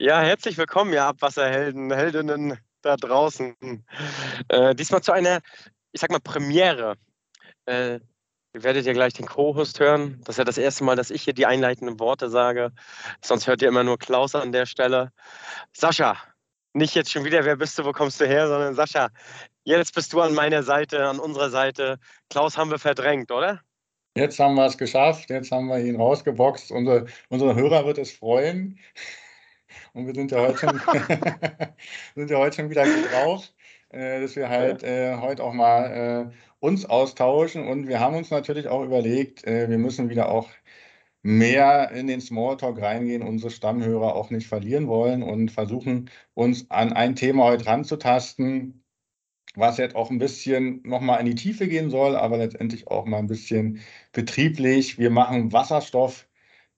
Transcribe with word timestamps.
Ja, 0.00 0.20
herzlich 0.20 0.58
willkommen, 0.58 0.92
ihr 0.92 1.04
Abwasserhelden, 1.04 1.92
Heldinnen 1.92 2.58
da 2.82 2.96
draußen. 2.96 3.54
Äh, 4.48 4.74
diesmal 4.74 5.02
zu 5.02 5.12
einer, 5.12 5.40
ich 5.92 6.00
sag 6.00 6.10
mal, 6.10 6.18
Premiere. 6.18 6.96
Äh, 7.66 8.00
ihr 8.54 8.62
werdet 8.64 8.86
ja 8.86 8.92
gleich 8.92 9.12
den 9.12 9.26
Co-Host 9.26 9.78
hören. 9.78 10.20
Das 10.24 10.34
ist 10.34 10.38
ja 10.38 10.44
das 10.44 10.58
erste 10.58 10.82
Mal, 10.82 10.96
dass 10.96 11.12
ich 11.12 11.22
hier 11.22 11.32
die 11.32 11.46
einleitenden 11.46 12.00
Worte 12.00 12.28
sage. 12.28 12.72
Sonst 13.22 13.46
hört 13.46 13.62
ihr 13.62 13.68
immer 13.68 13.84
nur 13.84 13.96
Klaus 13.96 14.34
an 14.34 14.50
der 14.50 14.66
Stelle. 14.66 15.12
Sascha, 15.72 16.16
nicht 16.72 16.96
jetzt 16.96 17.12
schon 17.12 17.24
wieder, 17.24 17.44
wer 17.44 17.56
bist 17.56 17.78
du, 17.78 17.84
wo 17.84 17.92
kommst 17.92 18.20
du 18.20 18.26
her, 18.26 18.48
sondern 18.48 18.74
Sascha, 18.74 19.10
jetzt 19.62 19.94
bist 19.94 20.12
du 20.12 20.20
an 20.20 20.34
meiner 20.34 20.64
Seite, 20.64 21.06
an 21.06 21.20
unserer 21.20 21.50
Seite. 21.50 22.00
Klaus 22.30 22.58
haben 22.58 22.72
wir 22.72 22.80
verdrängt, 22.80 23.30
oder? 23.30 23.60
Jetzt 24.16 24.40
haben 24.40 24.56
wir 24.56 24.66
es 24.66 24.76
geschafft, 24.76 25.30
jetzt 25.30 25.52
haben 25.52 25.68
wir 25.68 25.78
ihn 25.78 25.96
rausgeboxt. 25.96 26.72
Unsere, 26.72 27.06
unsere 27.28 27.54
Hörer 27.54 27.86
wird 27.86 27.98
es 27.98 28.10
freuen. 28.10 28.80
Und 29.92 30.06
wir 30.06 30.14
sind 30.14 30.30
ja 30.30 30.40
heute 30.40 30.58
schon, 30.58 30.80
sind 32.14 32.30
ja 32.30 32.38
heute 32.38 32.56
schon 32.56 32.70
wieder 32.70 32.84
gut 32.84 33.12
drauf, 33.12 33.52
äh, 33.90 34.20
dass 34.20 34.36
wir 34.36 34.48
halt 34.48 34.82
äh, 34.82 35.16
heute 35.16 35.42
auch 35.42 35.52
mal 35.52 36.30
äh, 36.32 36.36
uns 36.60 36.86
austauschen. 36.86 37.66
Und 37.66 37.88
wir 37.88 38.00
haben 38.00 38.16
uns 38.16 38.30
natürlich 38.30 38.68
auch 38.68 38.82
überlegt, 38.84 39.44
wir 39.46 39.68
müssen 39.78 40.08
wieder 40.08 40.30
auch 40.30 40.48
mehr 41.22 41.90
in 41.92 42.06
den 42.06 42.20
Smalltalk 42.20 42.80
reingehen, 42.80 43.22
unsere 43.22 43.50
Stammhörer 43.50 44.14
auch 44.14 44.30
nicht 44.30 44.46
verlieren 44.46 44.88
wollen 44.88 45.22
und 45.22 45.50
versuchen 45.50 46.10
uns 46.34 46.70
an 46.70 46.92
ein 46.92 47.16
Thema 47.16 47.44
heute 47.44 47.66
ranzutasten, 47.66 48.84
was 49.54 49.78
jetzt 49.78 49.96
auch 49.96 50.10
ein 50.10 50.18
bisschen 50.18 50.82
nochmal 50.84 51.20
in 51.20 51.26
die 51.26 51.34
Tiefe 51.34 51.68
gehen 51.68 51.90
soll, 51.90 52.16
aber 52.16 52.38
letztendlich 52.38 52.88
auch 52.88 53.06
mal 53.06 53.18
ein 53.18 53.26
bisschen 53.26 53.80
betrieblich. 54.12 54.98
Wir 54.98 55.10
machen 55.10 55.52
Wasserstoff 55.52 56.28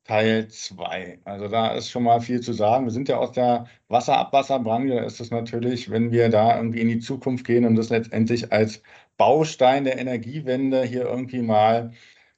Teil 0.06 0.48
2. 0.48 1.20
Also 1.24 1.48
da 1.48 1.72
ist 1.72 1.90
schon 1.90 2.04
mal 2.04 2.20
viel 2.20 2.40
zu 2.40 2.52
sagen. 2.52 2.84
Wir 2.84 2.92
sind 2.92 3.08
ja 3.08 3.16
aus 3.16 3.32
der 3.32 3.66
Wasserabwasserbranche. 3.88 4.94
Da 4.94 5.02
ist 5.02 5.20
es 5.20 5.30
natürlich, 5.30 5.90
wenn 5.90 6.12
wir 6.12 6.28
da 6.28 6.56
irgendwie 6.56 6.80
in 6.80 6.88
die 6.88 7.00
Zukunft 7.00 7.44
gehen 7.44 7.64
und 7.64 7.74
das 7.74 7.90
letztendlich 7.90 8.52
als 8.52 8.82
Baustein 9.16 9.84
der 9.84 9.98
Energiewende 9.98 10.84
hier 10.84 11.06
irgendwie 11.06 11.42
mal 11.42 11.92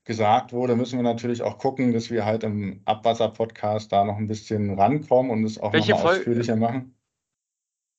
gesagt 0.05 0.55
wurde, 0.55 0.77
müssen 0.77 0.99
wir 0.99 1.03
natürlich 1.03 1.43
auch 1.43 1.59
gucken, 1.59 1.93
dass 1.93 2.11
wir 2.11 2.25
halt 2.25 2.43
im 2.43 2.81
Abwasser-Podcast 2.87 3.93
da 3.93 4.05
noch 4.05 4.17
ein 4.17 4.29
bisschen 4.29 4.79
rankommen 4.79 5.31
und 5.31 5.45
es 5.45 5.59
auch 5.59 5.75
Welche 5.75 5.93
nochmal 5.93 6.17
ausführlicher 6.17 6.57
machen. 6.57 6.95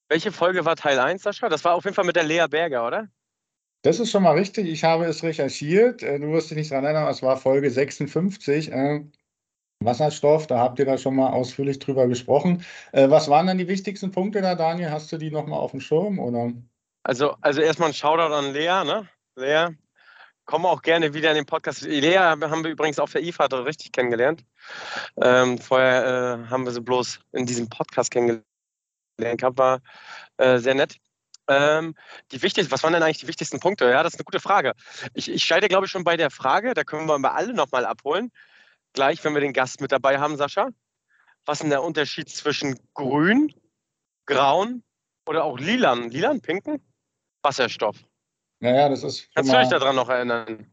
Welche 0.08 0.32
Folge 0.32 0.66
war 0.66 0.76
Teil 0.76 0.98
1, 0.98 1.22
Sascha? 1.22 1.50
Das 1.50 1.64
war 1.64 1.76
auf 1.76 1.84
jeden 1.84 1.94
Fall 1.94 2.06
mit 2.06 2.16
der 2.16 2.24
Lea 2.24 2.48
Berger, 2.50 2.88
oder? 2.88 3.08
Das 3.84 4.00
ist 4.00 4.10
schon 4.10 4.24
mal 4.24 4.36
richtig. 4.36 4.68
Ich 4.68 4.84
habe 4.84 5.06
es 5.06 5.22
recherchiert. 5.22 6.02
Äh, 6.02 6.20
du 6.20 6.32
wirst 6.32 6.50
dich 6.50 6.58
nicht 6.58 6.72
daran 6.72 6.86
erinnern, 6.86 7.08
es 7.08 7.22
war 7.22 7.38
Folge 7.38 7.70
56. 7.70 8.72
Wasserstoff, 9.82 10.48
da 10.48 10.60
habt 10.60 10.78
ihr 10.80 10.86
da 10.86 10.98
schon 10.98 11.16
mal 11.16 11.30
ausführlich 11.30 11.80
drüber 11.80 12.08
gesprochen. 12.08 12.66
Äh, 12.92 13.10
was 13.10 13.30
waren 13.30 13.48
dann 13.48 13.58
die 13.58 13.68
wichtigsten 13.70 14.12
Punkte 14.12 14.42
da, 14.42 14.56
Daniel? 14.56 14.92
Hast 14.92 15.12
du 15.12 15.18
die 15.18 15.32
nochmal 15.32 15.60
auf 15.60 15.72
dem 15.72 15.80
Schirm? 15.80 16.20
Oder? 16.20 16.52
Also, 17.04 17.36
also 17.42 17.62
erstmal 17.62 17.90
ein 17.90 17.94
Shoutout 17.94 18.34
an 18.34 18.52
Lea, 18.52 18.84
ne? 18.84 19.08
Lea, 19.38 19.70
komm 20.46 20.66
auch 20.66 20.82
gerne 20.82 21.14
wieder 21.14 21.30
in 21.30 21.38
den 21.38 21.46
Podcast. 21.46 21.84
Lea 21.84 22.18
haben 22.18 22.64
wir 22.64 22.72
übrigens 22.72 23.00
auf 23.00 23.14
der 23.14 23.24
IFA 23.24 23.46
richtig 23.46 23.94
kennengelernt. 23.94 24.44
Ähm, 25.22 25.58
vorher 25.58 26.44
äh, 26.46 26.50
haben 26.50 26.66
wir 26.66 26.74
sie 26.74 26.82
bloß 26.82 27.22
in 27.32 27.46
diesem 27.46 27.70
Podcast 27.70 28.12
kennengelernt. 28.12 28.44
War 29.18 29.80
äh, 30.36 30.58
sehr 30.58 30.76
nett. 30.76 30.98
Ähm, 31.48 31.96
die 32.34 32.42
wichtigsten, 32.42 32.72
was 32.72 32.84
waren 32.84 32.92
denn 32.92 33.02
eigentlich 33.02 33.20
die 33.20 33.28
wichtigsten 33.28 33.62
Punkte? 33.62 33.90
Ja, 33.90 34.04
das 34.04 34.14
ist 34.14 34.20
eine 34.20 34.26
gute 34.26 34.42
Frage. 34.42 34.74
Ich, 35.14 35.32
ich 35.32 35.46
scheide, 35.46 35.70
glaube 35.70 35.86
ich, 35.86 35.92
schon 35.92 36.04
bei 36.04 36.18
der 36.18 36.30
Frage, 36.30 36.74
da 36.74 36.84
können 36.84 37.08
wir 37.08 37.34
alle 37.34 37.54
nochmal 37.54 37.86
abholen 37.86 38.30
gleich, 38.94 39.24
wenn 39.24 39.34
wir 39.34 39.42
den 39.42 39.54
Gast 39.54 39.82
mit 39.82 39.92
dabei 39.92 40.20
haben, 40.20 40.38
Sascha. 40.38 40.70
Was 41.46 41.58
ist 41.58 41.64
denn 41.64 41.70
der 41.70 41.84
Unterschied 41.84 42.30
zwischen 42.30 42.80
grün, 42.94 43.54
grauen 44.26 44.84
oder 45.28 45.44
auch 45.44 45.58
lilan, 45.58 46.10
lilan, 46.10 46.42
pinken 46.42 46.82
Wasserstoff? 47.42 47.98
Naja, 48.60 48.90
das 48.90 49.04
ist. 49.04 49.34
Kannst 49.34 49.52
du 49.52 49.58
dich 49.58 49.70
daran 49.70 49.96
noch 49.96 50.10
erinnern? 50.10 50.70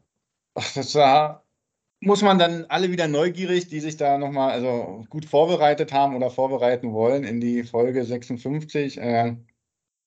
Ach, 0.55 0.73
das 0.75 0.95
war, 0.95 1.47
muss 2.01 2.23
man 2.23 2.39
dann 2.39 2.65
alle 2.67 2.91
wieder 2.91 3.09
neugierig, 3.09 3.69
die 3.69 3.81
sich 3.81 3.97
da 3.97 4.19
nochmal 4.19 4.51
also 4.51 5.05
gut 5.09 5.25
vorbereitet 5.25 5.93
haben 5.93 6.17
oder 6.17 6.31
vorbereiten 6.31 6.93
wollen, 6.93 7.25
in 7.25 7.41
die 7.41 7.63
Folge 7.63 8.05
56. 8.05 8.99
Äh, 8.99 9.37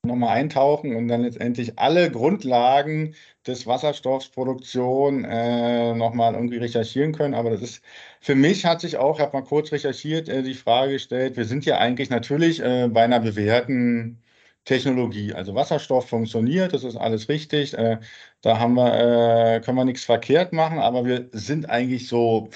nochmal 0.09 0.37
eintauchen 0.37 0.95
und 0.95 1.07
dann 1.07 1.21
letztendlich 1.23 1.79
alle 1.79 2.11
Grundlagen 2.11 3.15
des 3.47 3.65
Wasserstoffsproduktion 3.67 5.23
äh, 5.25 5.93
nochmal 5.95 6.33
irgendwie 6.33 6.57
recherchieren 6.57 7.13
können. 7.13 7.33
Aber 7.33 7.49
das 7.51 7.61
ist 7.61 7.81
für 8.21 8.35
mich 8.35 8.65
hat 8.65 8.81
sich 8.81 8.97
auch, 8.97 9.17
ich 9.17 9.21
habe 9.21 9.37
mal 9.37 9.43
kurz 9.45 9.71
recherchiert, 9.71 10.29
äh, 10.29 10.43
die 10.43 10.53
Frage 10.53 10.93
gestellt, 10.93 11.37
wir 11.37 11.45
sind 11.45 11.65
ja 11.65 11.77
eigentlich 11.77 12.09
natürlich 12.09 12.61
äh, 12.61 12.89
bei 12.89 13.03
einer 13.03 13.19
bewährten 13.21 14.21
Technologie. 14.65 15.33
Also 15.33 15.55
Wasserstoff 15.55 16.09
funktioniert, 16.09 16.73
das 16.73 16.83
ist 16.83 16.95
alles 16.95 17.29
richtig. 17.29 17.73
Äh, 17.77 17.99
da 18.41 18.59
haben 18.59 18.75
wir, 18.75 19.55
äh, 19.55 19.61
können 19.61 19.77
wir 19.77 19.85
nichts 19.85 20.03
verkehrt 20.03 20.53
machen, 20.53 20.79
aber 20.79 21.05
wir 21.05 21.29
sind 21.31 21.69
eigentlich 21.69 22.07
so 22.07 22.49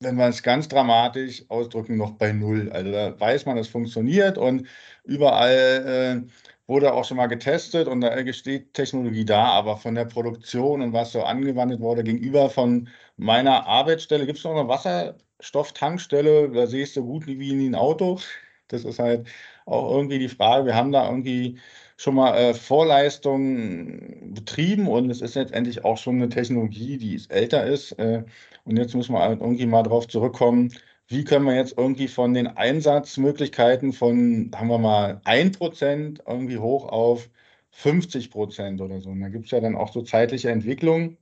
wenn 0.00 0.16
wir 0.16 0.28
es 0.28 0.42
ganz 0.42 0.68
dramatisch 0.68 1.44
ausdrücken, 1.48 1.96
noch 1.96 2.12
bei 2.12 2.32
Null. 2.32 2.70
Also 2.72 2.92
da 2.92 3.18
weiß 3.18 3.46
man, 3.46 3.58
es 3.58 3.68
funktioniert 3.68 4.38
und 4.38 4.66
überall 5.04 6.24
äh, 6.26 6.30
wurde 6.66 6.92
auch 6.92 7.04
schon 7.04 7.16
mal 7.16 7.26
getestet 7.28 7.88
und 7.88 8.00
da 8.00 8.32
steht 8.32 8.74
Technologie 8.74 9.24
da, 9.24 9.44
aber 9.44 9.76
von 9.76 9.94
der 9.94 10.04
Produktion 10.04 10.82
und 10.82 10.92
was 10.92 11.12
so 11.12 11.22
angewandt 11.22 11.80
wurde 11.80 12.02
gegenüber 12.04 12.50
von 12.50 12.88
meiner 13.16 13.66
Arbeitsstelle, 13.66 14.26
gibt 14.26 14.38
es 14.38 14.44
noch 14.44 14.56
eine 14.56 14.68
Wasserstofftankstelle, 14.68 16.50
da 16.50 16.66
siehst 16.66 16.96
du 16.96 17.04
gut 17.04 17.26
wie 17.26 17.50
in 17.50 17.70
ein 17.70 17.74
Auto. 17.74 18.20
Das 18.68 18.84
ist 18.84 18.98
halt 18.98 19.28
auch 19.64 19.92
irgendwie 19.92 20.18
die 20.18 20.28
Frage, 20.28 20.66
wir 20.66 20.74
haben 20.74 20.92
da 20.92 21.08
irgendwie 21.08 21.58
schon 21.96 22.14
mal 22.14 22.36
äh, 22.36 22.54
Vorleistungen 22.54 24.34
betrieben 24.34 24.86
und 24.88 25.10
es 25.10 25.20
ist 25.22 25.34
letztendlich 25.34 25.84
auch 25.84 25.96
schon 25.98 26.16
eine 26.16 26.28
Technologie, 26.28 26.98
die 26.98 27.20
älter 27.28 27.64
ist. 27.64 27.92
Äh, 27.92 28.24
und 28.64 28.76
jetzt 28.76 28.94
müssen 28.94 29.14
wir 29.14 29.20
halt 29.20 29.40
irgendwie 29.40 29.66
mal 29.66 29.82
darauf 29.82 30.06
zurückkommen, 30.08 30.72
wie 31.08 31.24
können 31.24 31.44
wir 31.46 31.54
jetzt 31.54 31.78
irgendwie 31.78 32.08
von 32.08 32.34
den 32.34 32.48
Einsatzmöglichkeiten 32.48 33.92
von, 33.92 34.50
haben 34.54 34.68
wir 34.68 34.78
mal, 34.78 35.20
1% 35.24 36.20
irgendwie 36.26 36.58
hoch 36.58 36.86
auf 36.86 37.30
50 37.70 38.30
Prozent 38.30 38.80
oder 38.80 39.00
so. 39.00 39.10
Und 39.10 39.20
da 39.20 39.28
gibt 39.28 39.46
es 39.46 39.50
ja 39.52 39.60
dann 39.60 39.76
auch 39.76 39.92
so 39.92 40.02
zeitliche 40.02 40.50
Entwicklungen 40.50 41.18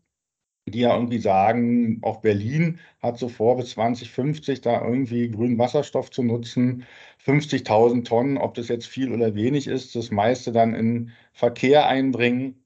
die 0.67 0.81
ja 0.81 0.95
irgendwie 0.95 1.19
sagen, 1.19 1.99
auch 2.03 2.21
Berlin 2.21 2.81
hat 3.03 3.19
so 3.19 3.29
vor, 3.29 3.57
bis 3.57 3.71
2050 3.71 4.61
da 4.63 4.83
irgendwie 4.83 5.31
grünen 5.31 5.59
Wasserstoff 5.59 6.11
zu 6.11 6.23
nutzen. 6.23 6.87
50.000 7.25 8.05
Tonnen, 8.05 8.39
ob 8.39 8.55
das 8.55 8.69
jetzt 8.69 8.87
viel 8.87 9.13
oder 9.13 9.35
wenig 9.35 9.67
ist, 9.67 9.95
das 9.95 10.11
meiste 10.11 10.53
dann 10.53 10.75
in 10.75 11.13
Verkehr 11.33 11.87
einbringen, 11.87 12.65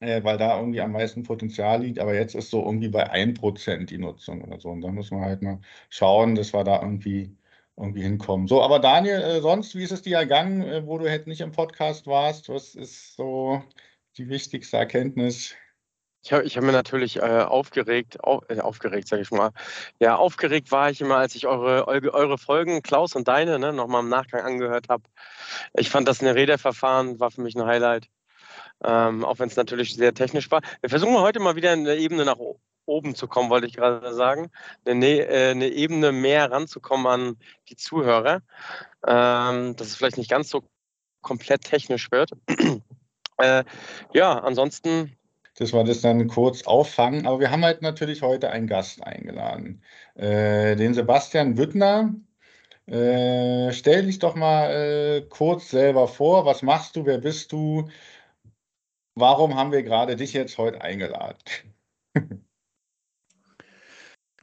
äh, 0.00 0.22
weil 0.24 0.38
da 0.38 0.58
irgendwie 0.58 0.80
am 0.80 0.92
meisten 0.92 1.22
Potenzial 1.24 1.82
liegt. 1.82 1.98
Aber 2.00 2.14
jetzt 2.14 2.34
ist 2.34 2.50
so 2.50 2.64
irgendwie 2.64 2.88
bei 2.88 3.10
1% 3.10 3.90
die 3.90 3.98
Nutzung 3.98 4.42
oder 4.42 4.60
so. 4.60 4.70
Und 4.70 4.82
da 4.82 4.90
müssen 4.92 5.18
wir 5.18 5.24
halt 5.24 5.42
mal 5.42 5.60
schauen, 5.90 6.34
dass 6.36 6.52
wir 6.54 6.64
da 6.64 6.82
irgendwie 6.82 7.36
irgendwie 7.76 8.02
hinkommen. 8.02 8.48
So, 8.48 8.62
aber 8.62 8.78
Daniel, 8.80 9.20
äh, 9.22 9.40
sonst, 9.40 9.74
wie 9.74 9.82
ist 9.84 9.92
es 9.92 10.02
dir 10.02 10.16
ergangen, 10.18 10.62
äh, 10.62 10.86
wo 10.86 10.98
du 10.98 11.06
jetzt 11.10 11.26
nicht 11.26 11.40
im 11.42 11.52
Podcast 11.52 12.06
warst? 12.06 12.48
Was 12.48 12.74
ist 12.74 13.16
so 13.16 13.62
die 14.18 14.28
wichtigste 14.28 14.78
Erkenntnis? 14.78 15.54
Ich 16.26 16.32
habe 16.32 16.44
hab 16.44 16.62
mir 16.64 16.72
natürlich 16.72 17.18
äh, 17.18 17.20
aufgeregt, 17.20 18.24
auf, 18.24 18.42
äh, 18.48 18.58
aufgeregt, 18.58 19.06
sage 19.06 19.22
ich 19.22 19.30
mal. 19.30 19.52
Ja, 20.00 20.16
aufgeregt 20.16 20.72
war 20.72 20.90
ich 20.90 21.00
immer, 21.00 21.18
als 21.18 21.36
ich 21.36 21.46
eure, 21.46 21.86
eure, 21.86 22.36
Folgen, 22.36 22.82
Klaus 22.82 23.14
und 23.14 23.28
deine, 23.28 23.60
ne, 23.60 23.72
nochmal 23.72 24.02
im 24.02 24.08
Nachgang 24.08 24.44
angehört 24.44 24.88
habe. 24.88 25.04
Ich 25.74 25.88
fand 25.88 26.08
das 26.08 26.20
eine 26.20 26.34
Redeverfahren, 26.34 27.20
war 27.20 27.30
für 27.30 27.42
mich 27.42 27.54
ein 27.54 27.64
Highlight. 27.64 28.08
Ähm, 28.82 29.24
auch 29.24 29.38
wenn 29.38 29.46
es 29.48 29.54
natürlich 29.54 29.94
sehr 29.94 30.14
technisch 30.14 30.50
war. 30.50 30.62
Wir 30.80 30.90
versuchen 30.90 31.16
heute 31.16 31.38
mal 31.38 31.54
wieder 31.54 31.70
eine 31.70 31.94
Ebene 31.94 32.24
nach 32.24 32.38
oben 32.86 33.14
zu 33.14 33.28
kommen, 33.28 33.48
wollte 33.48 33.68
ich 33.68 33.76
gerade 33.76 34.12
sagen. 34.12 34.50
Eine, 34.84 35.28
äh, 35.28 35.50
eine 35.52 35.68
Ebene 35.68 36.10
mehr 36.10 36.50
ranzukommen 36.50 37.06
an 37.06 37.36
die 37.68 37.76
Zuhörer. 37.76 38.42
Ähm, 39.06 39.76
dass 39.76 39.86
es 39.86 39.94
vielleicht 39.94 40.18
nicht 40.18 40.30
ganz 40.30 40.50
so 40.50 40.68
komplett 41.22 41.62
technisch 41.62 42.10
wird. 42.10 42.32
äh, 43.38 43.62
ja, 44.12 44.40
ansonsten 44.40 45.16
dass 45.56 45.72
wir 45.72 45.84
das 45.84 46.02
dann 46.02 46.28
kurz 46.28 46.62
auffangen. 46.62 47.26
Aber 47.26 47.40
wir 47.40 47.50
haben 47.50 47.64
halt 47.64 47.82
natürlich 47.82 48.22
heute 48.22 48.50
einen 48.50 48.66
Gast 48.66 49.02
eingeladen, 49.02 49.82
äh, 50.14 50.76
den 50.76 50.94
Sebastian 50.94 51.54
Büttner. 51.54 52.14
Äh, 52.86 53.72
stell 53.72 54.06
dich 54.06 54.18
doch 54.18 54.36
mal 54.36 54.70
äh, 54.70 55.20
kurz 55.28 55.70
selber 55.70 56.06
vor. 56.06 56.46
Was 56.46 56.62
machst 56.62 56.94
du? 56.96 57.04
Wer 57.04 57.18
bist 57.18 57.50
du? 57.52 57.88
Warum 59.14 59.56
haben 59.56 59.72
wir 59.72 59.82
gerade 59.82 60.14
dich 60.14 60.34
jetzt 60.34 60.58
heute 60.58 60.82
eingeladen? 60.82 61.38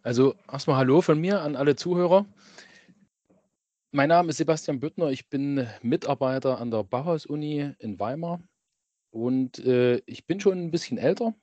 also 0.03 0.33
erstmal 0.51 0.77
Hallo 0.77 1.01
von 1.01 1.19
mir 1.21 1.41
an 1.41 1.55
alle 1.55 1.75
Zuhörer. 1.75 2.25
Mein 3.91 4.09
Name 4.09 4.29
ist 4.31 4.37
Sebastian 4.37 4.79
Büttner. 4.79 5.09
Ich 5.11 5.29
bin 5.29 5.67
Mitarbeiter 5.83 6.59
an 6.59 6.71
der 6.71 6.83
Bauhaus-Uni 6.83 7.75
in 7.77 7.99
Weimar 7.99 8.41
und 9.13 9.59
äh, 9.59 10.01
ich 10.07 10.25
bin 10.27 10.39
schon 10.39 10.57
ein 10.59 10.71
bisschen 10.71 10.97
älter. 10.97 11.35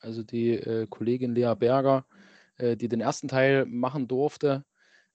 Also 0.00 0.22
die 0.22 0.50
äh, 0.52 0.86
Kollegin 0.88 1.34
Lea 1.34 1.54
Berger, 1.56 2.06
äh, 2.58 2.76
die 2.76 2.88
den 2.88 3.00
ersten 3.00 3.28
Teil 3.28 3.66
machen 3.66 4.08
durfte, 4.08 4.64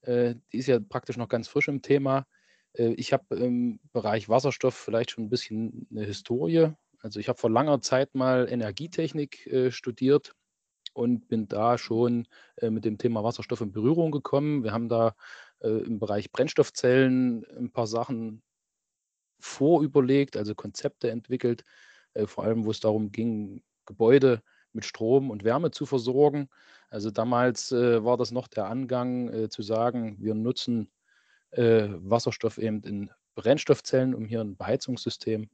Äh, 0.02 0.36
die 0.54 0.60
ist 0.60 0.68
ja 0.68 0.80
praktisch 0.80 1.18
noch 1.18 1.28
ganz 1.28 1.50
frisch 1.50 1.68
im 1.68 1.82
Thema. 1.82 2.26
Äh, 2.74 2.94
ich 2.96 3.12
habe 3.14 3.36
im 3.36 3.80
Bereich 3.92 4.30
Wasserstoff 4.30 4.76
vielleicht 4.76 5.12
schon 5.12 5.26
ein 5.26 5.30
bisschen 5.30 5.88
eine 5.92 6.06
Historie. 6.06 6.72
Also 7.02 7.20
ich 7.20 7.28
habe 7.30 7.40
vor 7.40 7.52
langer 7.52 7.82
Zeit 7.82 8.16
mal 8.16 8.48
Energietechnik 8.50 9.46
äh, 9.48 9.72
studiert 9.72 10.36
und 10.94 11.28
bin 11.28 11.48
da 11.48 11.78
schon 11.78 12.28
mit 12.62 12.84
dem 12.86 12.98
Thema 12.98 13.24
Wasserstoff 13.24 13.62
in 13.62 13.72
Berührung 13.72 14.12
gekommen. 14.12 14.64
Wir 14.64 14.72
haben 14.72 14.90
da 14.90 15.16
im 15.62 16.00
Bereich 16.00 16.32
Brennstoffzellen 16.32 17.46
ein 17.58 17.72
paar 17.72 17.88
Sachen 17.88 18.42
vorüberlegt, 19.40 20.36
also 20.38 20.56
Konzepte 20.56 21.12
entwickelt, 21.12 21.64
vor 22.26 22.44
allem 22.44 22.66
wo 22.66 22.72
es 22.72 22.80
darum 22.80 23.12
ging, 23.12 23.62
Gebäude 23.86 24.42
mit 24.74 24.86
Strom 24.86 25.30
und 25.30 25.44
Wärme 25.44 25.72
zu 25.72 25.86
versorgen. 25.86 26.50
Also 26.90 27.12
damals 27.12 27.72
äh, 27.72 28.04
war 28.04 28.18
das 28.18 28.32
noch 28.32 28.48
der 28.48 28.66
Angang 28.68 29.30
äh, 29.30 29.50
zu 29.50 29.62
sagen, 29.62 30.18
wir 30.20 30.36
nutzen 30.36 30.92
äh, 31.52 31.88
Wasserstoff 31.90 32.58
eben 32.58 32.82
in 32.84 33.12
Brennstoffzellen, 33.36 34.14
um 34.14 34.26
hier 34.26 34.42
ein 34.42 34.58
Beheizungssystem 34.58 35.50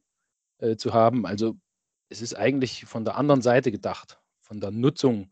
äh, 0.58 0.76
zu 0.76 0.92
haben. 0.92 1.26
Also 1.26 1.56
es 2.08 2.22
ist 2.22 2.34
eigentlich 2.34 2.84
von 2.84 3.04
der 3.04 3.16
anderen 3.16 3.42
Seite 3.42 3.70
gedacht, 3.70 4.20
von 4.40 4.60
der 4.60 4.70
Nutzung 4.70 5.30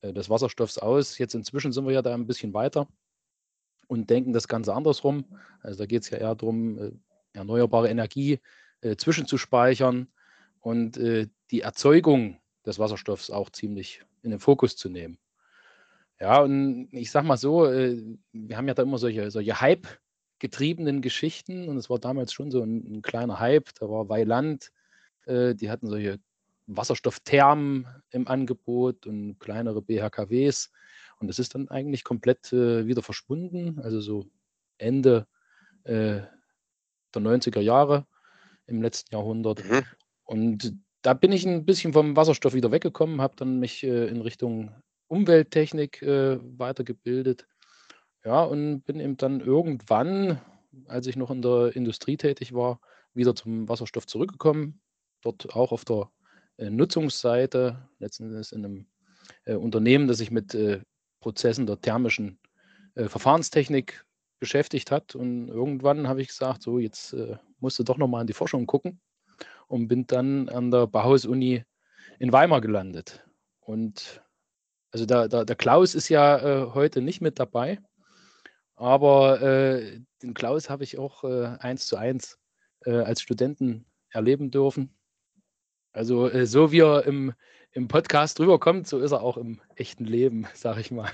äh, 0.00 0.12
des 0.12 0.30
Wasserstoffs 0.30 0.78
aus. 0.78 1.18
Jetzt 1.18 1.34
inzwischen 1.34 1.72
sind 1.72 1.86
wir 1.86 1.92
ja 1.92 2.02
da 2.02 2.14
ein 2.14 2.26
bisschen 2.26 2.54
weiter 2.54 2.88
und 3.88 4.10
denken 4.10 4.32
das 4.32 4.48
Ganze 4.48 4.74
andersrum. 4.74 5.24
Also 5.60 5.78
da 5.78 5.86
geht 5.86 6.02
es 6.02 6.10
ja 6.10 6.18
eher 6.18 6.34
darum, 6.34 6.78
äh, 6.78 6.92
erneuerbare 7.34 7.88
Energie 7.88 8.40
äh, 8.80 8.96
zwischenzuspeichern 8.96 10.08
und 10.62 10.96
äh, 10.96 11.28
die 11.50 11.60
Erzeugung 11.60 12.40
des 12.64 12.78
Wasserstoffs 12.78 13.30
auch 13.30 13.50
ziemlich 13.50 14.02
in 14.22 14.30
den 14.30 14.40
Fokus 14.40 14.76
zu 14.76 14.88
nehmen. 14.88 15.18
Ja, 16.20 16.40
und 16.40 16.88
ich 16.92 17.10
sag 17.10 17.24
mal 17.24 17.36
so, 17.36 17.66
äh, 17.66 18.00
wir 18.32 18.56
haben 18.56 18.68
ja 18.68 18.74
da 18.74 18.82
immer 18.82 18.98
solche, 18.98 19.30
solche 19.30 19.60
Hype-getriebenen 19.60 21.02
Geschichten 21.02 21.68
und 21.68 21.76
es 21.76 21.90
war 21.90 21.98
damals 21.98 22.32
schon 22.32 22.50
so 22.50 22.62
ein, 22.62 22.98
ein 22.98 23.02
kleiner 23.02 23.40
Hype. 23.40 23.70
Da 23.80 23.90
war 23.90 24.08
Weiland, 24.08 24.70
äh, 25.26 25.54
die 25.54 25.68
hatten 25.68 25.88
solche 25.88 26.20
Wasserstoffthermen 26.68 27.88
im 28.10 28.28
Angebot 28.28 29.06
und 29.06 29.40
kleinere 29.40 29.82
BHKWs. 29.82 30.70
Und 31.18 31.26
das 31.26 31.40
ist 31.40 31.56
dann 31.56 31.68
eigentlich 31.68 32.04
komplett 32.04 32.52
äh, 32.52 32.86
wieder 32.86 33.02
verschwunden. 33.02 33.80
Also 33.80 34.00
so 34.00 34.26
Ende 34.78 35.26
äh, 35.84 36.20
der 37.14 37.22
90er 37.22 37.60
Jahre 37.60 38.06
im 38.66 38.80
letzten 38.80 39.12
Jahrhundert. 39.14 39.64
Mhm. 39.64 39.82
Und 40.32 40.78
da 41.02 41.12
bin 41.12 41.30
ich 41.30 41.46
ein 41.46 41.66
bisschen 41.66 41.92
vom 41.92 42.16
Wasserstoff 42.16 42.54
wieder 42.54 42.72
weggekommen, 42.72 43.20
habe 43.20 43.36
dann 43.36 43.58
mich 43.58 43.84
äh, 43.84 44.06
in 44.06 44.22
Richtung 44.22 44.70
Umwelttechnik 45.08 46.00
äh, 46.00 46.38
weitergebildet. 46.58 47.46
Ja, 48.24 48.42
und 48.42 48.80
bin 48.84 48.98
eben 48.98 49.18
dann 49.18 49.40
irgendwann, 49.40 50.40
als 50.86 51.06
ich 51.06 51.16
noch 51.16 51.30
in 51.30 51.42
der 51.42 51.76
Industrie 51.76 52.16
tätig 52.16 52.54
war, 52.54 52.80
wieder 53.12 53.34
zum 53.34 53.68
Wasserstoff 53.68 54.06
zurückgekommen. 54.06 54.80
Dort 55.20 55.54
auch 55.54 55.70
auf 55.70 55.84
der 55.84 56.10
äh, 56.56 56.70
Nutzungsseite, 56.70 57.86
letztendlich 57.98 58.52
in 58.52 58.64
einem 58.64 58.86
äh, 59.44 59.56
Unternehmen, 59.56 60.08
das 60.08 60.16
sich 60.16 60.30
mit 60.30 60.54
äh, 60.54 60.80
Prozessen 61.20 61.66
der 61.66 61.78
thermischen 61.78 62.38
äh, 62.94 63.06
Verfahrenstechnik 63.06 64.06
beschäftigt 64.40 64.90
hat. 64.90 65.14
Und 65.14 65.48
irgendwann 65.48 66.08
habe 66.08 66.22
ich 66.22 66.28
gesagt, 66.28 66.62
so 66.62 66.78
jetzt 66.78 67.14
musst 67.60 67.78
du 67.78 67.82
doch 67.82 67.98
nochmal 67.98 68.22
in 68.22 68.26
die 68.26 68.32
Forschung 68.32 68.66
gucken 68.66 68.98
und 69.72 69.88
bin 69.88 70.06
dann 70.06 70.50
an 70.50 70.70
der 70.70 70.86
Bauhaus-Uni 70.86 71.64
in 72.18 72.30
Weimar 72.30 72.60
gelandet. 72.60 73.26
Und 73.60 74.22
also 74.90 75.06
der, 75.06 75.28
der, 75.28 75.46
der 75.46 75.56
Klaus 75.56 75.94
ist 75.94 76.10
ja 76.10 76.36
äh, 76.36 76.74
heute 76.74 77.00
nicht 77.00 77.22
mit 77.22 77.38
dabei, 77.38 77.80
aber 78.76 79.40
äh, 79.40 80.00
den 80.22 80.34
Klaus 80.34 80.68
habe 80.68 80.84
ich 80.84 80.98
auch 80.98 81.24
äh, 81.24 81.56
eins 81.58 81.86
zu 81.86 81.96
eins 81.96 82.38
äh, 82.84 82.98
als 82.98 83.22
Studenten 83.22 83.86
erleben 84.10 84.50
dürfen. 84.50 84.94
Also 85.92 86.28
äh, 86.28 86.44
so 86.44 86.70
wie 86.70 86.80
er 86.80 87.06
im, 87.06 87.32
im 87.70 87.88
Podcast 87.88 88.38
rüberkommt, 88.40 88.86
so 88.86 88.98
ist 88.98 89.12
er 89.12 89.22
auch 89.22 89.38
im 89.38 89.62
echten 89.74 90.04
Leben, 90.04 90.46
sage 90.54 90.82
ich 90.82 90.90
mal. 90.90 91.10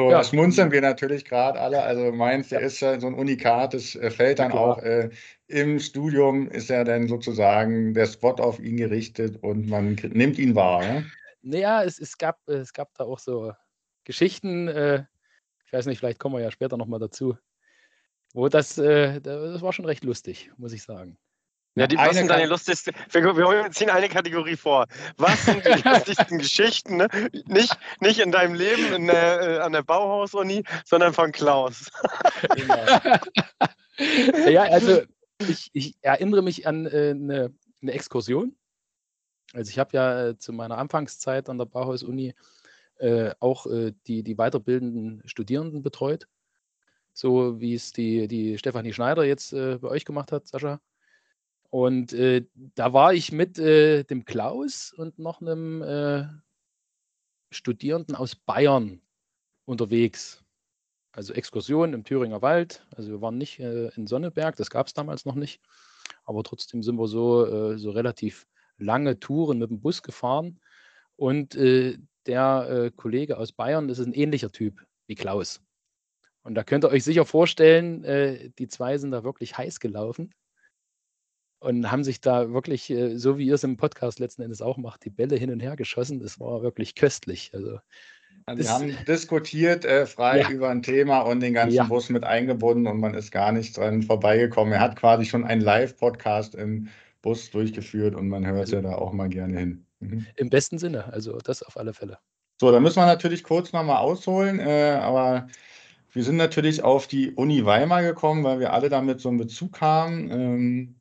So, 0.00 0.10
ja. 0.10 0.18
da 0.18 0.24
schmunzeln 0.24 0.72
wir 0.72 0.80
natürlich 0.80 1.26
gerade 1.26 1.60
alle. 1.60 1.82
Also 1.82 2.10
meins, 2.10 2.48
der 2.48 2.60
ja. 2.60 2.66
ist 2.66 2.80
ja 2.80 2.98
so 2.98 3.06
ein 3.06 3.12
Unikat, 3.12 3.74
das 3.74 3.94
äh, 3.96 4.10
fällt 4.10 4.38
dann 4.38 4.50
auch 4.50 4.78
äh, 4.78 5.10
im 5.46 5.78
Studium, 5.78 6.48
ist 6.48 6.70
ja 6.70 6.84
dann 6.84 7.06
sozusagen 7.06 7.92
der 7.92 8.06
Spot 8.06 8.32
auf 8.36 8.58
ihn 8.60 8.78
gerichtet 8.78 9.36
und 9.42 9.68
man 9.68 9.96
nimmt 10.10 10.38
ihn 10.38 10.54
wahr. 10.54 10.82
Ja? 10.82 11.02
Naja, 11.42 11.84
es, 11.84 11.98
es, 11.98 12.16
gab, 12.16 12.38
es 12.48 12.72
gab 12.72 12.94
da 12.94 13.04
auch 13.04 13.18
so 13.18 13.52
Geschichten, 14.04 14.68
äh, 14.68 15.04
ich 15.66 15.72
weiß 15.74 15.84
nicht, 15.84 15.98
vielleicht 15.98 16.18
kommen 16.18 16.36
wir 16.36 16.42
ja 16.42 16.50
später 16.50 16.78
nochmal 16.78 17.00
dazu, 17.00 17.36
wo 18.32 18.48
das, 18.48 18.78
äh, 18.78 19.20
das 19.20 19.60
war 19.60 19.74
schon 19.74 19.84
recht 19.84 20.04
lustig, 20.04 20.50
muss 20.56 20.72
ich 20.72 20.82
sagen. 20.82 21.18
Ja, 21.80 21.86
die, 21.86 21.96
was 21.96 22.14
sind 22.14 22.28
deine 22.28 22.44
lustigsten? 22.44 22.94
Wir, 23.10 23.34
wir, 23.34 23.70
ziehen 23.70 23.88
eine 23.88 24.10
Kategorie 24.10 24.56
vor. 24.56 24.86
Was 25.16 25.46
sind 25.46 25.64
die 25.64 25.80
lustigsten 25.88 26.36
Geschichten? 26.36 26.98
Ne? 26.98 27.08
Nicht, 27.46 27.74
nicht 28.00 28.20
in 28.20 28.30
deinem 28.30 28.52
Leben 28.52 28.92
in 28.92 29.06
der, 29.06 29.40
äh, 29.40 29.58
an 29.60 29.72
der 29.72 29.82
Bauhaus-Uni, 29.82 30.62
sondern 30.84 31.14
von 31.14 31.32
Klaus. 31.32 31.90
Genau. 32.54 32.84
ja, 34.50 34.64
also 34.64 35.00
ich, 35.38 35.70
ich, 35.72 35.96
erinnere 36.02 36.42
mich 36.42 36.66
an 36.66 36.84
äh, 36.84 37.14
eine, 37.16 37.54
eine 37.80 37.92
Exkursion. 37.92 38.54
Also 39.54 39.70
ich 39.70 39.78
habe 39.78 39.96
ja 39.96 40.26
äh, 40.26 40.38
zu 40.38 40.52
meiner 40.52 40.76
Anfangszeit 40.76 41.48
an 41.48 41.56
der 41.56 41.64
Bauhaus-Uni 41.64 42.34
äh, 42.98 43.30
auch 43.40 43.64
äh, 43.64 43.94
die, 44.06 44.22
die 44.22 44.34
weiterbildenden 44.36 45.22
Studierenden 45.24 45.82
betreut. 45.82 46.26
So 47.14 47.58
wie 47.58 47.72
es 47.72 47.94
die, 47.94 48.28
die 48.28 48.58
Stefanie 48.58 48.92
Schneider 48.92 49.24
jetzt 49.24 49.54
äh, 49.54 49.78
bei 49.78 49.88
euch 49.88 50.04
gemacht 50.04 50.30
hat, 50.30 50.46
Sascha. 50.46 50.78
Und 51.70 52.12
äh, 52.12 52.46
da 52.54 52.92
war 52.92 53.14
ich 53.14 53.32
mit 53.32 53.58
äh, 53.58 54.04
dem 54.04 54.24
Klaus 54.24 54.92
und 54.92 55.18
noch 55.18 55.40
einem 55.40 56.42
Studierenden 57.52 58.14
aus 58.14 58.36
Bayern 58.36 59.00
unterwegs. 59.64 60.44
Also 61.12 61.32
Exkursion 61.32 61.94
im 61.94 62.04
Thüringer 62.04 62.42
Wald. 62.42 62.86
Also 62.94 63.10
wir 63.10 63.20
waren 63.20 63.38
nicht 63.38 63.58
in 63.58 64.06
Sonneberg, 64.06 64.54
das 64.54 64.70
gab 64.70 64.86
es 64.86 64.94
damals 64.94 65.24
noch 65.24 65.34
nicht. 65.34 65.60
Aber 66.24 66.44
trotzdem 66.44 66.84
sind 66.84 66.96
wir 66.96 67.08
so, 67.08 67.76
so 67.76 67.90
relativ 67.90 68.46
lange 68.78 69.18
Touren 69.18 69.58
mit 69.58 69.70
dem 69.70 69.80
Bus 69.80 70.02
gefahren. 70.02 70.60
Und 71.16 71.54
äh, 71.54 71.98
der 72.26 72.68
äh, 72.70 72.90
Kollege 72.90 73.38
aus 73.38 73.52
Bayern, 73.52 73.88
ist 73.88 73.98
ein 73.98 74.14
ähnlicher 74.14 74.50
Typ 74.50 74.84
wie 75.06 75.14
Klaus. 75.14 75.60
Und 76.42 76.54
da 76.54 76.64
könnt 76.64 76.84
ihr 76.84 76.90
euch 76.90 77.04
sicher 77.04 77.26
vorstellen, 77.26 78.04
äh, 78.04 78.50
die 78.58 78.68
zwei 78.68 78.98
sind 78.98 79.10
da 79.10 79.24
wirklich 79.24 79.56
heiß 79.56 79.80
gelaufen 79.80 80.32
und 81.60 81.90
haben 81.90 82.04
sich 82.04 82.20
da 82.20 82.52
wirklich, 82.52 82.90
äh, 82.90 83.16
so 83.16 83.38
wie 83.38 83.46
ihr 83.46 83.54
es 83.54 83.64
im 83.64 83.76
Podcast 83.76 84.18
letzten 84.18 84.42
Endes 84.42 84.62
auch 84.62 84.78
macht, 84.78 85.04
die 85.04 85.10
Bälle 85.10 85.36
hin 85.36 85.50
und 85.50 85.60
her 85.60 85.76
geschossen. 85.76 86.18
Das 86.18 86.40
war 86.40 86.62
wirklich 86.62 86.94
köstlich. 86.94 87.50
Also, 87.54 87.78
also 88.46 88.62
wir 88.62 88.70
haben 88.70 88.96
diskutiert 89.06 89.84
äh, 89.84 90.06
frei 90.06 90.40
ja. 90.40 90.50
über 90.50 90.70
ein 90.70 90.82
Thema 90.82 91.20
und 91.20 91.40
den 91.40 91.54
ganzen 91.54 91.76
ja. 91.76 91.84
Bus 91.84 92.08
mit 92.08 92.24
eingebunden 92.24 92.86
und 92.86 92.98
man 92.98 93.14
ist 93.14 93.30
gar 93.30 93.52
nicht 93.52 93.76
dran 93.76 94.02
vorbeigekommen. 94.02 94.72
Er 94.72 94.80
hat 94.80 94.96
quasi 94.96 95.26
schon 95.26 95.44
einen 95.44 95.60
Live-Podcast 95.60 96.54
im 96.54 96.88
Bus 97.22 97.50
durchgeführt 97.50 98.14
und 98.14 98.28
man 98.28 98.46
hört 98.46 98.60
also, 98.60 98.76
ja 98.76 98.82
da 98.82 98.94
auch 98.94 99.12
mal 99.12 99.28
gerne 99.28 99.58
hin. 99.58 99.86
Mhm. 100.00 100.26
Im 100.36 100.48
besten 100.48 100.78
Sinne, 100.78 101.12
also 101.12 101.38
das 101.38 101.62
auf 101.62 101.76
alle 101.76 101.92
Fälle. 101.92 102.18
So, 102.58 102.72
da 102.72 102.80
müssen 102.80 102.96
wir 102.96 103.06
natürlich 103.06 103.44
kurz 103.44 103.72
nochmal 103.72 103.98
ausholen, 103.98 104.58
äh, 104.60 104.98
aber 105.00 105.48
wir 106.12 106.24
sind 106.24 106.36
natürlich 106.36 106.82
auf 106.82 107.06
die 107.06 107.32
Uni 107.32 107.64
Weimar 107.64 108.02
gekommen, 108.02 108.44
weil 108.44 108.60
wir 108.60 108.72
alle 108.72 108.88
damit 108.88 109.20
so 109.20 109.28
einen 109.28 109.38
Bezug 109.38 109.80
haben. 109.80 110.30
Ähm, 110.30 110.99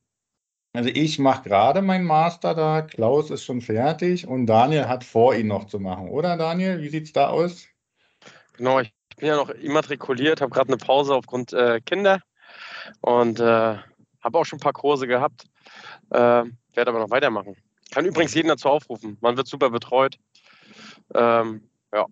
also 0.73 0.89
ich 0.93 1.19
mache 1.19 1.43
gerade 1.43 1.81
meinen 1.81 2.05
Master 2.05 2.53
da, 2.53 2.81
Klaus 2.81 3.31
ist 3.31 3.43
schon 3.43 3.61
fertig 3.61 4.27
und 4.27 4.45
Daniel 4.45 4.87
hat 4.87 5.03
vor, 5.03 5.35
ihn 5.35 5.47
noch 5.47 5.65
zu 5.65 5.79
machen, 5.79 6.09
oder 6.09 6.37
Daniel? 6.37 6.81
Wie 6.81 6.89
sieht 6.89 7.05
es 7.05 7.13
da 7.13 7.29
aus? 7.29 7.67
Genau, 8.53 8.79
ich 8.79 8.93
bin 9.17 9.27
ja 9.27 9.35
noch 9.35 9.49
immatrikuliert, 9.49 10.41
habe 10.41 10.51
gerade 10.51 10.69
eine 10.69 10.77
Pause 10.77 11.15
aufgrund 11.15 11.53
äh, 11.53 11.79
Kinder 11.81 12.21
und 13.01 13.39
äh, 13.39 13.77
habe 14.21 14.37
auch 14.37 14.45
schon 14.45 14.57
ein 14.57 14.61
paar 14.61 14.73
Kurse 14.73 15.07
gehabt. 15.07 15.45
Äh, 16.11 16.43
werde 16.73 16.91
aber 16.91 16.99
noch 16.99 17.09
weitermachen. 17.09 17.55
Kann 17.91 18.05
übrigens 18.05 18.33
jeden 18.33 18.49
dazu 18.49 18.69
aufrufen. 18.69 19.17
Man 19.21 19.37
wird 19.37 19.47
super 19.47 19.69
betreut. 19.69 20.17
Ähm, 21.13 21.69
ja. 21.93 22.05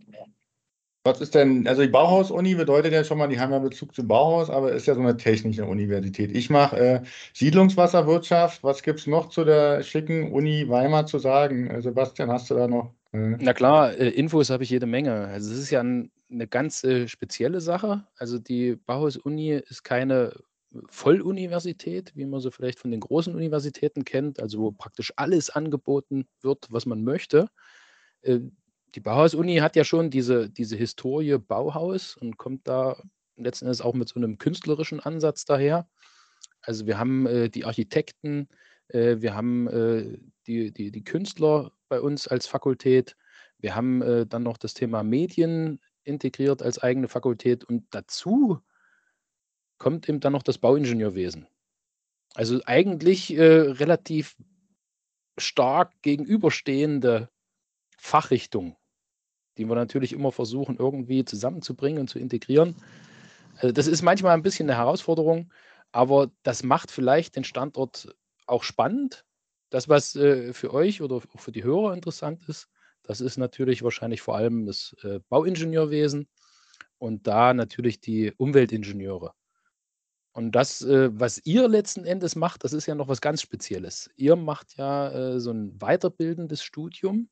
Was 1.07 1.21
ist 1.21 1.35
denn, 1.35 1.65
also 1.69 1.83
die 1.83 1.87
Bauhaus-Uni 1.87 2.55
bedeutet 2.55 2.91
ja 2.91 3.01
schon 3.01 3.17
mal, 3.17 3.29
die 3.29 3.39
haben 3.39 3.53
ja 3.53 3.59
Bezug 3.59 3.95
zu 3.95 4.05
Bauhaus, 4.05 4.49
aber 4.49 4.73
ist 4.73 4.87
ja 4.87 4.93
so 4.93 4.99
eine 4.99 5.15
technische 5.15 5.65
Universität. 5.65 6.35
Ich 6.35 6.49
mache 6.49 6.77
äh, 6.77 7.01
Siedlungswasserwirtschaft. 7.33 8.61
Was 8.61 8.83
gibt 8.83 8.99
es 8.99 9.07
noch 9.07 9.29
zu 9.29 9.45
der 9.45 9.83
schicken 9.83 10.33
Uni 10.33 10.67
Weimar 10.67 11.05
zu 11.05 11.17
sagen? 11.17 11.67
Äh, 11.69 11.81
Sebastian, 11.81 12.29
hast 12.29 12.49
du 12.49 12.55
da 12.55 12.67
noch? 12.67 12.93
Äh? 13.13 13.37
Na 13.39 13.53
klar, 13.53 13.97
äh, 13.97 14.09
Infos 14.09 14.49
habe 14.49 14.63
ich 14.63 14.69
jede 14.69 14.85
Menge. 14.85 15.13
Also 15.27 15.53
es 15.53 15.59
ist 15.59 15.69
ja 15.69 15.79
ein, 15.79 16.11
eine 16.29 16.45
ganz 16.45 16.83
äh, 16.83 17.07
spezielle 17.07 17.61
Sache. 17.61 18.05
Also 18.17 18.37
die 18.37 18.75
Bauhaus-Uni 18.75 19.61
ist 19.65 19.85
keine 19.85 20.33
Volluniversität, 20.89 22.11
wie 22.17 22.25
man 22.25 22.41
so 22.41 22.51
vielleicht 22.51 22.79
von 22.79 22.91
den 22.91 22.99
großen 22.99 23.33
Universitäten 23.33 24.03
kennt, 24.03 24.41
also 24.41 24.59
wo 24.59 24.71
praktisch 24.71 25.13
alles 25.15 25.49
angeboten 25.49 26.27
wird, 26.41 26.67
was 26.69 26.85
man 26.85 27.05
möchte. 27.05 27.47
Die 28.96 29.00
Bauhaus-Uni 29.00 29.58
hat 29.58 29.75
ja 29.75 29.84
schon 29.84 30.10
diese, 30.10 30.50
diese 30.50 30.75
Historie 30.75 31.38
Bauhaus 31.38 32.15
und 32.15 32.38
kommt 32.38 32.67
da 32.67 33.01
letzten 33.36 33.65
Endes 33.65 33.82
auch 33.82 33.94
mit 33.94 34.10
so 34.10 34.15
einem 34.15 34.38
künstlerischen 34.38 35.00
Ansatz 35.00 35.46
daher. 35.46 35.88
Also 36.62 36.88
wir 36.88 36.98
haben 36.98 37.27
äh, 37.27 37.50
die 37.50 37.65
Architekten, 37.65 38.50
äh, 38.89 39.17
wir 39.20 39.36
haben 39.36 39.67
äh, 39.67 40.17
die, 40.48 40.72
die, 40.72 40.91
die 40.91 41.03
Künstler 41.03 41.72
bei 41.89 42.01
uns 42.01 42.27
als 42.27 42.48
Fakultät, 42.48 43.15
wir 43.60 43.75
haben 43.75 44.01
äh, 44.01 44.25
dann 44.25 44.44
noch 44.44 44.58
das 44.58 44.74
Thema 44.74 45.03
Medien 45.03 45.79
integriert 46.03 46.62
als 46.62 46.79
eigene 46.79 47.08
Fakultät 47.08 47.63
und 47.63 47.86
dazu 47.91 48.60
kommt 49.77 50.08
eben 50.10 50.20
dann 50.20 50.34
noch 50.34 50.44
das 50.44 50.58
Bauingenieurwesen. 50.58 51.48
Also 52.34 52.60
eigentlich 52.65 53.36
äh, 53.36 53.44
relativ 53.44 54.36
stark 55.38 55.94
gegenüberstehende 56.01 57.29
Fachrichtungen, 58.07 58.75
die 59.57 59.65
wir 59.65 59.75
natürlich 59.75 60.13
immer 60.13 60.31
versuchen, 60.31 60.77
irgendwie 60.77 61.25
zusammenzubringen 61.25 61.99
und 61.99 62.07
zu 62.07 62.19
integrieren. 62.19 62.75
Also 63.55 63.71
das 63.71 63.87
ist 63.87 64.01
manchmal 64.01 64.33
ein 64.33 64.43
bisschen 64.43 64.69
eine 64.69 64.77
Herausforderung, 64.77 65.51
aber 65.91 66.31
das 66.43 66.63
macht 66.63 66.91
vielleicht 66.91 67.35
den 67.35 67.43
Standort 67.43 68.15
auch 68.45 68.63
spannend. 68.63 69.25
Das, 69.69 69.89
was 69.89 70.15
äh, 70.15 70.53
für 70.53 70.73
euch 70.73 71.01
oder 71.01 71.17
auch 71.17 71.39
für 71.39 71.51
die 71.51 71.63
Hörer 71.63 71.93
interessant 71.93 72.47
ist, 72.47 72.69
das 73.03 73.21
ist 73.21 73.37
natürlich 73.37 73.83
wahrscheinlich 73.83 74.21
vor 74.21 74.35
allem 74.35 74.65
das 74.65 74.95
äh, 75.03 75.19
Bauingenieurwesen 75.29 76.27
und 76.97 77.27
da 77.27 77.53
natürlich 77.53 77.99
die 77.99 78.31
Umweltingenieure. 78.37 79.33
Und 80.31 80.51
das, 80.51 80.81
äh, 80.83 81.09
was 81.11 81.41
ihr 81.45 81.67
letzten 81.67 82.05
Endes 82.05 82.35
macht, 82.35 82.63
das 82.63 82.71
ist 82.71 82.85
ja 82.85 82.95
noch 82.95 83.07
was 83.07 83.21
ganz 83.21 83.41
Spezielles. 83.41 84.09
Ihr 84.15 84.35
macht 84.35 84.77
ja 84.77 85.09
äh, 85.09 85.39
so 85.39 85.51
ein 85.51 85.81
weiterbildendes 85.81 86.61
Studium. 86.61 87.29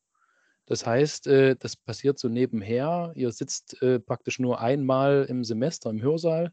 Das 0.66 0.86
heißt, 0.86 1.28
äh, 1.28 1.56
das 1.56 1.76
passiert 1.76 2.18
so 2.20 2.28
nebenher. 2.28 3.12
Ihr 3.16 3.32
sitzt 3.32 3.82
äh, 3.82 4.00
praktisch 4.00 4.40
nur 4.40 4.60
einmal 4.60 5.26
im 5.30 5.44
Semester 5.44 5.90
im 5.90 6.02
Hörsaal, 6.02 6.52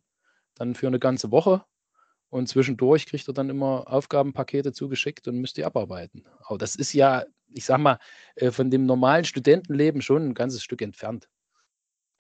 dann 0.55 0.75
für 0.75 0.87
eine 0.87 0.99
ganze 0.99 1.31
Woche. 1.31 1.65
Und 2.29 2.49
zwischendurch 2.49 3.07
kriegt 3.07 3.29
ihr 3.29 3.35
dann 3.35 3.51
immer 3.51 3.85
Aufgabenpakete 3.89 4.73
zugeschickt 4.73 5.29
und 5.29 5.39
müsst 5.39 5.57
die 5.57 5.65
abarbeiten. 5.65 6.25
Aber 6.45 6.59
das 6.59 6.77
ist 6.77 6.93
ja, 6.93 7.25
ich 7.49 7.65
sag 7.65 7.79
mal, 7.79 7.99
äh, 8.37 8.51
von 8.51 8.71
dem 8.71 8.87
normalen 8.87 9.25
Studentenleben 9.25 10.03
schon 10.03 10.29
ein 10.29 10.35
ganzes 10.35 10.63
Stück 10.63 10.83
entfernt. 10.83 11.29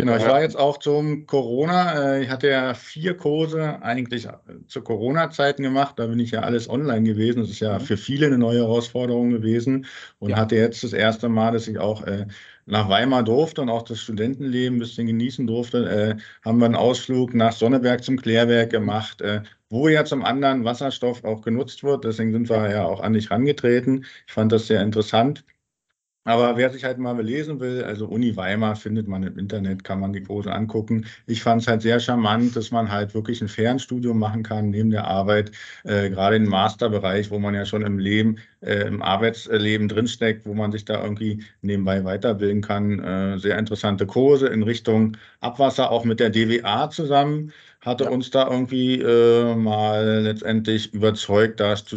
Genau, 0.02 0.16
ich 0.16 0.26
war 0.26 0.42
jetzt 0.42 0.58
auch 0.58 0.78
zum 0.78 1.26
Corona. 1.26 2.16
Äh, 2.16 2.24
ich 2.24 2.28
hatte 2.28 2.48
ja 2.48 2.74
vier 2.74 3.16
Kurse 3.16 3.80
eigentlich 3.82 4.26
äh, 4.26 4.32
zu 4.66 4.82
Corona-Zeiten 4.82 5.62
gemacht. 5.62 5.96
Da 5.96 6.08
bin 6.08 6.18
ich 6.18 6.32
ja 6.32 6.40
alles 6.40 6.68
online 6.68 7.04
gewesen. 7.04 7.38
Das 7.38 7.50
ist 7.50 7.60
ja 7.60 7.78
mhm. 7.78 7.82
für 7.82 7.96
viele 7.96 8.26
eine 8.26 8.36
neue 8.36 8.62
Herausforderung 8.62 9.30
gewesen. 9.30 9.86
Und 10.18 10.30
ja. 10.30 10.38
hatte 10.38 10.56
jetzt 10.56 10.82
das 10.82 10.92
erste 10.92 11.28
Mal, 11.28 11.52
dass 11.52 11.68
ich 11.68 11.78
auch 11.78 12.04
äh, 12.04 12.26
nach 12.66 12.88
Weimar 12.88 13.22
durfte 13.22 13.62
und 13.62 13.68
auch 13.68 13.82
das 13.82 14.00
Studentenleben 14.00 14.78
ein 14.78 14.80
bisschen 14.80 15.06
genießen 15.06 15.46
durfte. 15.46 16.16
haben 16.44 16.58
wir 16.58 16.66
einen 16.66 16.74
Ausflug 16.74 17.32
nach 17.34 17.52
Sonneberg 17.52 18.02
zum 18.02 18.20
Klärwerk 18.20 18.70
gemacht, 18.70 19.20
wo 19.68 19.88
ja 19.88 20.04
zum 20.04 20.24
anderen 20.24 20.64
Wasserstoff 20.64 21.24
auch 21.24 21.42
genutzt 21.42 21.82
wird. 21.82 22.04
Deswegen 22.04 22.32
sind 22.32 22.48
wir 22.48 22.70
ja 22.70 22.84
auch 22.84 23.00
an 23.00 23.14
dich 23.14 23.32
rangetreten. 23.32 24.04
Ich 24.28 24.32
fand 24.32 24.52
das 24.52 24.68
sehr 24.68 24.80
interessant. 24.80 25.44
Aber 26.24 26.56
wer 26.56 26.70
sich 26.70 26.84
halt 26.84 26.98
mal 26.98 27.14
belesen 27.14 27.58
will, 27.58 27.82
also 27.82 28.06
Uni 28.06 28.36
Weimar 28.36 28.76
findet 28.76 29.08
man 29.08 29.24
im 29.24 29.38
Internet, 29.38 29.82
kann 29.82 29.98
man 29.98 30.12
die 30.12 30.22
Kurse 30.22 30.52
angucken. 30.52 31.06
Ich 31.26 31.42
fand 31.42 31.62
es 31.62 31.68
halt 31.68 31.82
sehr 31.82 31.98
charmant, 31.98 32.54
dass 32.54 32.70
man 32.70 32.92
halt 32.92 33.12
wirklich 33.14 33.40
ein 33.42 33.48
Fernstudium 33.48 34.18
machen 34.20 34.44
kann 34.44 34.70
neben 34.70 34.90
der 34.90 35.04
Arbeit, 35.08 35.50
äh, 35.82 36.10
gerade 36.10 36.36
im 36.36 36.48
Masterbereich, 36.48 37.30
wo 37.32 37.40
man 37.40 37.54
ja 37.54 37.66
schon 37.66 37.82
im 37.82 37.98
Leben, 37.98 38.38
äh, 38.60 38.86
im 38.86 39.02
Arbeitsleben 39.02 39.88
drinsteckt, 39.88 40.46
wo 40.46 40.54
man 40.54 40.70
sich 40.70 40.84
da 40.84 41.02
irgendwie 41.02 41.42
nebenbei 41.60 42.04
weiterbilden 42.04 42.62
kann. 42.62 43.00
Äh, 43.00 43.38
sehr 43.38 43.58
interessante 43.58 44.06
Kurse 44.06 44.46
in 44.46 44.62
Richtung 44.62 45.16
Abwasser, 45.40 45.90
auch 45.90 46.04
mit 46.04 46.20
der 46.20 46.30
DWA 46.30 46.88
zusammen 46.90 47.52
hatte 47.82 48.04
ja. 48.04 48.10
uns 48.10 48.30
da 48.30 48.48
irgendwie 48.48 49.00
äh, 49.00 49.54
mal 49.56 50.20
letztendlich 50.22 50.94
überzeugt, 50.94 51.60
das 51.60 51.84
zu, 51.84 51.96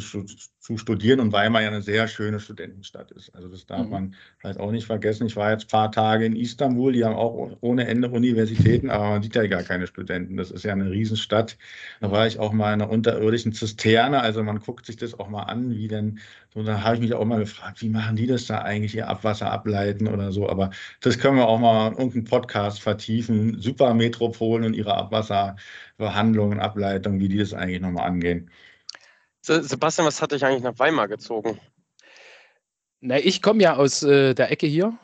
zu 0.65 0.79
studieren 0.79 1.19
und 1.19 1.31
Weimar 1.31 1.61
ja 1.61 1.67
eine 1.67 1.83
sehr 1.83 2.07
schöne 2.07 2.39
Studentenstadt 2.39 3.11
ist. 3.11 3.29
Also 3.35 3.47
das 3.47 3.67
darf 3.67 3.85
mhm. 3.85 3.91
man 3.91 4.15
halt 4.43 4.59
auch 4.59 4.71
nicht 4.71 4.87
vergessen. 4.87 5.27
Ich 5.27 5.35
war 5.35 5.51
jetzt 5.51 5.65
ein 5.65 5.69
paar 5.69 5.91
Tage 5.91 6.25
in 6.25 6.35
Istanbul, 6.35 6.91
die 6.91 7.05
haben 7.05 7.13
auch 7.13 7.55
ohne 7.61 7.85
Ende 7.87 8.09
Universitäten, 8.09 8.89
aber 8.89 9.09
man 9.09 9.21
sieht 9.21 9.35
ja 9.35 9.45
gar 9.45 9.61
keine 9.61 9.85
Studenten. 9.85 10.37
Das 10.37 10.49
ist 10.49 10.65
ja 10.65 10.71
eine 10.71 10.89
Riesenstadt. 10.89 11.55
Da 12.01 12.09
war 12.09 12.25
ich 12.25 12.39
auch 12.39 12.51
mal 12.51 12.73
in 12.73 12.81
einer 12.81 12.89
unterirdischen 12.89 13.53
Zisterne. 13.53 14.21
Also 14.21 14.41
man 14.41 14.59
guckt 14.59 14.87
sich 14.87 14.97
das 14.97 15.19
auch 15.19 15.29
mal 15.29 15.43
an, 15.43 15.69
wie 15.69 15.87
denn, 15.87 16.17
so, 16.51 16.63
da 16.63 16.81
habe 16.81 16.95
ich 16.95 17.01
mich 17.01 17.13
auch 17.13 17.25
mal 17.25 17.41
gefragt, 17.41 17.83
wie 17.83 17.89
machen 17.89 18.15
die 18.15 18.25
das 18.25 18.47
da 18.47 18.63
eigentlich, 18.63 18.95
ihr 18.95 19.07
Abwasser 19.07 19.51
ableiten 19.51 20.07
oder 20.07 20.31
so. 20.31 20.49
Aber 20.49 20.71
das 20.99 21.19
können 21.19 21.37
wir 21.37 21.47
auch 21.47 21.59
mal 21.59 21.89
in 21.89 21.93
irgendeinem 21.93 22.25
Podcast 22.25 22.81
vertiefen. 22.81 23.61
Supermetropolen 23.61 24.65
und 24.65 24.73
ihre 24.73 24.95
Abwasserbehandlung 24.95 26.53
und 26.53 26.59
Ableitung, 26.59 27.19
wie 27.19 27.29
die 27.29 27.37
das 27.37 27.53
eigentlich 27.53 27.81
nochmal 27.81 28.07
angehen. 28.07 28.49
Sebastian, 29.45 30.07
was 30.07 30.21
hat 30.21 30.31
dich 30.31 30.43
eigentlich 30.43 30.63
nach 30.63 30.79
Weimar 30.79 31.07
gezogen? 31.07 31.59
Na, 33.01 33.19
ich 33.19 33.41
komme 33.41 33.61
ja 33.61 33.75
aus 33.75 34.03
äh, 34.03 34.33
der 34.33 34.51
Ecke 34.51 34.67
hier. 34.67 34.97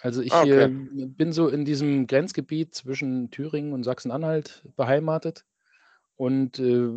Also 0.00 0.20
ich 0.20 0.32
ah, 0.32 0.42
okay. 0.42 0.64
äh, 0.64 1.06
bin 1.06 1.32
so 1.32 1.48
in 1.48 1.64
diesem 1.64 2.06
Grenzgebiet 2.06 2.74
zwischen 2.74 3.30
Thüringen 3.30 3.72
und 3.72 3.82
Sachsen-Anhalt 3.82 4.62
beheimatet 4.76 5.44
und 6.16 6.58
äh, 6.58 6.90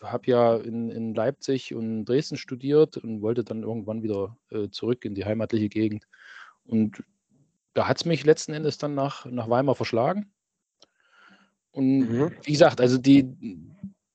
habe 0.00 0.30
ja 0.30 0.56
in, 0.56 0.90
in, 0.90 1.14
Leipzig 1.14 1.74
und 1.74 2.04
Dresden 2.04 2.36
studiert 2.36 2.96
und 2.96 3.22
wollte 3.22 3.42
dann 3.42 3.64
irgendwann 3.64 4.02
wieder 4.02 4.36
äh, 4.50 4.68
zurück 4.70 5.04
in 5.04 5.14
die 5.14 5.24
heimatliche 5.24 5.68
Gegend. 5.68 6.06
Und 6.64 7.02
da 7.74 7.88
hat 7.88 7.98
es 7.98 8.04
mich 8.04 8.24
letzten 8.24 8.52
Endes 8.52 8.78
dann 8.78 8.94
nach, 8.94 9.26
nach 9.26 9.50
Weimar 9.50 9.74
verschlagen. 9.74 10.32
Und 11.72 11.98
mhm. 11.98 12.30
wie 12.44 12.52
gesagt, 12.52 12.80
also 12.80 12.98
die, 12.98 13.24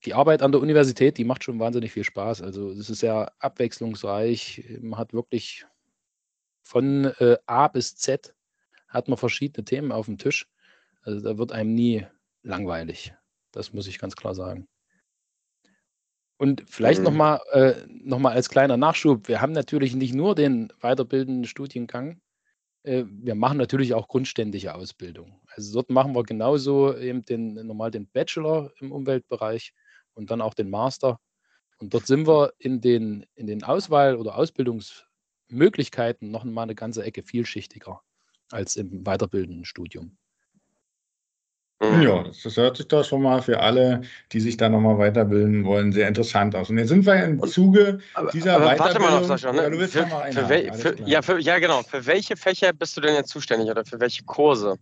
die 0.05 0.13
Arbeit 0.13 0.41
an 0.41 0.51
der 0.51 0.61
Universität, 0.61 1.17
die 1.17 1.23
macht 1.23 1.43
schon 1.43 1.59
wahnsinnig 1.59 1.91
viel 1.91 2.03
Spaß. 2.03 2.41
Also 2.41 2.69
es 2.71 2.89
ist 2.89 2.99
sehr 2.99 3.31
abwechslungsreich. 3.39 4.77
Man 4.81 4.99
hat 4.99 5.13
wirklich 5.13 5.65
von 6.63 7.05
äh, 7.19 7.37
A 7.45 7.67
bis 7.67 7.95
Z 7.95 8.33
hat 8.87 9.07
man 9.07 9.17
verschiedene 9.17 9.65
Themen 9.65 9.91
auf 9.91 10.05
dem 10.05 10.17
Tisch. 10.17 10.47
Also 11.01 11.21
da 11.21 11.37
wird 11.37 11.51
einem 11.51 11.73
nie 11.73 12.05
langweilig. 12.43 13.13
Das 13.51 13.73
muss 13.73 13.87
ich 13.87 13.99
ganz 13.99 14.15
klar 14.15 14.35
sagen. 14.35 14.67
Und 16.37 16.63
vielleicht 16.67 16.99
mhm. 16.99 17.05
nochmal 17.05 17.39
äh, 17.51 17.75
noch 17.87 18.23
als 18.25 18.49
kleiner 18.49 18.77
Nachschub. 18.77 19.27
Wir 19.27 19.41
haben 19.41 19.53
natürlich 19.53 19.95
nicht 19.95 20.13
nur 20.13 20.35
den 20.35 20.71
weiterbildenden 20.81 21.45
Studiengang, 21.45 22.21
äh, 22.83 23.05
wir 23.07 23.35
machen 23.35 23.57
natürlich 23.57 23.93
auch 23.93 24.07
grundständige 24.07 24.75
Ausbildung. 24.75 25.39
Also 25.55 25.73
dort 25.73 25.89
machen 25.89 26.13
wir 26.13 26.23
genauso 26.23 26.95
eben 26.95 27.25
den, 27.25 27.53
normal 27.65 27.91
den 27.91 28.07
Bachelor 28.07 28.71
im 28.79 28.91
Umweltbereich 28.91 29.73
und 30.13 30.31
dann 30.31 30.41
auch 30.41 30.53
den 30.53 30.69
Master. 30.69 31.19
Und 31.79 31.93
dort 31.93 32.07
sind 32.07 32.27
wir 32.27 32.53
in 32.59 32.81
den, 32.81 33.25
in 33.35 33.47
den 33.47 33.63
Auswahl- 33.63 34.15
oder 34.15 34.37
Ausbildungsmöglichkeiten 34.37 36.31
noch 36.31 36.43
mal 36.43 36.63
eine 36.63 36.75
ganze 36.75 37.03
Ecke 37.03 37.23
vielschichtiger 37.23 38.01
als 38.51 38.75
im 38.75 39.03
weiterbildenden 39.03 39.65
Studium. 39.65 40.17
Ja, 41.81 42.23
das, 42.23 42.55
hört 42.55 42.77
sich 42.77 42.87
doch 42.87 43.03
schon 43.03 43.21
mal 43.21 43.41
für 43.41 43.59
alle, 43.59 44.01
die 44.31 44.39
sich 44.39 44.55
da 44.55 44.69
nochmal 44.69 44.97
weiterbilden 44.97 45.65
wollen, 45.65 45.91
sehr 45.91 46.07
interessant 46.07 46.55
aus. 46.55 46.69
Und 46.69 46.77
jetzt 46.77 46.89
sind 46.89 47.05
wir 47.05 47.21
im 47.25 47.41
Zuge 47.45 47.99
dieser 48.31 48.55
aber, 48.55 48.71
aber 48.71 48.75
Weiterbildung. 48.75 48.79
Warte 48.79 48.99
mal 48.99 49.19
noch, 49.19 49.27
Sascha, 49.27 49.51
ne? 49.51 49.63
ja, 49.63 49.69
du 49.69 49.79
willst 49.79 49.93
für, 49.93 50.01
noch 50.03 50.25
für, 50.27 50.73
für 50.73 51.09
ja, 51.09 51.21
für, 51.21 51.39
ja, 51.39 51.59
genau. 51.59 51.83
Für 51.83 52.05
welche 52.05 52.37
Fächer 52.37 52.71
bist 52.71 52.95
du 52.95 53.01
denn 53.01 53.15
jetzt 53.15 53.29
zuständig 53.31 53.69
oder 53.69 53.83
für 53.83 53.99
welche 53.99 54.23
Kurse? 54.23 54.77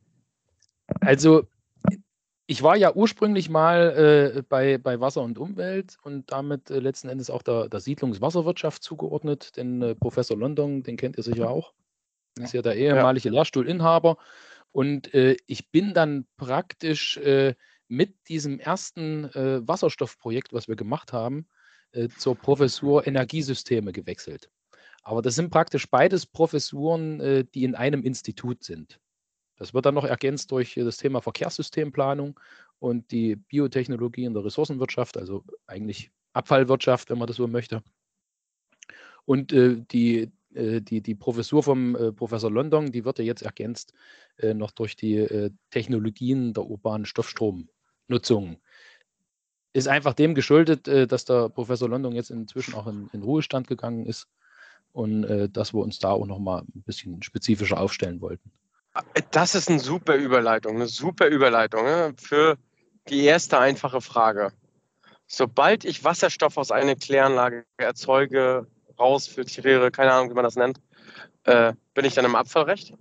Also 1.00 1.48
ich 2.52 2.64
war 2.64 2.76
ja 2.76 2.94
ursprünglich 2.94 3.50
mal 3.50 4.34
äh, 4.36 4.42
bei, 4.42 4.78
bei 4.78 5.00
Wasser 5.00 5.22
und 5.22 5.38
Umwelt 5.38 5.96
und 6.04 6.34
damit 6.34 6.70
äh, 6.70 6.80
letzten 6.80 7.08
Endes 7.08 7.30
auch 7.30 7.44
der, 7.44 7.70
der 7.70 7.80
Siedlungswasserwirtschaft 7.80 8.84
zugeordnet. 8.84 9.56
Den 9.56 9.82
äh, 9.82 9.96
Professor 9.96 10.38
London, 10.38 10.84
den 10.84 10.98
kennt 10.98 11.18
ihr 11.18 11.24
sicher 11.24 11.50
auch. 11.50 11.72
Ja. 12.38 12.44
Ist 12.44 12.54
ja 12.54 12.62
der 12.62 12.76
ehemalige 12.76 13.30
ja. 13.30 13.36
Lehrstuhlinhaber. 13.36 14.18
Und 14.74 15.14
äh, 15.14 15.38
ich 15.48 15.72
bin 15.72 15.94
dann 15.94 16.28
praktisch 16.36 17.16
äh, 17.20 17.56
mit 17.88 18.16
diesem 18.28 18.60
ersten 18.60 19.32
äh, 19.34 19.66
Wasserstoffprojekt, 19.66 20.52
was 20.52 20.68
wir 20.68 20.76
gemacht 20.76 21.14
haben, 21.14 21.48
zur 22.18 22.36
Professur 22.36 23.06
Energiesysteme 23.06 23.92
gewechselt. 23.92 24.50
Aber 25.04 25.22
das 25.22 25.36
sind 25.36 25.50
praktisch 25.50 25.90
beides 25.90 26.26
Professuren, 26.26 27.46
die 27.54 27.66
in 27.66 27.76
einem 27.76 28.02
Institut 28.04 28.64
sind. 28.64 29.01
Das 29.62 29.76
wird 29.76 29.86
dann 29.86 29.94
noch 29.94 30.06
ergänzt 30.06 30.52
durch 30.52 30.74
das 30.74 30.98
Thema 30.98 31.22
Verkehrssystemplanung 31.22 32.40
und 32.80 33.12
die 33.12 33.36
Biotechnologie 33.36 34.24
in 34.24 34.34
der 34.34 34.44
Ressourcenwirtschaft, 34.44 35.18
also 35.18 35.44
eigentlich 35.68 36.10
Abfallwirtschaft, 36.34 37.12
wenn 37.12 37.20
man 37.20 37.28
das 37.28 37.36
so 37.36 37.48
möchte. 37.48 37.84
Und 39.26 39.54
äh, 39.54 39.76
die, 39.92 40.32
äh, 40.56 40.82
die, 40.82 41.02
die 41.02 41.14
Professur 41.14 41.62
vom 41.62 41.96
äh, 41.96 42.12
Professor 42.12 42.50
London, 42.50 42.92
die 42.92 43.06
wird 43.06 43.20
ja 43.20 43.26
jetzt 43.26 43.44
ergänzt 43.44 43.94
äh, 44.38 44.56
noch 44.56 44.72
durch 44.72 44.96
die 44.96 45.18
äh, 45.18 45.52
Technologien 45.70 46.56
der 46.56 46.66
urbanen 46.66 47.06
Stoffstromnutzung. 47.06 48.58
Ist 49.74 49.88
einfach 49.88 50.16
dem 50.16 50.34
geschuldet, 50.34 50.88
äh, 50.88 51.06
dass 51.06 51.26
der 51.26 51.50
Professor 51.50 51.88
London 51.88 52.16
jetzt 52.16 52.32
inzwischen 52.32 52.74
auch 52.74 52.88
in, 52.88 53.12
in 53.14 53.22
Ruhestand 53.22 53.68
gegangen 53.68 54.08
ist 54.08 54.28
und 54.92 55.22
dass 55.54 55.74
wir 55.74 55.80
uns 55.80 56.00
da 56.00 56.10
auch 56.10 56.26
nochmal 56.26 56.64
ein 56.64 56.82
bisschen 56.82 57.24
spezifischer 57.24 57.80
aufstellen 57.80 58.20
wollten. 58.20 58.52
Das 59.32 59.56
ist 59.56 59.70
eine 59.70 59.80
super 59.80 60.16
Überleitung, 60.16 60.76
eine 60.76 60.88
super 60.88 61.28
Überleitung 61.28 61.84
ne? 61.84 62.14
für 62.18 62.58
die 63.08 63.24
erste 63.24 63.58
einfache 63.58 64.02
Frage. 64.02 64.52
Sobald 65.28 65.86
ich 65.86 66.04
Wasserstoff 66.04 66.58
aus 66.58 66.72
einer 66.72 66.96
Kläranlage 66.96 67.64
erzeuge, 67.78 68.68
rausfiltriere, 69.00 69.92
keine 69.92 70.12
Ahnung, 70.12 70.30
wie 70.30 70.34
man 70.34 70.44
das 70.44 70.58
nennt, 70.58 70.82
äh, 71.46 71.74
bin 71.94 72.06
ich 72.06 72.16
dann 72.16 72.26
im 72.26 72.36
Abfallrecht? 72.36 72.94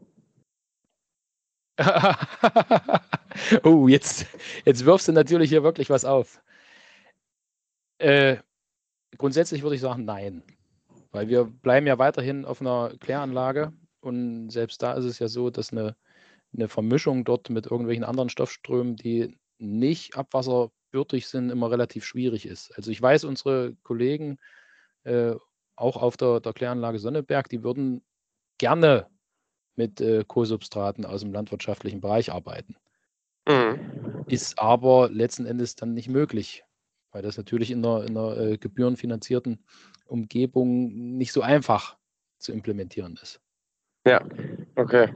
oh, 3.64 3.88
jetzt, 3.88 4.26
jetzt 4.64 4.85
wirfst 4.85 5.09
du 5.09 5.12
natürlich 5.12 5.49
hier 5.49 5.64
wirklich 5.64 5.90
was 5.90 6.04
auf. 6.04 6.40
Äh, 7.99 8.37
grundsätzlich 9.18 9.62
würde 9.62 9.75
ich 9.75 9.80
sagen, 9.80 10.04
nein. 10.04 10.44
Weil 11.11 11.28
wir 11.28 11.44
bleiben 11.44 11.87
ja 11.87 11.99
weiterhin 11.99 12.44
auf 12.44 12.61
einer 12.61 12.92
Kläranlage 13.00 13.73
und 14.00 14.50
selbst 14.50 14.83
da 14.83 14.95
ist 14.95 15.04
es 15.04 15.19
ja 15.19 15.28
so, 15.28 15.50
dass 15.50 15.73
eine, 15.73 15.97
eine 16.54 16.69
Vermischung 16.69 17.25
dort 17.25 17.50
mit 17.50 17.66
irgendwelchen 17.66 18.04
anderen 18.04 18.28
Stoffströmen, 18.28 18.97
die 18.97 19.38
nicht 19.59 20.16
abwasserbürtig 20.16 21.28
sind, 21.28 21.50
immer 21.50 21.71
relativ 21.71 22.04
schwierig 22.04 22.47
ist. 22.47 22.75
Also 22.76 22.90
ich 22.90 23.00
weiß, 23.00 23.25
unsere 23.25 23.76
Kollegen 23.83 24.38
äh, 25.04 25.35
auch 25.76 25.97
auf 25.97 26.16
der, 26.16 26.40
der 26.40 26.52
Kläranlage 26.52 26.99
Sonneberg, 26.99 27.49
die 27.49 27.62
würden 27.62 28.02
gerne 28.59 29.07
mit 29.76 30.00
äh, 30.00 30.25
Co-Substraten 30.26 31.07
aus 31.07 31.23
dem 31.23 31.33
landwirtschaftlichen 31.33 32.00
Bereich 32.00 32.33
arbeiten. 32.33 32.76
Mhm. 33.49 34.25
Ist 34.28 34.59
aber 34.59 35.11
letzten 35.11 35.47
Endes 35.47 35.76
dann 35.76 35.95
nicht 35.95 36.09
möglich, 36.09 36.64
weil 37.12 37.23
das 37.23 37.37
natürlich 37.37 37.71
in 37.71 37.85
einer, 37.85 38.04
in 38.04 38.16
einer 38.16 38.37
äh, 38.37 38.59
gebührenfinanzierten 38.59 39.64
Umgebung 40.07 41.16
nicht 41.16 41.33
so 41.33 41.40
einfach 41.40 41.97
zu 42.38 42.52
implementieren 42.52 43.19
ist. 43.23 43.40
Ja, 44.11 44.21
okay. 44.75 45.09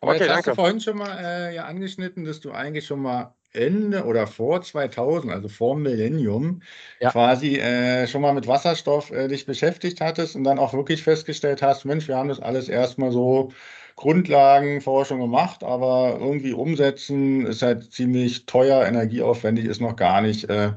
Aber 0.00 0.12
okay, 0.12 0.20
jetzt 0.20 0.28
danke. 0.28 0.36
hast 0.36 0.46
du 0.46 0.54
vorhin 0.54 0.80
schon 0.80 0.96
mal 0.96 1.18
äh, 1.18 1.56
ja 1.56 1.64
angeschnitten, 1.64 2.24
dass 2.24 2.38
du 2.38 2.52
eigentlich 2.52 2.86
schon 2.86 3.02
mal 3.02 3.34
Ende 3.52 4.04
oder 4.04 4.28
vor 4.28 4.62
2000, 4.62 5.32
also 5.32 5.48
vor 5.48 5.74
Millennium, 5.74 6.62
ja. 7.00 7.10
quasi 7.10 7.56
äh, 7.56 8.06
schon 8.06 8.22
mal 8.22 8.32
mit 8.32 8.46
Wasserstoff 8.46 9.10
äh, 9.10 9.26
dich 9.26 9.44
beschäftigt 9.44 10.00
hattest 10.00 10.36
und 10.36 10.44
dann 10.44 10.60
auch 10.60 10.72
wirklich 10.72 11.02
festgestellt 11.02 11.60
hast, 11.60 11.84
Mensch, 11.84 12.06
wir 12.06 12.16
haben 12.16 12.28
das 12.28 12.38
alles 12.38 12.68
erstmal 12.68 13.10
so 13.10 13.50
Grundlagenforschung 13.96 15.18
gemacht, 15.18 15.64
aber 15.64 16.18
irgendwie 16.20 16.52
umsetzen 16.52 17.44
ist 17.44 17.62
halt 17.62 17.92
ziemlich 17.92 18.46
teuer, 18.46 18.86
energieaufwendig, 18.86 19.64
ist 19.64 19.80
noch 19.80 19.96
gar 19.96 20.20
nicht 20.20 20.48
äh, 20.48 20.74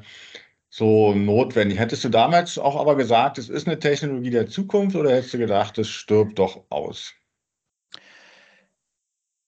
so 0.71 1.13
notwendig. 1.13 1.77
Hättest 1.77 2.05
du 2.05 2.09
damals 2.09 2.57
auch 2.57 2.79
aber 2.79 2.95
gesagt, 2.95 3.37
es 3.37 3.49
ist 3.49 3.67
eine 3.67 3.77
Technologie 3.77 4.29
der 4.29 4.47
Zukunft 4.47 4.95
oder 4.95 5.11
hättest 5.11 5.33
du 5.33 5.37
gedacht, 5.37 5.77
es 5.77 5.89
stirbt 5.89 6.39
doch 6.39 6.63
aus? 6.69 7.13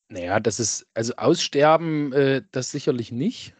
Naja, 0.09 0.41
das 0.41 0.59
ist, 0.59 0.85
also 0.93 1.15
aussterben, 1.15 2.11
äh, 2.11 2.43
das 2.51 2.71
sicherlich 2.71 3.11
nicht. 3.13 3.55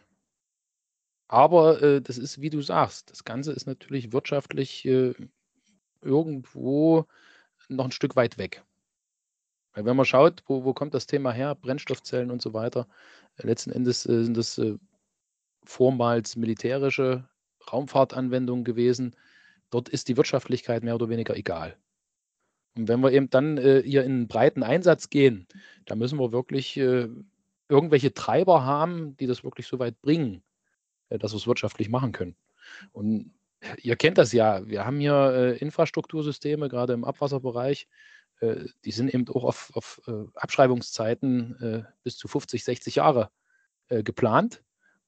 Aber 1.26 1.82
äh, 1.82 2.02
das 2.02 2.18
ist, 2.18 2.42
wie 2.42 2.50
du 2.50 2.60
sagst, 2.60 3.10
das 3.10 3.24
Ganze 3.24 3.52
ist 3.52 3.66
natürlich 3.66 4.12
wirtschaftlich 4.12 4.84
äh, 4.84 5.14
irgendwo 6.02 7.06
noch 7.68 7.86
ein 7.86 7.92
Stück 7.92 8.14
weit 8.14 8.36
weg. 8.36 8.62
Weil 9.72 9.86
wenn 9.86 9.96
man 9.96 10.04
schaut, 10.04 10.44
wo, 10.46 10.64
wo 10.64 10.74
kommt 10.74 10.92
das 10.92 11.06
Thema 11.06 11.32
her, 11.32 11.54
Brennstoffzellen 11.54 12.30
und 12.30 12.42
so 12.42 12.52
weiter, 12.52 12.86
letzten 13.38 13.72
Endes 13.72 14.04
äh, 14.04 14.22
sind 14.22 14.36
das 14.36 14.58
äh, 14.58 14.76
vormals 15.64 16.36
militärische 16.36 17.26
Raumfahrtanwendungen 17.72 18.64
gewesen. 18.64 19.16
Dort 19.70 19.88
ist 19.88 20.08
die 20.08 20.16
Wirtschaftlichkeit 20.16 20.82
mehr 20.82 20.94
oder 20.94 21.08
weniger 21.08 21.36
egal. 21.36 21.76
Und 22.76 22.88
wenn 22.88 23.00
wir 23.00 23.12
eben 23.12 23.30
dann 23.30 23.58
äh, 23.58 23.82
hier 23.84 24.04
in 24.04 24.12
einen 24.12 24.28
breiten 24.28 24.62
Einsatz 24.62 25.10
gehen, 25.10 25.46
da 25.86 25.94
müssen 25.94 26.18
wir 26.18 26.32
wirklich 26.32 26.76
äh, 26.76 27.08
irgendwelche 27.68 28.14
Treiber 28.14 28.64
haben, 28.64 29.16
die 29.16 29.26
das 29.26 29.44
wirklich 29.44 29.66
so 29.66 29.78
weit 29.78 30.00
bringen, 30.00 30.42
äh, 31.08 31.18
dass 31.18 31.32
wir 31.32 31.36
es 31.36 31.46
wirtschaftlich 31.46 31.88
machen 31.88 32.12
können. 32.12 32.36
Und 32.92 33.32
ihr 33.82 33.96
kennt 33.96 34.18
das 34.18 34.32
ja, 34.32 34.66
wir 34.66 34.84
haben 34.84 34.98
hier 35.00 35.32
äh, 35.34 35.58
Infrastruktursysteme, 35.58 36.68
gerade 36.68 36.92
im 36.92 37.04
Abwasserbereich, 37.04 37.88
äh, 38.40 38.66
die 38.84 38.92
sind 38.92 39.12
eben 39.14 39.28
auch 39.28 39.44
auf, 39.44 39.70
auf 39.74 40.00
äh, 40.06 40.24
Abschreibungszeiten 40.34 41.86
bis 42.02 42.16
zu 42.16 42.28
50, 42.28 42.64
60 42.64 42.96
Jahre 42.96 43.30
geplant. 43.88 44.62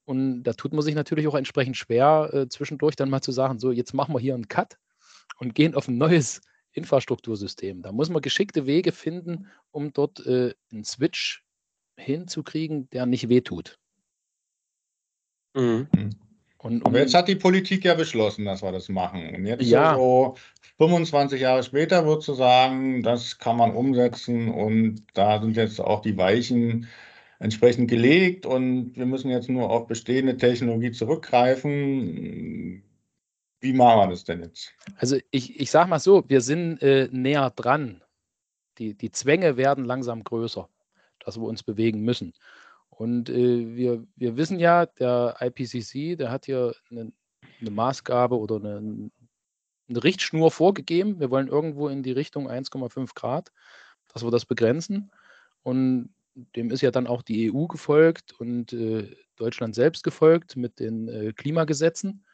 Und 0.06 0.44
da 0.44 0.54
tut 0.54 0.72
man 0.72 0.82
sich 0.82 0.94
natürlich 0.94 1.26
auch 1.28 1.34
entsprechend 1.34 1.76
schwer, 1.76 2.46
zwischendurch 2.48 2.96
dann 2.96 3.10
mal 3.10 3.20
zu 3.20 3.32
sagen, 3.32 3.58
so, 3.58 3.72
jetzt 3.72 3.92
machen 3.92 4.14
wir 4.14 4.20
hier 4.20 4.34
einen 4.34 4.48
Cut 4.48 4.78
und 5.38 5.54
gehen 5.54 5.74
auf 5.74 5.88
ein 5.88 5.98
neues 5.98 6.40
Infrastruktursystem. 6.72 7.82
Da 7.82 7.92
muss 7.92 8.10
man 8.10 8.22
geschickte 8.22 8.66
Wege 8.66 8.92
finden, 8.92 9.48
um 9.70 9.92
dort 9.92 10.24
äh, 10.26 10.54
einen 10.72 10.84
Switch 10.84 11.44
hinzukriegen, 11.96 12.88
der 12.90 13.06
nicht 13.06 13.28
wehtut. 13.28 13.78
Mhm. 15.54 15.88
mhm. 15.94 16.10
Und, 16.58 16.84
Aber 16.84 16.98
jetzt 16.98 17.14
hat 17.14 17.28
die 17.28 17.36
Politik 17.36 17.84
ja 17.84 17.94
beschlossen, 17.94 18.44
dass 18.44 18.62
wir 18.62 18.72
das 18.72 18.88
machen. 18.88 19.34
Und 19.34 19.46
jetzt 19.46 19.62
ja. 19.62 19.94
so 19.94 20.34
25 20.78 21.40
Jahre 21.40 21.62
später 21.62 22.04
würdest 22.06 22.28
du 22.28 22.34
sagen, 22.34 23.02
das 23.02 23.38
kann 23.38 23.56
man 23.56 23.76
umsetzen 23.76 24.50
und 24.50 25.04
da 25.14 25.40
sind 25.40 25.56
jetzt 25.56 25.80
auch 25.80 26.00
die 26.00 26.16
Weichen 26.16 26.88
entsprechend 27.38 27.88
gelegt 27.88 28.46
und 28.46 28.96
wir 28.96 29.06
müssen 29.06 29.30
jetzt 29.30 29.48
nur 29.48 29.70
auf 29.70 29.86
bestehende 29.86 30.36
Technologie 30.36 30.90
zurückgreifen. 30.90 32.82
Wie 33.60 33.72
machen 33.72 34.00
wir 34.00 34.08
das 34.08 34.24
denn 34.24 34.42
jetzt? 34.42 34.72
Also 34.96 35.18
ich, 35.30 35.58
ich 35.60 35.70
sage 35.70 35.90
mal 35.90 35.98
so, 35.98 36.24
wir 36.28 36.40
sind 36.40 36.82
äh, 36.82 37.08
näher 37.10 37.50
dran. 37.50 38.02
Die, 38.78 38.94
die 38.94 39.10
Zwänge 39.10 39.56
werden 39.56 39.84
langsam 39.84 40.22
größer, 40.22 40.68
dass 41.20 41.38
wir 41.38 41.46
uns 41.46 41.62
bewegen 41.62 42.02
müssen. 42.02 42.34
Und 42.88 43.28
äh, 43.28 43.76
wir, 43.76 44.06
wir 44.16 44.36
wissen 44.36 44.58
ja, 44.58 44.86
der 44.86 45.36
IPCC, 45.40 46.16
der 46.16 46.30
hat 46.30 46.46
hier 46.46 46.74
eine, 46.90 47.12
eine 47.60 47.70
Maßgabe 47.70 48.38
oder 48.38 48.56
eine, 48.56 49.10
eine 49.88 50.04
Richtschnur 50.04 50.50
vorgegeben. 50.50 51.20
Wir 51.20 51.30
wollen 51.30 51.48
irgendwo 51.48 51.88
in 51.88 52.02
die 52.02 52.12
Richtung 52.12 52.48
1,5 52.48 53.14
Grad, 53.14 53.52
dass 54.12 54.24
wir 54.24 54.30
das 54.30 54.46
begrenzen. 54.46 55.10
Und 55.62 56.14
dem 56.54 56.70
ist 56.70 56.82
ja 56.82 56.90
dann 56.90 57.06
auch 57.06 57.22
die 57.22 57.50
EU 57.52 57.66
gefolgt 57.66 58.32
und 58.38 58.72
äh, 58.72 59.14
Deutschland 59.36 59.74
selbst 59.74 60.04
gefolgt 60.04 60.56
mit 60.56 60.78
den 60.80 61.08
äh, 61.08 61.32
Klimagesetzen. 61.32 62.24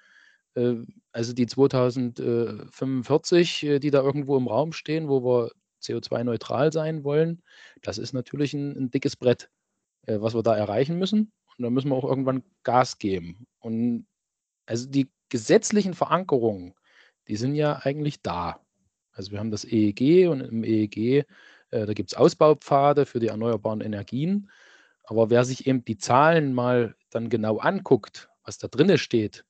Äh, 0.55 0.77
also 1.13 1.33
die 1.33 1.47
2045, 1.47 3.63
äh, 3.63 3.79
die 3.79 3.91
da 3.91 4.03
irgendwo 4.03 4.37
im 4.37 4.49
Raum 4.49 4.73
stehen, 4.73 5.09
wo 5.09 5.25
wir 5.25 5.53
CO2-neutral 5.83 6.73
sein 6.73 7.05
wollen, 7.05 7.43
das 7.83 7.99
ist 7.99 8.13
natürlich 8.13 8.55
ein, 8.55 8.77
ein 8.77 8.91
dickes 8.91 9.17
Brett, 9.17 9.51
äh, 10.07 10.21
was 10.21 10.35
wir 10.35 10.43
da 10.43 10.57
erreichen 10.57 10.99
müssen. 10.99 11.33
Und 11.57 11.65
da 11.65 11.71
müssen 11.71 11.91
wir 11.91 11.97
auch 11.97 12.05
irgendwann 12.05 12.43
Gas 12.65 12.99
geben. 12.99 13.47
Und 13.61 14.07
also 14.67 14.89
die 14.89 15.11
gesetzlichen 15.29 15.95
Verankerungen, 15.95 16.75
die 17.29 17.37
sind 17.37 17.55
ja 17.55 17.79
eigentlich 17.83 18.23
da. 18.23 18.61
Also 19.13 19.33
wir 19.33 19.39
haben 19.39 19.51
das 19.51 19.65
EEG 19.65 20.29
und 20.29 20.41
im 20.41 20.65
EEG, 20.65 21.27
äh, 21.73 21.87
da 21.87 21.93
gibt 21.95 22.13
es 22.13 22.17
Ausbaupfade 22.17 23.07
für 23.07 23.19
die 23.19 23.29
erneuerbaren 23.29 23.81
Energien. 23.81 24.51
Aber 25.05 25.31
wer 25.31 25.45
sich 25.45 25.67
eben 25.67 25.85
die 25.85 25.99
Zahlen 25.99 26.55
mal 26.55 26.95
dann 27.11 27.29
genau 27.29 27.59
anguckt, 27.59 28.31
was 28.45 28.59
da 28.59 28.69
drinne 28.69 28.99
steht, 28.99 29.45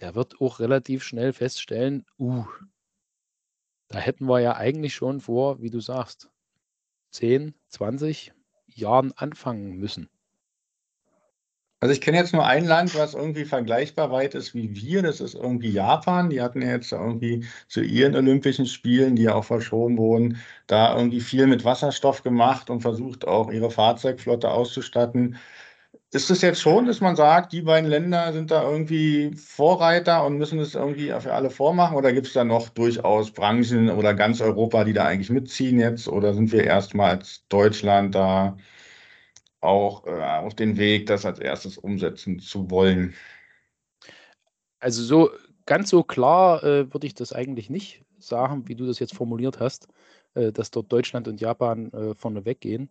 der 0.00 0.14
wird 0.14 0.40
auch 0.40 0.60
relativ 0.60 1.02
schnell 1.02 1.32
feststellen, 1.32 2.06
uh, 2.18 2.44
da 3.88 3.98
hätten 3.98 4.26
wir 4.26 4.40
ja 4.40 4.56
eigentlich 4.56 4.94
schon 4.94 5.20
vor, 5.20 5.60
wie 5.60 5.70
du 5.70 5.80
sagst, 5.80 6.30
10, 7.10 7.54
20 7.68 8.32
Jahren 8.66 9.12
anfangen 9.12 9.76
müssen. 9.76 10.10
Also 11.80 11.92
ich 11.92 12.00
kenne 12.00 12.16
jetzt 12.16 12.32
nur 12.32 12.44
ein 12.46 12.64
Land, 12.64 12.94
was 12.94 13.14
irgendwie 13.14 13.44
vergleichbar 13.44 14.10
weit 14.10 14.34
ist 14.34 14.54
wie 14.54 14.74
wir. 14.74 15.02
Das 15.02 15.20
ist 15.20 15.34
irgendwie 15.34 15.70
Japan. 15.70 16.30
Die 16.30 16.40
hatten 16.40 16.62
ja 16.62 16.70
jetzt 16.70 16.90
irgendwie 16.92 17.44
zu 17.68 17.82
ihren 17.82 18.16
Olympischen 18.16 18.66
Spielen, 18.66 19.14
die 19.14 19.24
ja 19.24 19.34
auch 19.34 19.44
verschoben 19.44 19.98
wurden, 19.98 20.38
da 20.66 20.96
irgendwie 20.96 21.20
viel 21.20 21.46
mit 21.46 21.64
Wasserstoff 21.64 22.22
gemacht 22.22 22.70
und 22.70 22.80
versucht 22.80 23.26
auch 23.26 23.50
ihre 23.50 23.70
Fahrzeugflotte 23.70 24.50
auszustatten. 24.50 25.36
Ist 26.12 26.30
es 26.30 26.42
jetzt 26.42 26.60
schon, 26.62 26.86
dass 26.86 27.00
man 27.00 27.16
sagt, 27.16 27.52
die 27.52 27.62
beiden 27.62 27.90
Länder 27.90 28.32
sind 28.32 28.50
da 28.50 28.62
irgendwie 28.70 29.32
Vorreiter 29.36 30.24
und 30.24 30.38
müssen 30.38 30.58
es 30.60 30.74
irgendwie 30.74 31.08
für 31.20 31.34
alle 31.34 31.50
vormachen? 31.50 31.96
Oder 31.96 32.12
gibt 32.12 32.28
es 32.28 32.32
da 32.34 32.44
noch 32.44 32.68
durchaus 32.70 33.32
Branchen 33.32 33.90
oder 33.90 34.14
ganz 34.14 34.40
Europa, 34.40 34.84
die 34.84 34.92
da 34.94 35.04
eigentlich 35.06 35.30
mitziehen 35.30 35.80
jetzt? 35.80 36.08
Oder 36.08 36.34
sind 36.34 36.52
wir 36.52 36.64
erstmal 36.64 37.10
als 37.16 37.44
Deutschland 37.48 38.14
da 38.14 38.56
auch 39.66 40.06
äh, 40.06 40.10
auf 40.10 40.54
den 40.54 40.76
Weg, 40.76 41.06
das 41.06 41.26
als 41.26 41.38
erstes 41.38 41.76
umsetzen 41.76 42.38
zu 42.38 42.70
wollen? 42.70 43.14
Also 44.78 45.02
so 45.02 45.30
ganz 45.66 45.90
so 45.90 46.02
klar 46.02 46.62
äh, 46.62 46.92
würde 46.92 47.06
ich 47.06 47.14
das 47.14 47.32
eigentlich 47.32 47.68
nicht 47.68 48.04
sagen, 48.18 48.68
wie 48.68 48.74
du 48.74 48.86
das 48.86 48.98
jetzt 48.98 49.14
formuliert 49.14 49.60
hast, 49.60 49.88
äh, 50.34 50.52
dass 50.52 50.70
dort 50.70 50.90
Deutschland 50.92 51.28
und 51.28 51.40
Japan 51.40 51.92
äh, 51.92 52.14
vorne 52.14 52.44
weggehen. 52.44 52.90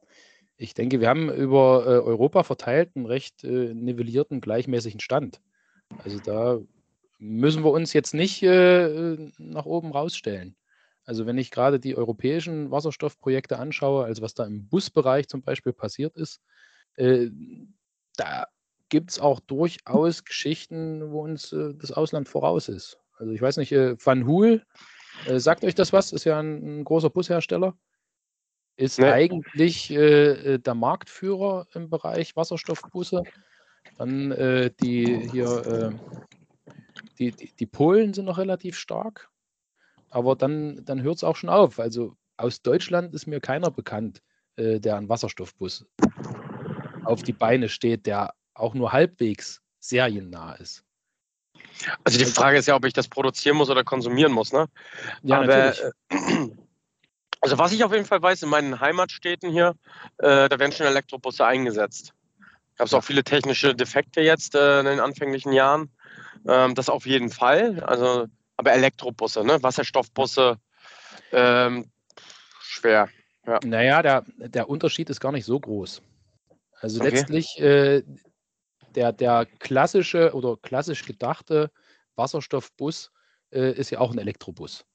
Ich 0.58 0.74
denke, 0.74 1.02
wir 1.02 1.10
haben 1.10 1.30
über 1.32 1.86
äh, 1.86 2.00
Europa 2.00 2.44
verteilt 2.44 2.92
einen 2.96 3.06
recht 3.06 3.44
äh, 3.44 3.74
nivellierten, 3.74 4.42
gleichmäßigen 4.42 5.00
Stand. 5.00 5.42
Also 6.04 6.20
da 6.20 6.60
müssen 7.18 7.64
wir 7.64 7.72
uns 7.72 7.94
jetzt 7.94 8.14
nicht 8.14 8.44
äh, 8.44 9.18
nach 9.38 9.66
oben 9.66 9.92
rausstellen. 9.92 10.56
Also 11.06 11.26
wenn 11.26 11.38
ich 11.38 11.52
gerade 11.52 11.80
die 11.80 11.96
europäischen 11.96 12.72
Wasserstoffprojekte 12.72 13.60
anschaue, 13.60 14.06
also 14.06 14.22
was 14.22 14.34
da 14.34 14.46
im 14.46 14.68
Busbereich 14.68 15.28
zum 15.28 15.44
Beispiel 15.44 15.74
passiert 15.74 16.18
ist, 16.18 16.42
äh, 16.98 17.30
da 18.18 18.48
gibt 18.90 19.12
es 19.12 19.20
auch 19.20 19.40
durchaus 19.42 20.24
Geschichten, 20.24 21.12
wo 21.12 21.24
uns 21.24 21.52
äh, 21.52 21.74
das 21.76 21.92
Ausland 21.92 22.30
voraus 22.30 22.70
ist. 22.70 22.98
Also 23.18 23.32
ich 23.32 23.42
weiß 23.42 23.58
nicht, 23.58 23.72
äh, 23.72 23.96
Van 24.04 24.26
Hool, 24.28 24.64
äh, 25.28 25.40
sagt 25.40 25.64
euch 25.64 25.76
das 25.76 25.94
was? 25.94 26.12
Ist 26.12 26.26
ja 26.26 26.40
ein, 26.40 26.80
ein 26.80 26.84
großer 26.84 27.10
Bushersteller. 27.10 27.76
Ist 28.78 29.00
nee. 29.00 29.06
eigentlich 29.06 29.90
äh, 29.92 30.58
der 30.58 30.76
Marktführer 30.76 31.68
im 31.74 31.90
Bereich 31.90 32.36
Wasserstoffbusse. 32.36 33.24
Dann 33.98 34.32
die 34.82 35.30
hier, 35.30 35.94
die, 37.20 37.32
die, 37.32 37.52
die, 37.56 37.66
Polen 37.68 38.14
sind 38.14 38.26
noch 38.26 38.40
relativ 38.40 38.78
stark. 38.78 39.30
Aber 40.10 40.36
dann, 40.36 40.84
dann 40.84 41.04
hört 41.04 41.18
es 41.18 41.24
auch 41.24 41.36
schon 41.36 41.52
auf. 41.52 41.80
Also 41.80 42.18
aus 42.36 42.62
Deutschland 42.64 43.14
ist 43.14 43.28
mir 43.28 43.40
keiner 43.40 43.70
bekannt, 43.70 44.24
der 44.58 44.98
einen 44.98 45.08
Wasserstoffbus 45.08 45.86
auf 47.06 47.24
die 47.24 47.34
Beine 47.34 47.70
steht, 47.70 48.06
der 48.06 48.34
auch 48.54 48.74
nur 48.74 48.92
halbwegs 48.92 49.62
seriennah 49.80 50.54
ist. 50.54 50.84
Also 52.04 52.18
die 52.18 52.26
Frage 52.26 52.58
ist 52.58 52.68
ja, 52.68 52.76
ob 52.76 52.86
ich 52.86 52.94
das 52.94 53.08
produzieren 53.08 53.58
muss 53.58 53.70
oder 53.70 53.84
konsumieren 53.84 54.32
muss, 54.32 54.54
ne? 54.54 54.68
Ja, 55.24 55.38
Aber, 55.38 55.48
natürlich. 55.48 55.84
Äh, 56.10 56.50
also 57.42 57.58
was 57.58 57.72
ich 57.72 57.84
auf 57.84 57.92
jeden 57.92 58.06
Fall 58.06 58.22
weiß, 58.22 58.44
in 58.44 58.50
meinen 58.50 58.80
Heimatstädten 58.80 59.52
hier, 59.52 59.76
äh, 60.18 60.50
da 60.50 60.60
werden 60.60 60.72
schon 60.72 60.86
Elektrobusse 60.86 61.46
eingesetzt. 61.46 62.14
Gab 62.78 62.88
es 62.88 62.94
auch 62.94 63.04
viele 63.04 63.24
technische 63.24 63.76
Defekte 63.76 64.22
jetzt 64.22 64.56
äh, 64.56 64.80
in 64.80 64.86
den 64.86 65.00
anfänglichen 65.00 65.54
Jahren. 65.54 65.90
Ähm, 66.48 66.76
das 66.76 66.90
auf 66.90 67.06
jeden 67.06 67.30
Fall. 67.30 67.82
Also, 67.84 68.28
aber 68.58 68.74
Elektrobusse, 68.74 69.44
ne? 69.44 69.62
Wasserstoffbusse, 69.62 70.58
ähm, 71.32 71.90
schwer. 72.62 73.10
Ja. 73.46 73.60
Naja, 73.64 74.02
der, 74.02 74.24
der 74.38 74.70
Unterschied 74.70 75.10
ist 75.10 75.20
gar 75.20 75.32
nicht 75.32 75.46
so 75.46 75.60
groß. 75.60 76.02
Also 76.86 77.02
okay. 77.02 77.10
letztlich 77.10 77.60
äh, 77.60 78.04
der, 78.94 79.12
der 79.12 79.48
klassische 79.58 80.36
oder 80.36 80.56
klassisch 80.56 81.04
gedachte 81.04 81.72
Wasserstoffbus 82.16 83.12
äh, 83.52 83.72
ist 83.72 83.90
ja 83.90 83.98
auch 83.98 84.12
ein 84.12 84.20
Elektrobus. 84.20 84.86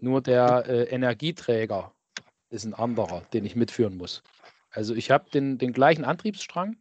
Nur 0.00 0.22
der 0.22 0.64
äh, 0.66 0.84
Energieträger 0.84 1.94
ist 2.48 2.64
ein 2.64 2.72
anderer, 2.72 3.20
den 3.34 3.44
ich 3.44 3.56
mitführen 3.56 3.98
muss. 3.98 4.22
Also 4.70 4.94
ich 4.94 5.10
habe 5.10 5.28
den, 5.28 5.58
den 5.58 5.74
gleichen 5.74 6.06
Antriebsstrang, 6.06 6.78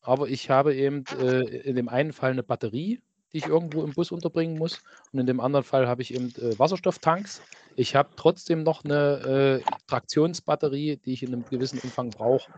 aber 0.00 0.30
ich 0.30 0.48
habe 0.48 0.74
eben 0.74 1.04
äh, 1.20 1.42
in 1.42 1.76
dem 1.76 1.90
einen 1.90 2.14
Fall 2.14 2.30
eine 2.30 2.42
Batterie, 2.42 3.02
die 3.32 3.38
ich 3.38 3.46
irgendwo 3.46 3.82
im 3.82 3.92
Bus 3.92 4.10
unterbringen 4.10 4.58
muss. 4.58 4.80
Und 5.12 5.20
in 5.20 5.26
dem 5.26 5.40
anderen 5.40 5.64
Fall 5.64 5.86
habe 5.88 6.02
ich 6.02 6.14
eben 6.14 6.32
äh, 6.36 6.58
Wasserstofftanks. 6.58 7.40
Ich 7.76 7.94
habe 7.94 8.10
trotzdem 8.16 8.62
noch 8.62 8.84
eine 8.84 9.62
äh, 9.64 9.70
Traktionsbatterie, 9.86 10.96
die 10.96 11.12
ich 11.12 11.22
in 11.22 11.32
einem 11.32 11.44
gewissen 11.44 11.78
Umfang 11.80 12.10
brauche, 12.10 12.50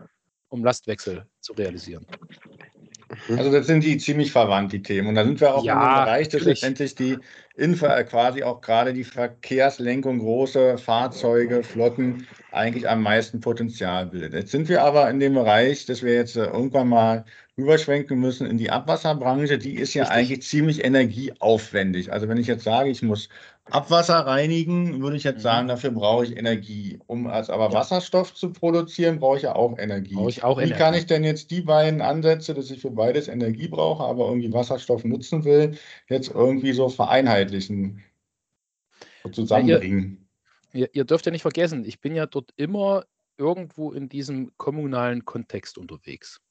um 0.49 0.63
Lastwechsel 0.63 1.25
zu 1.39 1.53
realisieren. 1.53 2.05
Mhm. 3.27 3.37
Also 3.37 3.51
das 3.51 3.67
sind 3.67 3.83
die 3.83 3.97
ziemlich 3.97 4.31
verwandt, 4.31 4.73
die 4.73 4.81
Themen. 4.81 5.09
Und 5.09 5.15
da 5.15 5.23
sind 5.23 5.39
wir 5.39 5.55
auch 5.55 5.63
ja, 5.63 5.73
in 5.73 5.79
einem 5.79 6.05
Bereich, 6.05 6.29
dass 6.29 6.43
letztendlich 6.43 6.95
die 6.95 7.17
Infra 7.55 8.01
quasi 8.03 8.43
auch 8.43 8.61
gerade 8.61 8.93
die 8.93 9.03
Verkehrslenkung, 9.03 10.19
große 10.19 10.77
Fahrzeuge, 10.77 11.63
Flotten 11.63 12.27
eigentlich 12.51 12.89
am 12.89 13.03
meisten 13.03 13.39
Potenzial 13.39 14.07
bildet. 14.07 14.33
Jetzt 14.33 14.51
sind 14.51 14.69
wir 14.69 14.83
aber 14.83 15.09
in 15.09 15.19
dem 15.19 15.35
Bereich, 15.35 15.85
dass 15.85 16.01
wir 16.01 16.13
jetzt 16.13 16.35
äh, 16.35 16.45
irgendwann 16.45 16.89
mal 16.89 17.25
rüberschwenken 17.57 18.19
müssen 18.19 18.47
in 18.47 18.57
die 18.57 18.71
Abwasserbranche. 18.71 19.57
Die 19.57 19.75
ist 19.75 19.93
ja 19.93 20.03
Richtig. 20.03 20.17
eigentlich 20.17 20.41
ziemlich 20.43 20.83
energieaufwendig. 20.83 22.11
Also 22.11 22.27
wenn 22.27 22.37
ich 22.37 22.47
jetzt 22.47 22.63
sage, 22.63 22.89
ich 22.89 23.03
muss 23.03 23.29
Abwasser 23.71 24.19
reinigen, 24.19 25.01
würde 25.01 25.15
ich 25.15 25.23
jetzt 25.23 25.37
mhm. 25.37 25.41
sagen, 25.41 25.67
dafür 25.67 25.91
brauche 25.91 26.25
ich 26.25 26.37
Energie. 26.37 26.99
Um 27.07 27.27
als 27.27 27.49
aber 27.49 27.69
ja. 27.69 27.73
Wasserstoff 27.73 28.33
zu 28.33 28.51
produzieren, 28.51 29.19
brauche 29.19 29.37
ich 29.37 29.43
ja 29.43 29.55
auch 29.55 29.77
Energie. 29.77 30.15
Brauche 30.15 30.29
ich 30.29 30.43
auch 30.43 30.57
Wie 30.57 30.63
Energie. 30.63 30.79
kann 30.79 30.93
ich 30.93 31.05
denn 31.05 31.23
jetzt 31.23 31.49
die 31.49 31.61
beiden 31.61 32.01
Ansätze, 32.01 32.53
dass 32.53 32.69
ich 32.71 32.81
für 32.81 32.91
beides 32.91 33.27
Energie 33.27 33.67
brauche, 33.67 34.03
aber 34.03 34.27
irgendwie 34.27 34.51
Wasserstoff 34.51 35.05
nutzen 35.05 35.45
will, 35.45 35.77
jetzt 36.09 36.29
irgendwie 36.29 36.73
so 36.73 36.89
vereinheitlichen, 36.89 38.03
so 39.23 39.29
zusammenbringen? 39.29 40.27
Ihr, 40.73 40.89
ihr 40.93 41.05
dürft 41.05 41.25
ja 41.25 41.31
nicht 41.31 41.43
vergessen, 41.43 41.85
ich 41.85 42.01
bin 42.01 42.15
ja 42.15 42.25
dort 42.25 42.51
immer 42.57 43.05
irgendwo 43.37 43.91
in 43.91 44.09
diesem 44.09 44.51
kommunalen 44.57 45.23
Kontext 45.23 45.77
unterwegs. 45.77 46.41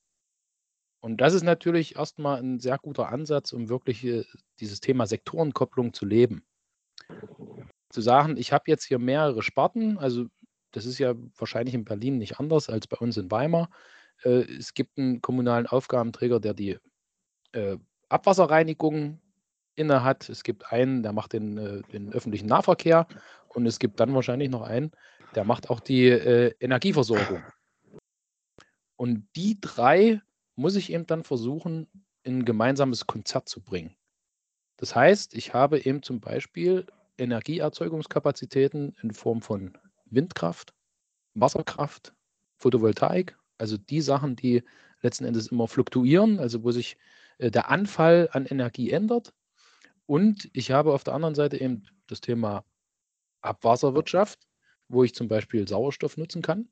Und 1.01 1.21
das 1.21 1.35
ist 1.35 1.43
natürlich 1.43 1.97
erstmal 1.97 2.41
ein 2.41 2.61
sehr 2.61 2.79
guter 2.79 3.09
Ansatz, 3.09 3.53
um 3.53 3.69
wirklich 3.69 4.05
äh, 4.05 4.25
dieses 4.61 4.81
Thema 4.81 5.07
Sektorenkopplung 5.07 5.93
zu 5.93 6.07
leben 6.07 6.45
zu 7.91 8.01
sagen, 8.01 8.37
ich 8.37 8.53
habe 8.53 8.65
jetzt 8.67 8.85
hier 8.85 8.99
mehrere 8.99 9.43
Sparten, 9.43 9.99
also 9.99 10.27
das 10.73 10.87
ist 10.87 10.99
ja 10.99 11.15
wahrscheinlich 11.37 11.75
in 11.75 11.85
Berlin 11.85 12.19
nicht 12.19 12.41
anders 12.41 12.69
als 12.69 12.87
bei 12.87 12.97
uns 12.97 13.17
in 13.17 13.31
Weimar. 13.31 13.71
Äh, 14.25 14.45
es 14.59 14.75
gibt 14.75 14.99
einen 14.99 15.21
kommunalen 15.21 15.67
Aufgabenträger, 15.67 16.41
der 16.41 16.55
die 16.55 16.79
äh, 17.53 17.77
Abwasserreinigung 18.09 19.21
inne 19.75 20.03
hat. 20.03 20.29
Es 20.29 20.43
gibt 20.43 20.73
einen, 20.73 21.03
der 21.03 21.13
macht 21.13 21.35
den, 21.35 21.59
äh, 21.59 21.83
den, 21.93 22.13
öffentlichen 22.13 22.47
Nahverkehr 22.47 23.07
und 23.49 23.67
es 23.67 23.79
gibt 23.79 24.01
dann 24.01 24.15
wahrscheinlich 24.15 24.51
noch 24.51 24.63
einen, 24.63 24.93
der 25.35 25.45
macht 25.45 25.71
auch 25.71 25.81
die 25.81 26.09
Energieversorgung. 26.09 27.43
Und 28.97 29.27
die 29.35 29.59
drei 29.61 30.21
muss 30.57 30.77
ich 30.77 30.93
eben 30.93 31.07
dann 31.07 31.25
versuchen, 31.25 31.89
in 32.23 32.41
ein 32.41 32.45
gemeinsames 32.45 33.07
Konzert 33.07 33.49
zu 33.49 33.63
bringen. 33.63 33.97
Das 34.77 34.95
heißt, 34.95 35.35
ich 35.35 35.55
habe 35.55 35.79
eben 35.81 36.03
zum 36.03 36.21
Beispiel 36.21 36.87
Energieerzeugungskapazitäten 37.19 38.97
in 39.03 39.13
Form 39.13 39.43
von 39.43 39.77
Windkraft, 40.07 40.75
Wasserkraft, 41.35 42.15
Photovoltaik, 42.57 43.37
also 43.59 43.77
die 43.77 44.01
Sachen, 44.01 44.37
die 44.37 44.63
letzten 45.03 45.25
Endes 45.25 45.49
immer 45.49 45.69
fluktuieren, 45.69 46.39
also 46.39 46.63
wo 46.65 46.71
sich 46.71 46.97
äh, 47.39 47.51
der 47.51 47.71
Anfall 47.71 48.29
an 48.33 48.47
Energie 48.47 48.91
ändert. 48.91 49.33
Und 50.07 50.51
ich 50.53 50.71
habe 50.71 50.93
auf 50.93 51.05
der 51.05 51.15
anderen 51.15 51.35
Seite 51.35 51.61
eben 51.61 51.85
das 52.07 52.21
Thema 52.21 52.65
Abwasserwirtschaft, 53.41 54.47
wo 54.89 55.05
ich 55.05 55.15
zum 55.15 55.29
Beispiel 55.29 55.67
Sauerstoff 55.67 56.17
nutzen 56.17 56.43
kann, 56.43 56.69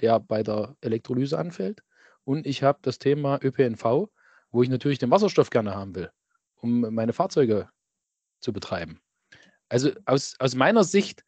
der 0.00 0.20
bei 0.20 0.42
der 0.42 0.76
Elektrolyse 0.80 1.38
anfällt. 1.38 1.82
Und 2.24 2.46
ich 2.46 2.62
habe 2.62 2.78
das 2.82 2.98
Thema 2.98 3.38
ÖPNV, 3.42 4.08
wo 4.50 4.62
ich 4.62 4.68
natürlich 4.68 4.98
den 4.98 5.10
Wasserstoff 5.10 5.50
gerne 5.50 5.74
haben 5.74 5.94
will, 5.94 6.10
um 6.56 6.80
meine 6.80 7.12
Fahrzeuge 7.12 7.68
zu 8.40 8.52
betreiben. 8.52 9.00
Also 9.70 9.92
aus, 10.04 10.34
aus 10.38 10.54
meiner 10.54 10.84
Sicht 10.84 11.24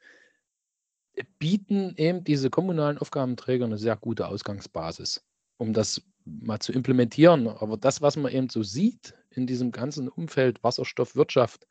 bieten 1.39 1.95
eben 1.97 2.25
diese 2.25 2.51
kommunalen 2.51 2.99
Aufgabenträger 2.99 3.65
eine 3.65 3.79
sehr 3.79 3.97
gute 3.97 4.27
Ausgangsbasis, 4.29 5.25
um 5.59 5.73
das 5.73 6.03
mal 6.25 6.59
zu 6.59 6.73
implementieren. 6.73 7.49
Aber 7.49 7.77
das, 7.77 8.03
was 8.03 8.17
man 8.17 8.33
eben 8.33 8.49
so 8.49 8.63
sieht 8.63 9.15
in 9.31 9.47
diesem 9.47 9.71
ganzen 9.71 10.09
Umfeld 10.09 10.63
Wasserstoffwirtschaft, 10.63 11.67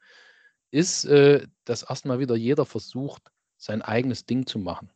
ist, 0.72 1.06
äh, 1.06 1.46
dass 1.66 1.84
erstmal 1.84 2.20
wieder 2.20 2.36
jeder 2.36 2.66
versucht, 2.66 3.32
sein 3.58 3.82
eigenes 3.82 4.26
Ding 4.26 4.48
zu 4.48 4.58
machen. 4.58 4.90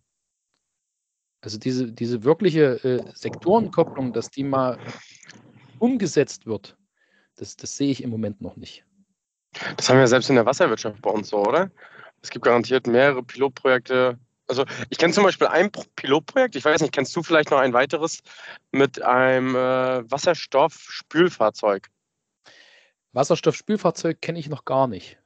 Also 1.42 1.60
diese, 1.60 1.92
diese 1.92 2.24
wirkliche 2.24 2.84
äh, 2.84 3.12
Sektorenkopplung, 3.14 4.14
dass 4.14 4.32
die 4.32 4.44
mal 4.44 4.80
umgesetzt 5.80 6.46
wird, 6.46 6.78
das, 7.36 7.58
das 7.58 7.76
sehe 7.76 7.92
ich 7.92 8.02
im 8.02 8.10
Moment 8.10 8.42
noch 8.42 8.56
nicht. 8.56 8.86
Das 9.78 9.90
haben 9.90 10.00
wir 10.00 10.08
selbst 10.08 10.30
in 10.30 10.36
der 10.36 10.46
Wasserwirtschaft 10.46 11.02
bei 11.02 11.10
uns 11.10 11.30
so, 11.30 11.38
oder? 11.38 11.72
Es 12.22 12.30
gibt 12.30 12.46
garantiert 12.46 12.88
mehrere 12.88 13.24
Pilotprojekte. 13.24 14.18
Also 14.48 14.66
ich 14.90 14.98
kenne 14.98 15.14
zum 15.14 15.24
Beispiel 15.24 15.48
ein 15.48 15.72
Pilotprojekt, 15.96 16.56
ich 16.56 16.66
weiß 16.66 16.82
nicht, 16.82 16.94
kennst 16.94 17.16
du 17.16 17.24
vielleicht 17.24 17.52
noch 17.52 17.60
ein 17.60 17.74
weiteres 17.74 18.22
mit 18.72 19.02
einem 19.02 19.56
äh, 19.56 20.12
Wasserstoffspülfahrzeug? 20.12 21.88
Wasserstoffspülfahrzeug 23.14 24.22
kenne 24.22 24.40
ich 24.40 24.50
noch 24.50 24.66
gar 24.66 24.88
nicht. 24.88 25.18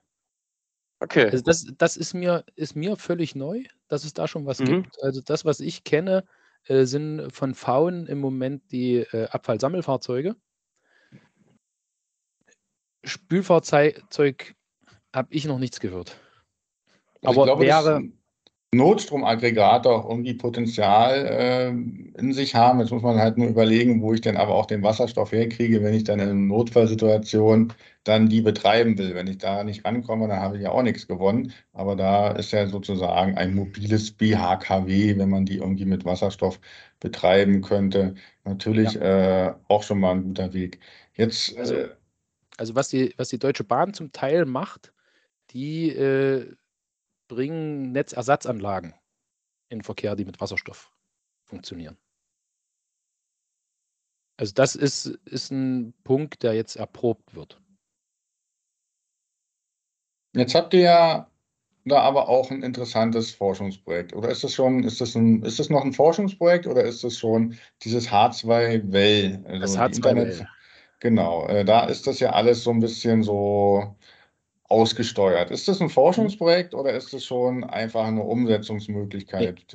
Okay. 1.00 1.30
Also 1.30 1.44
das, 1.44 1.66
das 1.78 1.98
ist, 1.98 2.14
mir, 2.14 2.44
ist 2.56 2.76
mir 2.76 2.98
völlig 2.98 3.36
neu, 3.36 3.64
dass 3.88 4.04
es 4.04 4.14
da 4.14 4.28
schon 4.28 4.46
was 4.46 4.60
mhm. 4.60 4.66
gibt. 4.66 5.04
Also 5.04 5.22
das, 5.22 5.46
was 5.46 5.60
ich 5.60 5.84
kenne, 5.84 6.24
äh, 6.66 6.86
sind 6.86 7.32
von 7.32 7.56
Faun 7.56 8.06
im 8.08 8.20
Moment 8.20 8.72
die 8.72 8.98
äh, 8.98 9.28
Abfallsammelfahrzeuge. 9.30 10.36
Spülfahrzeug 13.04 14.56
habe 15.14 15.28
ich 15.32 15.46
noch 15.46 15.60
nichts 15.60 15.80
gehört. 15.80 16.18
Also 17.24 17.44
Aber 17.44 17.60
wäre. 17.60 18.04
Notstromaggregate 18.72 19.90
auch 19.90 20.08
irgendwie 20.08 20.36
Potenzial 20.36 21.26
äh, 21.26 21.70
in 21.70 22.34
sich 22.34 22.54
haben. 22.54 22.80
Jetzt 22.80 22.92
muss 22.92 23.02
man 23.02 23.18
halt 23.18 23.36
nur 23.36 23.48
überlegen, 23.48 24.04
wo 24.04 24.14
ich 24.14 24.22
denn 24.22 24.38
aber 24.38 24.54
auch 24.54 24.68
den 24.68 24.84
Wasserstoff 24.84 25.32
herkriege, 25.32 25.82
wenn 25.82 25.96
ich 25.96 26.04
dann 26.04 26.20
in 26.20 26.30
einer 26.30 26.36
Notfallsituation 26.36 27.74
dann 28.04 28.30
die 28.30 28.42
betreiben 28.42 28.96
will. 29.00 29.16
Wenn 29.16 29.26
ich 29.26 29.40
da 29.40 29.64
nicht 29.64 29.86
rankomme, 29.86 30.28
dann 30.28 30.40
habe 30.40 30.58
ich 30.58 30.64
ja 30.64 30.70
auch 30.70 30.84
nichts 30.84 31.08
gewonnen. 31.08 31.52
Aber 31.74 31.96
da 31.96 32.30
ist 32.30 32.52
ja 32.52 32.68
sozusagen 32.68 33.36
ein 33.40 33.56
mobiles 33.56 34.12
BHKW, 34.12 35.18
wenn 35.18 35.30
man 35.30 35.46
die 35.46 35.58
irgendwie 35.58 35.86
mit 35.86 36.06
Wasserstoff 36.06 36.60
betreiben 37.00 37.62
könnte, 37.62 38.14
natürlich 38.44 38.94
ja. 38.94 39.48
äh, 39.48 39.54
auch 39.68 39.82
schon 39.82 40.00
mal 40.00 40.12
ein 40.12 40.24
guter 40.24 40.54
Weg. 40.54 40.80
Jetzt 41.16 41.58
also, 41.58 41.74
äh, 41.74 41.90
also 42.60 42.76
was 42.76 42.90
die, 42.90 43.14
was 43.16 43.30
die 43.30 43.40
Deutsche 43.40 43.64
Bahn 43.64 43.94
zum 43.94 44.12
Teil 44.12 44.46
macht, 44.46 44.92
die 45.52 45.90
äh, 45.90 46.54
bringen 47.30 47.94
Netzersatzanlagen 47.94 48.94
in 49.70 49.82
Verkehr, 49.82 50.18
die 50.18 50.26
mit 50.26 50.42
Wasserstoff 50.42 50.92
funktionieren. 51.46 51.98
Also 54.38 54.54
das 54.54 54.76
ist, 54.76 55.06
ist 55.06 55.52
ein 55.52 55.94
Punkt, 56.04 56.44
der 56.44 56.54
jetzt 56.54 56.76
erprobt 56.76 57.34
wird. 57.34 57.62
Jetzt 60.36 60.54
habt 60.54 60.74
ihr 60.74 60.82
ja 60.82 61.32
da 61.86 62.02
aber 62.02 62.28
auch 62.28 62.52
ein 62.52 62.62
interessantes 62.62 63.32
Forschungsprojekt. 63.32 64.14
Oder 64.14 64.30
ist 64.30 64.44
das 64.44 64.54
schon, 64.54 64.84
ist 64.84 65.00
das 65.00 65.16
ein, 65.16 65.44
ist 65.44 65.60
das 65.60 65.70
noch 65.70 65.84
ein 65.84 65.94
Forschungsprojekt 65.94 66.68
oder 66.68 66.84
ist 66.84 67.06
das 67.06 67.18
schon 67.18 67.58
dieses 67.84 68.10
H2-Well? 68.10 69.46
Also 69.48 69.78
das 69.78 69.78
H2-Well. 69.78 70.48
Genau, 71.00 71.48
äh, 71.48 71.64
da 71.64 71.86
ist 71.86 72.08
das 72.08 72.20
ja 72.20 72.32
alles 72.32 72.64
so 72.64 72.72
ein 72.72 72.80
bisschen 72.80 73.24
so 73.24 73.96
ausgesteuert. 74.66 75.52
Ist 75.52 75.68
das 75.68 75.82
ein 75.82 75.90
Forschungsprojekt 75.90 76.74
oder 76.76 76.94
ist 76.94 77.14
das 77.14 77.26
schon 77.26 77.64
einfach 77.64 78.06
eine 78.06 78.24
Umsetzungsmöglichkeit? 78.24 79.66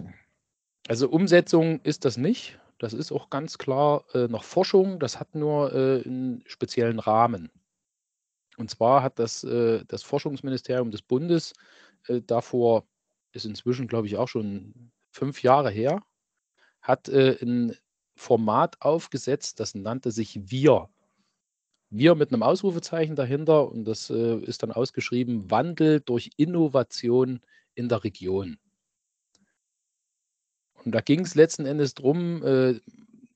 Also 0.86 1.08
Umsetzung 1.08 1.80
ist 1.80 2.04
das 2.04 2.16
nicht. 2.16 2.58
Das 2.78 2.92
ist 2.92 3.12
auch 3.12 3.30
ganz 3.30 3.58
klar 3.58 4.04
äh, 4.14 4.28
noch 4.28 4.44
Forschung. 4.44 5.00
Das 5.00 5.18
hat 5.18 5.34
nur 5.34 5.72
äh, 5.72 6.02
einen 6.04 6.44
speziellen 6.46 6.98
Rahmen. 6.98 7.50
Und 8.56 8.70
zwar 8.70 9.02
hat 9.02 9.18
das, 9.18 9.42
äh, 9.44 9.84
das 9.86 10.02
Forschungsministerium 10.02 10.90
des 10.90 11.02
Bundes 11.02 11.54
äh, 12.06 12.20
davor, 12.20 12.86
ist 13.32 13.46
inzwischen, 13.46 13.88
glaube 13.88 14.06
ich, 14.06 14.16
auch 14.16 14.28
schon 14.28 14.92
fünf 15.10 15.42
Jahre 15.42 15.70
her, 15.70 16.02
hat 16.82 17.08
äh, 17.08 17.36
ein 17.42 17.76
Format 18.16 18.80
aufgesetzt, 18.80 19.58
das 19.58 19.74
nannte 19.74 20.12
sich 20.12 20.38
Wir. 20.50 20.88
Wir 21.96 22.16
mit 22.16 22.32
einem 22.32 22.42
Ausrufezeichen 22.42 23.14
dahinter 23.14 23.70
und 23.70 23.84
das 23.84 24.10
äh, 24.10 24.38
ist 24.38 24.64
dann 24.64 24.72
ausgeschrieben, 24.72 25.48
Wandel 25.52 26.00
durch 26.00 26.30
Innovation 26.36 27.38
in 27.76 27.88
der 27.88 28.02
Region. 28.02 28.58
Und 30.84 30.92
da 30.92 31.00
ging 31.00 31.20
es 31.20 31.36
letzten 31.36 31.66
Endes 31.66 31.94
darum, 31.94 32.44
äh, 32.44 32.80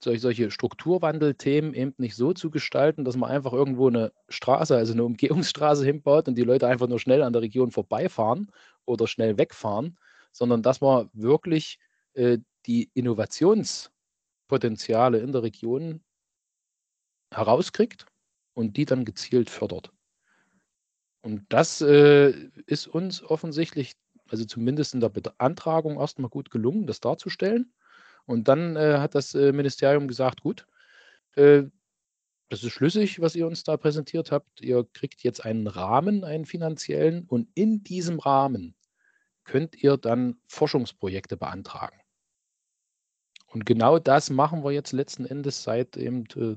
solche, 0.03 0.21
solche 0.21 0.51
Strukturwandelthemen 0.51 1.73
eben 1.73 1.95
nicht 1.99 2.17
so 2.17 2.33
zu 2.33 2.51
gestalten, 2.51 3.05
dass 3.05 3.17
man 3.17 3.31
einfach 3.31 3.53
irgendwo 3.53 3.87
eine 3.87 4.11
Straße, 4.29 4.77
also 4.77 4.93
eine 4.93 5.05
Umgehungsstraße 5.05 5.85
hinbaut 5.85 6.27
und 6.27 6.35
die 6.35 6.43
Leute 6.43 6.67
einfach 6.67 6.89
nur 6.89 6.99
schnell 6.99 7.23
an 7.23 7.33
der 7.33 7.43
Region 7.43 7.71
vorbeifahren 7.71 8.51
oder 8.87 9.07
schnell 9.07 9.39
wegfahren, 9.39 9.97
sondern 10.33 10.65
dass 10.65 10.81
man 10.81 11.09
wirklich 11.13 11.79
äh, 12.15 12.39
die 12.67 12.91
Innovationspotenziale 12.95 15.19
in 15.19 15.31
der 15.31 15.45
Region 15.45 16.01
herauskriegt 17.33 18.05
und 18.59 18.77
die 18.77 18.85
dann 18.85 19.05
gezielt 19.05 19.51
fördert. 19.51 19.93
Und 21.23 21.47
das 21.49 21.81
äh, 21.81 22.31
ist 22.67 22.89
uns 22.89 23.23
offensichtlich 23.23 23.95
also 24.29 24.45
zumindest 24.45 24.95
in 24.95 25.01
der 25.01 25.09
Beantragung 25.09 25.99
erstmal 25.99 26.29
gut 26.29 26.51
gelungen, 26.51 26.87
das 26.87 27.01
darzustellen. 27.01 27.73
Und 28.27 28.49
dann 28.49 28.77
äh, 28.77 28.99
hat 28.99 29.15
das 29.15 29.35
äh, 29.35 29.53
Ministerium 29.53 30.09
gesagt, 30.09 30.43
gut, 30.43 30.67
äh, 31.37 31.63
das 32.51 32.65
ist 32.65 32.73
schlüssig, 32.73 33.21
was 33.21 33.37
ihr 33.37 33.47
uns 33.47 33.63
da 33.63 33.77
präsentiert 33.77 34.33
habt. 34.33 34.61
Ihr 34.61 34.87
kriegt 34.93 35.23
jetzt 35.23 35.45
einen 35.45 35.69
Rahmen, 35.69 36.25
einen 36.25 36.45
finanziellen, 36.45 37.25
und 37.27 37.49
in 37.55 37.85
diesem 37.85 38.19
Rahmen 38.19 38.75
könnt 39.45 39.83
ihr 39.83 39.97
dann 39.97 40.37
Forschungsprojekte 40.49 41.37
beantragen. 41.37 42.01
Und 43.47 43.65
genau 43.65 43.99
das 43.99 44.31
machen 44.31 44.65
wir 44.65 44.73
jetzt 44.73 44.93
letzten 44.93 45.25
Endes 45.25 45.63
seit 45.63 45.97
eben, 45.97 46.25
äh, 46.37 46.57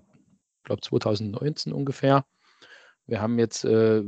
glaube 0.63 0.81
2019 0.81 1.73
ungefähr. 1.73 2.25
Wir 3.07 3.21
haben 3.21 3.39
jetzt 3.39 3.65
äh, 3.65 4.03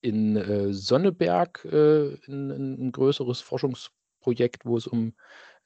in 0.00 0.36
äh, 0.36 0.72
Sonneberg 0.72 1.64
äh, 1.64 2.14
ein, 2.28 2.50
ein, 2.50 2.92
größeres 2.92 3.40
Forschungsprojekt, 3.40 4.64
wo 4.64 4.76
es 4.76 4.86
um 4.86 5.14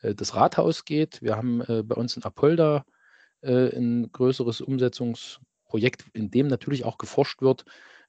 äh, 0.01 0.14
das 0.14 0.35
Rathaus 0.35 0.85
geht. 0.85 1.22
Wir 1.22 1.37
haben 1.37 1.61
äh, 1.62 1.83
bei 1.83 1.94
uns 1.94 2.16
in 2.16 2.22
Apolda 2.22 2.85
äh, 3.42 3.77
ein 3.77 4.11
größeres 4.12 4.61
Umsetzungsprojekt, 4.61 6.05
in 6.12 6.31
dem 6.31 6.48
natürlich 6.48 6.85
auch 6.85 6.98
geforscht 6.98 7.42
wird, 7.42 7.64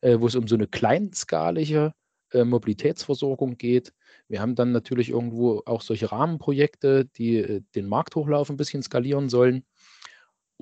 wo 0.06 0.28
es 0.28 0.36
um 0.36 0.50
so 0.50 0.56
eine 0.56 0.68
kleinskalige 0.68 1.94
Mobilitätsversorgung 2.34 3.58
geht. 3.58 3.94
Wir 4.28 4.42
haben 4.42 4.54
dann 4.54 4.74
natürlich 4.74 5.12
irgendwo 5.12 5.62
auch 5.66 5.82
solche 5.82 6.12
Rahmenprojekte, 6.12 7.06
die 7.06 7.64
den 7.74 7.88
Markthochlauf 7.88 8.50
ein 8.50 8.58
bisschen 8.58 8.84
skalieren 8.84 9.30
sollen. 9.30 9.64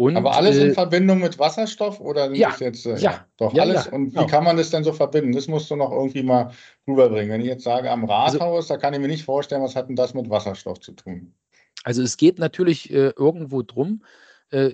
Und, 0.02 0.18
Aber 0.18 0.36
alles 0.36 0.58
äh, 0.58 0.66
in 0.66 0.74
Verbindung 0.74 1.20
mit 1.20 1.38
Wasserstoff 1.38 2.02
oder 2.02 2.34
ja, 2.34 2.56
jetzt 2.60 2.88
äh, 2.88 2.98
ja, 2.98 3.24
doch 3.38 3.54
ja, 3.54 3.62
alles? 3.62 3.86
Ja, 3.86 3.92
und 3.92 4.08
wie 4.08 4.16
genau. 4.16 4.26
kann 4.26 4.44
man 4.44 4.58
das 4.58 4.72
denn 4.72 4.84
so 4.84 4.94
verbinden? 4.94 5.32
Das 5.32 5.48
musst 5.48 5.70
du 5.70 5.76
noch 5.76 5.92
irgendwie 5.92 6.24
mal 6.24 6.50
rüberbringen. 6.88 7.30
Wenn 7.30 7.42
ich 7.42 7.46
jetzt 7.46 7.64
sage 7.64 7.92
am 7.92 8.10
also 8.10 8.40
Rathaus, 8.40 8.56
also, 8.56 8.74
da 8.74 8.80
kann 8.80 8.96
ich 8.96 9.00
mir 9.00 9.10
nicht 9.10 9.24
vorstellen, 9.24 9.62
was 9.62 9.76
hat 9.76 9.90
denn 9.90 9.96
das 9.96 10.16
mit 10.16 10.28
Wasserstoff 10.28 10.80
zu 10.80 10.94
tun? 10.94 11.36
Also 11.84 12.02
es 12.02 12.18
geht 12.18 12.40
natürlich 12.40 12.92
äh, 12.92 13.14
irgendwo 13.16 13.62
drum. 13.62 14.04
Äh, 14.50 14.72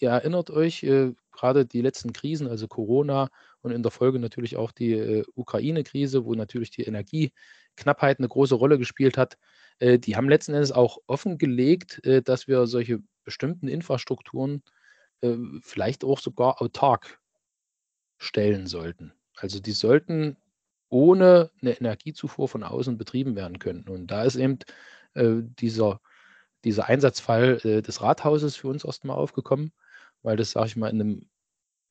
ihr 0.00 0.10
erinnert 0.10 0.50
euch, 0.50 0.82
äh, 0.82 1.14
gerade 1.32 1.64
die 1.64 1.80
letzten 1.80 2.12
Krisen, 2.12 2.46
also 2.46 2.68
Corona 2.68 3.30
und 3.62 3.70
in 3.70 3.82
der 3.82 3.90
Folge 3.90 4.18
natürlich 4.18 4.58
auch 4.58 4.70
die 4.70 4.92
äh, 4.92 5.24
Ukraine-Krise, 5.34 6.26
wo 6.26 6.34
natürlich 6.34 6.70
die 6.72 6.82
Energieknappheit 6.82 8.18
eine 8.18 8.28
große 8.28 8.54
Rolle 8.54 8.76
gespielt 8.76 9.16
hat. 9.16 9.38
die 9.80 10.16
haben 10.16 10.28
letzten 10.28 10.52
Endes 10.54 10.72
auch 10.72 10.98
offengelegt, 11.06 12.02
dass 12.24 12.48
wir 12.48 12.66
solche 12.66 12.98
bestimmten 13.28 13.68
Infrastrukturen 13.68 14.62
äh, 15.20 15.36
vielleicht 15.60 16.02
auch 16.02 16.18
sogar 16.18 16.62
autark 16.62 17.20
stellen 18.16 18.66
sollten. 18.66 19.12
Also 19.36 19.60
die 19.60 19.72
sollten 19.72 20.38
ohne 20.88 21.50
eine 21.60 21.78
Energiezufuhr 21.78 22.48
von 22.48 22.62
außen 22.62 22.96
betrieben 22.96 23.36
werden 23.36 23.58
können. 23.58 23.86
Und 23.86 24.06
da 24.06 24.24
ist 24.24 24.36
eben 24.36 24.58
äh, 25.12 25.42
dieser, 25.42 26.00
dieser 26.64 26.86
Einsatzfall 26.86 27.60
äh, 27.64 27.82
des 27.82 28.00
Rathauses 28.00 28.56
für 28.56 28.68
uns 28.68 28.84
erstmal 28.84 29.18
aufgekommen, 29.18 29.72
weil 30.22 30.36
das, 30.38 30.52
sage 30.52 30.68
ich 30.68 30.76
mal, 30.76 30.88
in 30.88 31.00
einem 31.02 31.28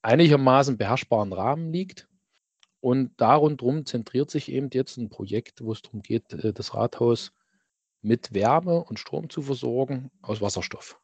einigermaßen 0.01 0.77
beherrschbaren 0.77 1.33
Rahmen 1.33 1.71
liegt. 1.71 2.07
Und 2.79 3.11
darum 3.21 3.85
zentriert 3.85 4.31
sich 4.31 4.51
eben 4.51 4.69
jetzt 4.73 4.97
ein 4.97 5.09
Projekt, 5.09 5.63
wo 5.63 5.71
es 5.71 5.83
darum 5.83 6.01
geht, 6.01 6.33
äh, 6.33 6.51
das 6.51 6.73
Rathaus 6.73 7.31
mit 8.01 8.33
Wärme 8.33 8.83
und 8.83 8.97
Strom 8.97 9.29
zu 9.29 9.43
versorgen 9.43 10.09
aus 10.23 10.41
Wasserstoff. 10.41 10.99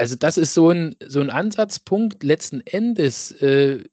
Also 0.00 0.16
das 0.16 0.38
ist 0.38 0.54
so 0.54 0.70
ein, 0.70 0.96
so 1.06 1.20
ein 1.20 1.28
Ansatzpunkt. 1.28 2.22
Letzten 2.22 2.62
Endes 2.62 3.32
äh, 3.32 3.84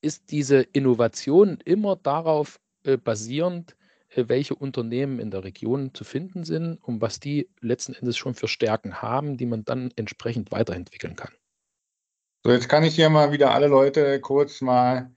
ist 0.00 0.32
diese 0.32 0.62
Innovation 0.62 1.58
immer 1.64 1.94
darauf 1.94 2.58
äh, 2.82 2.96
basierend, 2.96 3.76
äh, 4.08 4.24
welche 4.26 4.56
Unternehmen 4.56 5.20
in 5.20 5.30
der 5.30 5.44
Region 5.44 5.94
zu 5.94 6.02
finden 6.02 6.42
sind 6.42 6.78
und 6.82 7.00
was 7.00 7.20
die 7.20 7.48
letzten 7.60 7.94
Endes 7.94 8.16
schon 8.16 8.34
für 8.34 8.48
Stärken 8.48 9.00
haben, 9.00 9.36
die 9.36 9.46
man 9.46 9.64
dann 9.64 9.92
entsprechend 9.94 10.50
weiterentwickeln 10.50 11.14
kann. 11.14 11.30
So, 12.44 12.50
jetzt 12.50 12.68
kann 12.68 12.82
ich 12.82 12.96
hier 12.96 13.10
mal 13.10 13.30
wieder 13.30 13.52
alle 13.52 13.68
Leute 13.68 14.20
kurz 14.20 14.60
mal 14.60 15.14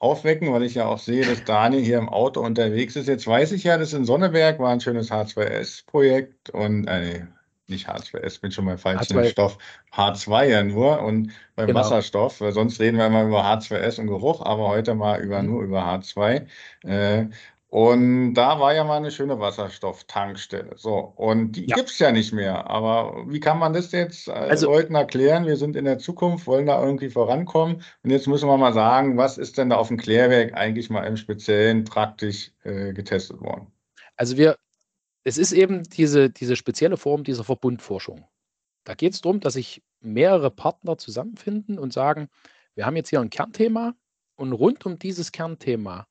aufwecken, 0.00 0.52
weil 0.52 0.64
ich 0.64 0.74
ja 0.74 0.86
auch 0.86 0.98
sehe, 0.98 1.24
dass 1.24 1.44
Daniel 1.44 1.84
hier 1.84 1.98
im 1.98 2.08
Auto 2.08 2.40
unterwegs 2.40 2.96
ist. 2.96 3.06
Jetzt 3.06 3.28
weiß 3.28 3.52
ich 3.52 3.62
ja, 3.62 3.78
das 3.78 3.92
in 3.92 4.04
Sonneberg 4.04 4.58
war 4.58 4.72
ein 4.72 4.80
schönes 4.80 5.12
H2S-Projekt 5.12 6.50
und 6.50 6.88
äh, 6.88 7.28
nicht 7.70 7.88
H2S, 7.88 8.40
bin 8.40 8.50
schon 8.50 8.64
mal 8.64 8.78
falschen 8.78 9.16
H2. 9.16 9.30
Stoff, 9.30 9.58
H2 9.92 10.44
ja 10.44 10.62
nur 10.62 11.00
und 11.02 11.32
beim 11.56 11.68
genau. 11.68 11.80
Wasserstoff, 11.80 12.40
weil 12.40 12.52
sonst 12.52 12.80
reden 12.80 12.98
wir 12.98 13.06
immer 13.06 13.24
über 13.24 13.44
H2S 13.44 14.00
und 14.00 14.08
Geruch, 14.08 14.42
aber 14.42 14.68
heute 14.68 14.94
mal 14.94 15.20
über, 15.20 15.42
mhm. 15.42 15.50
nur 15.50 15.62
über 15.62 15.82
H2. 15.84 16.46
Äh, 16.84 17.26
und 17.70 18.34
da 18.34 18.58
war 18.58 18.74
ja 18.74 18.82
mal 18.82 18.96
eine 18.96 19.12
schöne 19.12 19.38
Wasserstofftankstelle. 19.38 20.72
So, 20.76 21.12
und 21.14 21.52
die 21.52 21.68
ja. 21.68 21.76
gibt 21.76 21.90
es 21.90 22.00
ja 22.00 22.10
nicht 22.10 22.32
mehr. 22.32 22.68
Aber 22.68 23.24
wie 23.28 23.38
kann 23.38 23.60
man 23.60 23.72
das 23.72 23.92
jetzt 23.92 24.26
äh, 24.26 24.32
also, 24.32 24.66
Leuten 24.66 24.96
erklären? 24.96 25.46
Wir 25.46 25.56
sind 25.56 25.76
in 25.76 25.84
der 25.84 25.98
Zukunft, 25.98 26.48
wollen 26.48 26.66
da 26.66 26.82
irgendwie 26.84 27.10
vorankommen. 27.10 27.82
Und 28.02 28.10
jetzt 28.10 28.26
müssen 28.26 28.48
wir 28.48 28.56
mal 28.56 28.72
sagen, 28.72 29.16
was 29.16 29.38
ist 29.38 29.56
denn 29.56 29.70
da 29.70 29.76
auf 29.76 29.86
dem 29.86 29.98
Klärwerk 29.98 30.54
eigentlich 30.54 30.90
mal 30.90 31.04
im 31.04 31.16
Speziellen 31.16 31.84
praktisch 31.84 32.50
äh, 32.64 32.92
getestet 32.92 33.40
worden? 33.40 33.68
Also 34.16 34.36
wir, 34.36 34.56
es 35.24 35.38
ist 35.38 35.52
eben 35.52 35.82
diese, 35.84 36.30
diese 36.30 36.56
spezielle 36.56 36.96
Form 36.96 37.24
dieser 37.24 37.44
Verbundforschung. 37.44 38.26
Da 38.84 38.94
geht 38.94 39.14
es 39.14 39.20
darum, 39.20 39.40
dass 39.40 39.54
sich 39.54 39.82
mehrere 40.00 40.50
Partner 40.50 40.96
zusammenfinden 40.96 41.78
und 41.78 41.92
sagen, 41.92 42.28
wir 42.74 42.86
haben 42.86 42.96
jetzt 42.96 43.10
hier 43.10 43.20
ein 43.20 43.30
Kernthema 43.30 43.94
und 44.36 44.52
rund 44.52 44.86
um 44.86 44.98
dieses 44.98 45.32
Kernthema 45.32 46.06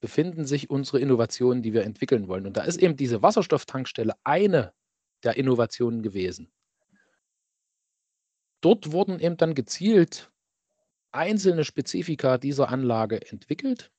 befinden 0.00 0.46
sich 0.46 0.70
unsere 0.70 1.00
Innovationen, 1.00 1.62
die 1.62 1.72
wir 1.72 1.84
entwickeln 1.84 2.28
wollen. 2.28 2.46
Und 2.46 2.56
da 2.56 2.62
ist 2.62 2.78
eben 2.78 2.96
diese 2.96 3.22
Wasserstofftankstelle 3.22 4.14
eine 4.24 4.72
der 5.22 5.36
Innovationen 5.36 6.02
gewesen. 6.02 6.50
Dort 8.60 8.92
wurden 8.92 9.20
eben 9.20 9.36
dann 9.36 9.54
gezielt 9.54 10.32
einzelne 11.12 11.64
Spezifika 11.64 12.38
dieser 12.38 12.68
Anlage 12.68 13.30
entwickelt 13.30 13.92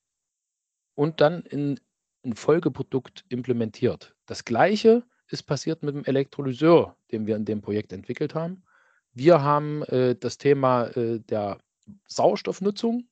und 0.94 1.20
dann 1.20 1.42
in 1.42 1.80
ein 2.24 2.34
Folgeprodukt 2.34 3.24
implementiert. 3.28 4.14
Das 4.30 4.44
gleiche 4.44 5.02
ist 5.26 5.42
passiert 5.42 5.82
mit 5.82 5.92
dem 5.92 6.04
Elektrolyseur, 6.04 6.96
den 7.10 7.26
wir 7.26 7.34
in 7.34 7.44
dem 7.44 7.62
Projekt 7.62 7.92
entwickelt 7.92 8.32
haben. 8.36 8.62
Wir 9.12 9.42
haben 9.42 9.82
äh, 9.86 10.14
das 10.14 10.38
Thema 10.38 10.84
äh, 10.96 11.18
der 11.18 11.58
Sauerstoffnutzung 12.06 13.08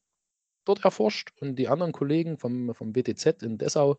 dort 0.64 0.84
erforscht 0.84 1.32
und 1.40 1.56
die 1.56 1.66
anderen 1.66 1.90
Kollegen 1.90 2.38
vom, 2.38 2.72
vom 2.72 2.94
WTZ 2.94 3.42
in 3.42 3.58
Dessau, 3.58 3.98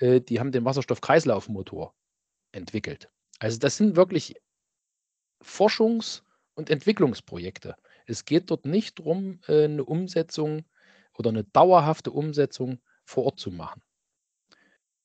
äh, 0.00 0.20
die 0.20 0.38
haben 0.38 0.52
den 0.52 0.66
Wasserstoffkreislaufmotor 0.66 1.94
entwickelt. 2.52 3.08
Also 3.38 3.58
das 3.58 3.78
sind 3.78 3.96
wirklich 3.96 4.34
Forschungs- 5.42 6.24
und 6.56 6.68
Entwicklungsprojekte. 6.68 7.74
Es 8.04 8.26
geht 8.26 8.50
dort 8.50 8.66
nicht 8.66 8.98
darum, 8.98 9.40
äh, 9.48 9.64
eine 9.64 9.84
Umsetzung 9.86 10.66
oder 11.16 11.30
eine 11.30 11.44
dauerhafte 11.44 12.10
Umsetzung 12.10 12.82
vor 13.06 13.24
Ort 13.24 13.40
zu 13.40 13.50
machen. 13.50 13.80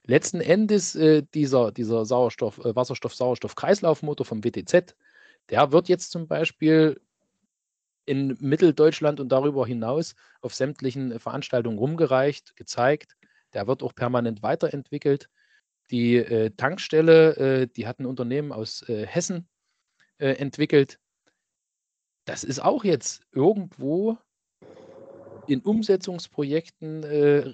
Letzten 0.08 0.40
Endes 0.40 0.96
äh, 0.96 1.24
dieser, 1.34 1.72
dieser 1.72 2.06
Sauerstoff, 2.06 2.60
äh, 2.60 2.76
Wasserstoff-Sauerstoff-Kreislaufmotor 2.76 4.26
vom 4.26 4.44
WTZ, 4.44 4.96
der 5.50 5.72
wird 5.72 5.90
jetzt 5.90 6.12
zum 6.12 6.28
Beispiel 6.28 7.02
in 8.06 8.38
Mitteldeutschland 8.40 9.20
und 9.20 9.30
darüber 9.30 9.66
hinaus 9.66 10.16
auf 10.42 10.54
sämtlichen 10.54 11.20
Veranstaltungen 11.20 11.80
rumgereicht, 11.80 12.56
gezeigt. 12.56 13.18
Der 13.54 13.66
wird 13.66 13.82
auch 13.82 13.96
permanent 13.96 14.44
weiterentwickelt. 14.44 15.30
Die 15.90 16.18
äh, 16.18 16.52
Tankstelle, 16.52 17.36
äh, 17.38 17.68
die 17.68 17.88
hat 17.88 18.00
ein 18.00 18.06
Unternehmen 18.06 18.52
aus 18.52 18.88
äh, 18.88 19.08
Hessen 19.08 19.48
äh, 20.20 20.34
entwickelt. 20.34 21.00
Das 22.26 22.44
ist 22.44 22.60
auch 22.60 22.84
jetzt 22.84 23.24
irgendwo 23.32 24.18
in 25.48 25.62
Umsetzungsprojekten 25.62 27.04
äh, 27.04 27.54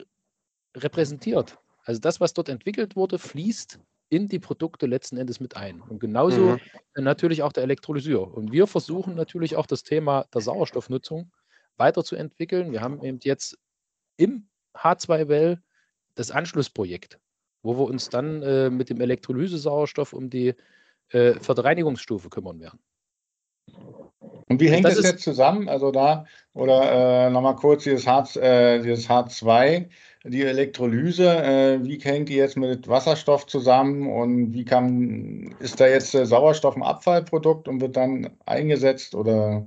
repräsentiert. 0.75 1.57
Also 1.83 1.99
das, 1.99 2.19
was 2.19 2.33
dort 2.33 2.49
entwickelt 2.49 2.95
wurde, 2.95 3.17
fließt 3.17 3.79
in 4.09 4.27
die 4.27 4.39
Produkte 4.39 4.87
letzten 4.87 5.17
Endes 5.17 5.39
mit 5.39 5.55
ein. 5.55 5.81
Und 5.81 5.99
genauso 5.99 6.41
mhm. 6.41 6.59
natürlich 6.95 7.43
auch 7.43 7.53
der 7.53 7.63
Elektrolyseur. 7.63 8.33
Und 8.33 8.51
wir 8.51 8.67
versuchen 8.67 9.15
natürlich 9.15 9.55
auch 9.55 9.65
das 9.65 9.83
Thema 9.83 10.25
der 10.33 10.41
Sauerstoffnutzung 10.41 11.31
weiterzuentwickeln. 11.77 12.71
Wir 12.71 12.81
haben 12.81 13.01
eben 13.03 13.19
jetzt 13.23 13.57
im 14.17 14.49
H2-Well 14.75 15.61
das 16.15 16.29
Anschlussprojekt, 16.29 17.19
wo 17.63 17.77
wir 17.77 17.85
uns 17.85 18.09
dann 18.09 18.43
äh, 18.43 18.69
mit 18.69 18.89
dem 18.89 18.99
Elektrolysesauerstoff 18.99 20.11
um 20.11 20.29
die 20.29 20.55
äh, 21.09 21.33
Verreinigungsstufe 21.39 22.29
kümmern 22.29 22.59
werden. 22.59 22.79
Und 24.51 24.59
wie 24.59 24.69
hängt 24.69 24.83
das, 24.83 24.95
das 24.95 25.05
jetzt 25.05 25.23
zusammen? 25.23 25.69
Also 25.69 25.91
da, 25.91 26.25
oder 26.53 27.27
äh, 27.27 27.29
nochmal 27.29 27.55
kurz 27.55 27.83
dieses, 27.83 28.05
H, 28.05 28.35
äh, 28.35 28.81
dieses 28.81 29.09
H2, 29.09 29.87
die 30.25 30.41
Elektrolyse, 30.41 31.25
äh, 31.25 31.79
wie 31.85 31.97
hängt 31.99 32.27
die 32.27 32.35
jetzt 32.35 32.57
mit 32.57 32.89
Wasserstoff 32.89 33.47
zusammen 33.47 34.11
und 34.11 34.53
wie 34.53 34.65
kann, 34.65 35.55
ist 35.59 35.79
da 35.79 35.87
jetzt 35.87 36.13
äh, 36.15 36.25
Sauerstoff 36.25 36.75
ein 36.75 36.83
Abfallprodukt 36.83 37.69
und 37.69 37.79
wird 37.79 37.95
dann 37.95 38.29
eingesetzt 38.45 39.15
oder 39.15 39.65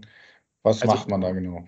was 0.62 0.82
also 0.82 0.94
macht 0.94 1.08
man 1.08 1.22
da 1.22 1.32
genau? 1.32 1.64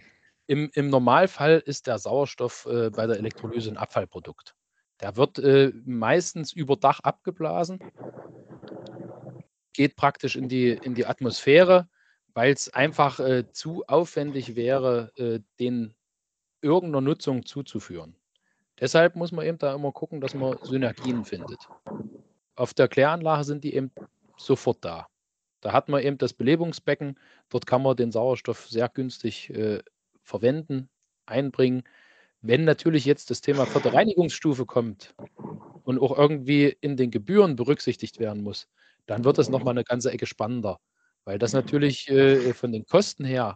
Im, 0.46 0.70
Im 0.74 0.90
Normalfall 0.90 1.62
ist 1.64 1.86
der 1.86 1.98
Sauerstoff 1.98 2.68
äh, 2.70 2.90
bei 2.90 3.06
der 3.06 3.16
Elektrolyse 3.16 3.70
ein 3.70 3.78
Abfallprodukt. 3.78 4.54
Der 5.00 5.16
wird 5.16 5.38
äh, 5.38 5.72
meistens 5.86 6.52
über 6.52 6.76
Dach 6.76 7.00
abgeblasen, 7.00 7.78
geht 9.72 9.96
praktisch 9.96 10.36
in 10.36 10.50
die, 10.50 10.68
in 10.68 10.94
die 10.94 11.06
Atmosphäre, 11.06 11.88
weil 12.36 12.52
es 12.52 12.68
einfach 12.68 13.18
äh, 13.18 13.50
zu 13.50 13.82
aufwendig 13.86 14.56
wäre, 14.56 15.10
äh, 15.16 15.40
den 15.58 15.94
irgendeiner 16.60 17.00
Nutzung 17.00 17.46
zuzuführen. 17.46 18.14
Deshalb 18.78 19.16
muss 19.16 19.32
man 19.32 19.46
eben 19.46 19.56
da 19.56 19.74
immer 19.74 19.90
gucken, 19.90 20.20
dass 20.20 20.34
man 20.34 20.58
Synergien 20.62 21.24
findet. 21.24 21.66
Auf 22.54 22.74
der 22.74 22.88
Kläranlage 22.88 23.44
sind 23.44 23.64
die 23.64 23.74
eben 23.74 23.90
sofort 24.36 24.84
da. 24.84 25.06
Da 25.62 25.72
hat 25.72 25.88
man 25.88 26.02
eben 26.02 26.18
das 26.18 26.34
Belebungsbecken, 26.34 27.18
dort 27.48 27.66
kann 27.66 27.82
man 27.82 27.96
den 27.96 28.12
Sauerstoff 28.12 28.66
sehr 28.68 28.90
günstig 28.90 29.48
äh, 29.48 29.82
verwenden, 30.22 30.90
einbringen. 31.24 31.84
Wenn 32.42 32.64
natürlich 32.64 33.06
jetzt 33.06 33.30
das 33.30 33.40
Thema 33.40 33.64
vierte 33.64 33.94
Reinigungsstufe 33.94 34.66
kommt 34.66 35.14
und 35.84 35.98
auch 35.98 36.16
irgendwie 36.18 36.76
in 36.82 36.98
den 36.98 37.10
Gebühren 37.10 37.56
berücksichtigt 37.56 38.18
werden 38.18 38.42
muss, 38.42 38.68
dann 39.06 39.24
wird 39.24 39.38
es 39.38 39.48
nochmal 39.48 39.72
eine 39.72 39.84
ganze 39.84 40.10
Ecke 40.10 40.26
spannender, 40.26 40.80
weil 41.26 41.38
das 41.38 41.52
natürlich 41.52 42.08
äh, 42.08 42.54
von 42.54 42.72
den 42.72 42.86
Kosten 42.86 43.24
her 43.24 43.54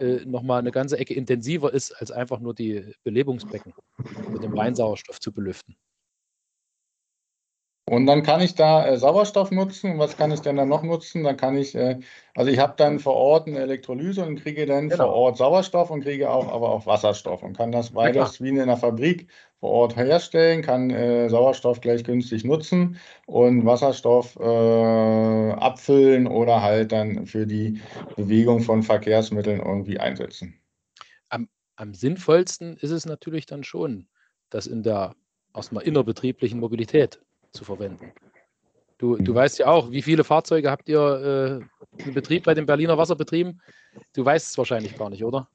äh, 0.00 0.24
nochmal 0.24 0.58
eine 0.58 0.72
ganze 0.72 0.98
Ecke 0.98 1.14
intensiver 1.14 1.72
ist, 1.72 1.92
als 1.92 2.10
einfach 2.10 2.40
nur 2.40 2.54
die 2.54 2.94
Belebungsbecken 3.04 3.72
mit 4.32 4.42
dem 4.42 4.56
Reinsauerstoff 4.56 5.20
zu 5.20 5.32
belüften. 5.32 5.76
Und 7.88 8.04
dann 8.04 8.22
kann 8.22 8.42
ich 8.42 8.54
da 8.54 8.86
äh, 8.86 8.98
Sauerstoff 8.98 9.50
nutzen. 9.50 9.98
Was 9.98 10.18
kann 10.18 10.30
ich 10.30 10.40
denn 10.40 10.56
dann 10.56 10.68
noch 10.68 10.82
nutzen? 10.82 11.24
Dann 11.24 11.38
kann 11.38 11.56
ich, 11.56 11.74
äh, 11.74 11.98
also 12.34 12.50
ich 12.50 12.58
habe 12.58 12.74
dann 12.76 12.98
vor 12.98 13.14
Ort 13.14 13.46
eine 13.46 13.60
Elektrolyse 13.60 14.26
und 14.26 14.42
kriege 14.42 14.66
dann 14.66 14.90
genau. 14.90 15.06
vor 15.06 15.14
Ort 15.14 15.38
Sauerstoff 15.38 15.90
und 15.90 16.02
kriege 16.02 16.28
auch 16.28 16.52
aber 16.52 16.68
auch 16.68 16.84
Wasserstoff 16.84 17.42
und 17.42 17.56
kann 17.56 17.72
das 17.72 17.92
beides 17.92 18.42
wie 18.42 18.50
in 18.50 18.60
einer 18.60 18.76
Fabrik 18.76 19.28
vor 19.60 19.70
Ort 19.70 19.96
herstellen, 19.96 20.60
kann 20.60 20.90
äh, 20.90 21.30
Sauerstoff 21.30 21.80
gleich 21.80 22.04
günstig 22.04 22.44
nutzen 22.44 22.98
und 23.24 23.64
Wasserstoff 23.64 24.36
äh, 24.36 25.52
abfüllen 25.52 26.26
oder 26.26 26.60
halt 26.60 26.92
dann 26.92 27.24
für 27.24 27.46
die 27.46 27.80
Bewegung 28.16 28.60
von 28.60 28.82
Verkehrsmitteln 28.82 29.60
irgendwie 29.60 29.98
einsetzen. 29.98 30.60
Am, 31.30 31.48
am 31.76 31.94
sinnvollsten 31.94 32.76
ist 32.76 32.90
es 32.90 33.06
natürlich 33.06 33.46
dann 33.46 33.64
schon, 33.64 34.08
das 34.50 34.66
in 34.66 34.82
der 34.82 35.14
erstmal 35.54 35.84
innerbetrieblichen 35.84 36.60
Mobilität 36.60 37.20
zu 37.52 37.64
verwenden. 37.64 38.12
Du, 38.98 39.16
du 39.16 39.34
weißt 39.34 39.60
ja 39.60 39.66
auch, 39.68 39.90
wie 39.90 40.02
viele 40.02 40.24
Fahrzeuge 40.24 40.70
habt 40.70 40.88
ihr 40.88 41.62
äh, 41.98 42.02
in 42.02 42.14
Betrieb 42.14 42.44
bei 42.44 42.54
den 42.54 42.66
Berliner 42.66 42.98
Wasserbetrieben? 42.98 43.60
Du 44.12 44.24
weißt 44.24 44.50
es 44.50 44.58
wahrscheinlich 44.58 44.96
gar 44.96 45.08
nicht, 45.08 45.24
oder? 45.24 45.48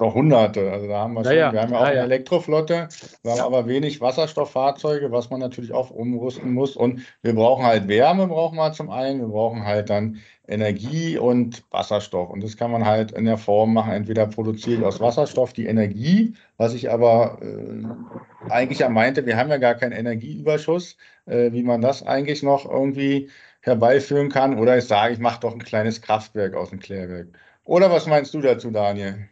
Noch 0.00 0.14
hunderte. 0.14 0.70
Also 0.70 0.86
da 0.86 1.00
haben 1.00 1.14
wir, 1.14 1.24
schon, 1.24 1.34
ja, 1.34 1.52
wir 1.52 1.62
haben 1.62 1.72
ja 1.72 1.78
auch 1.78 1.82
ja, 1.82 1.88
eine 1.88 2.00
Elektroflotte, 2.00 2.88
wir 3.22 3.32
haben 3.32 3.40
aber 3.40 3.66
wenig 3.66 4.00
Wasserstofffahrzeuge, 4.00 5.10
was 5.10 5.30
man 5.30 5.40
natürlich 5.40 5.72
auch 5.72 5.90
umrüsten 5.90 6.52
muss. 6.52 6.76
Und 6.76 7.02
wir 7.22 7.34
brauchen 7.34 7.64
halt 7.64 7.88
Wärme, 7.88 8.26
brauchen 8.26 8.56
wir 8.56 8.72
zum 8.72 8.90
einen, 8.90 9.20
wir 9.20 9.28
brauchen 9.28 9.64
halt 9.64 9.90
dann 9.90 10.18
Energie 10.48 11.18
und 11.18 11.62
Wasserstoff. 11.70 12.30
Und 12.30 12.42
das 12.42 12.56
kann 12.56 12.70
man 12.70 12.86
halt 12.86 13.12
in 13.12 13.26
der 13.26 13.36
Form 13.36 13.74
machen. 13.74 13.92
Entweder 13.92 14.26
produziere 14.26 14.80
ich 14.80 14.84
aus 14.86 15.00
Wasserstoff 15.00 15.52
die 15.52 15.66
Energie, 15.66 16.34
was 16.56 16.74
ich 16.74 16.90
aber 16.90 17.38
äh, 17.42 18.50
eigentlich 18.50 18.78
ja 18.78 18.88
meinte, 18.88 19.26
wir 19.26 19.36
haben 19.36 19.50
ja 19.50 19.58
gar 19.58 19.74
keinen 19.74 19.92
Energieüberschuss, 19.92 20.96
äh, 21.26 21.52
wie 21.52 21.62
man 21.62 21.82
das 21.82 22.02
eigentlich 22.02 22.42
noch 22.42 22.64
irgendwie 22.64 23.28
herbeiführen 23.60 24.30
kann. 24.30 24.58
Oder 24.58 24.78
ich 24.78 24.84
sage, 24.84 25.12
ich 25.12 25.18
mache 25.18 25.40
doch 25.40 25.52
ein 25.52 25.62
kleines 25.62 26.00
Kraftwerk 26.00 26.54
aus 26.54 26.70
dem 26.70 26.80
Klärwerk. 26.80 27.28
Oder 27.64 27.90
was 27.90 28.06
meinst 28.06 28.32
du 28.32 28.40
dazu, 28.40 28.70
Daniel? 28.70 29.28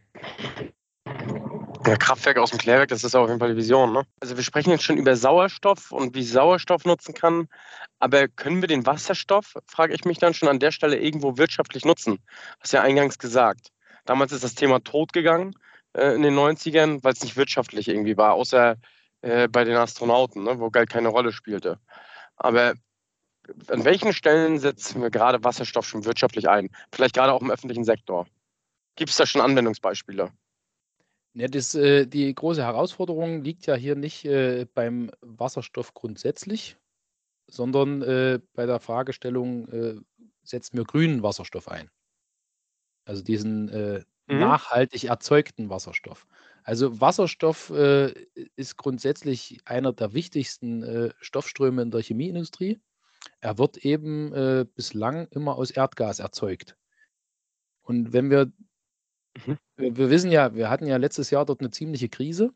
Ja, 1.87 1.97
Kraftwerk 1.97 2.39
aus 2.39 2.51
dem 2.51 2.59
Klärwerk, 2.59 2.89
das 2.89 3.05
ist 3.05 3.15
auf 3.15 3.29
jeden 3.29 3.39
Fall 3.39 3.51
die 3.51 3.57
Vision. 3.57 3.93
Ne? 3.93 4.03
Also 4.21 4.37
wir 4.37 4.43
sprechen 4.43 4.71
jetzt 4.71 4.83
schon 4.83 4.97
über 4.97 5.15
Sauerstoff 5.15 5.93
und 5.93 6.17
wie 6.17 6.25
Sauerstoff 6.25 6.85
nutzen 6.85 7.15
kann. 7.15 7.49
Aber 8.01 8.27
können 8.27 8.61
wir 8.61 8.67
den 8.67 8.85
Wasserstoff, 8.87 9.55
frage 9.67 9.95
ich 9.95 10.05
mich 10.05 10.19
dann 10.19 10.35
schon 10.35 10.49
an 10.49 10.59
der 10.59 10.73
Stelle, 10.73 10.99
irgendwo 10.99 11.39
wirtschaftlich 11.39 11.85
nutzen? 11.85 12.19
Hast 12.59 12.73
ja 12.73 12.83
eingangs 12.83 13.19
gesagt. 13.19 13.69
Damals 14.05 14.33
ist 14.33 14.43
das 14.43 14.57
Thema 14.57 14.81
totgegangen 14.81 15.55
äh, 15.93 16.15
in 16.15 16.23
den 16.23 16.35
90ern, 16.35 17.05
weil 17.05 17.13
es 17.13 17.23
nicht 17.23 17.37
wirtschaftlich 17.37 17.87
irgendwie 17.87 18.17
war, 18.17 18.35
außer 18.35 18.77
äh, 19.23 19.47
bei 19.47 19.63
den 19.63 19.77
Astronauten, 19.77 20.43
ne, 20.43 20.59
wo 20.59 20.71
Geld 20.71 20.91
keine 20.91 21.09
Rolle 21.09 21.33
spielte. 21.33 21.79
Aber 22.37 22.75
an 23.69 23.85
welchen 23.85 24.13
Stellen 24.13 24.59
setzen 24.59 25.03
wir 25.03 25.11
gerade 25.11 25.45
Wasserstoff 25.45 25.87
schon 25.87 26.05
wirtschaftlich 26.05 26.49
ein? 26.49 26.71
Vielleicht 26.93 27.15
gerade 27.15 27.33
auch 27.33 27.43
im 27.43 27.51
öffentlichen 27.51 27.85
Sektor. 27.85 28.27
Gibt 28.97 29.11
es 29.11 29.17
da 29.17 29.27
schon 29.27 29.43
Anwendungsbeispiele? 29.43 30.33
Ja, 31.35 31.49
das, 31.49 31.75
äh, 31.75 32.07
die 32.07 32.35
große 32.35 32.63
Herausforderung 32.63 33.45
liegt 33.45 33.67
ja 33.67 33.75
hier 33.75 33.95
nicht 33.95 34.25
äh, 34.25 34.67
beim 34.73 35.11
Wasserstoff 35.21 35.93
grundsätzlich, 35.93 36.79
sondern 37.47 38.01
äh, 38.01 38.41
bei 38.55 38.65
der 38.65 38.81
Fragestellung, 38.81 39.69
äh, 39.69 40.01
setzen 40.43 40.79
wir 40.79 40.85
grünen 40.85 41.23
Wasserstoff 41.23 41.69
ein? 41.69 41.91
Also 43.05 43.23
diesen 43.23 43.69
äh, 43.69 44.03
mhm. 44.29 44.39
nachhaltig 44.39 45.05
erzeugten 45.05 45.69
Wasserstoff. 45.69 46.27
Also 46.63 47.03
Wasserstoff 47.03 47.69
äh, 47.69 48.15
ist 48.57 48.79
grundsätzlich 48.79 49.61
einer 49.67 49.93
der 49.93 50.15
wichtigsten 50.15 51.13
Stoffströme 51.21 51.83
in 51.83 51.91
der 51.93 52.03
Chemieindustrie. 52.03 52.81
Er 53.41 53.59
wird 53.59 53.77
eben 53.79 54.67
bislang 54.75 55.29
immer 55.29 55.57
aus 55.57 55.71
Erdgas 55.71 56.19
erzeugt. 56.19 56.77
Und 57.83 58.13
wenn 58.13 58.31
wir, 58.31 58.51
mhm. 59.47 59.59
wir, 59.77 60.11
wissen 60.11 60.31
ja, 60.31 60.55
wir 60.55 60.71
hatten 60.71 60.87
ja 60.87 60.97
letztes 60.97 61.31
Jahr 61.31 61.45
dort 61.45 61.61
eine 61.61 61.71
ziemliche 61.71 62.09
Krise 62.09 62.53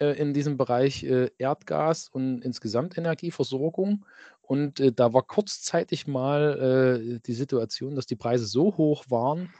äh, 0.00 0.18
in 0.18 0.32
diesem 0.34 0.56
Bereich 0.56 1.04
äh, 1.04 1.30
Erdgas 1.38 2.08
und 2.08 2.42
insgesamt 2.44 2.96
Energieversorgung. 2.96 4.04
Und 4.42 4.80
äh, 4.80 4.92
da 4.92 5.12
war 5.12 5.22
kurzzeitig 5.22 6.06
mal 6.06 7.20
die 7.26 7.34
Situation, 7.34 7.94
dass 7.94 8.06
die 8.06 8.16
Preise 8.16 8.46
so 8.46 8.76
hoch 8.76 9.04
waren, 9.08 9.52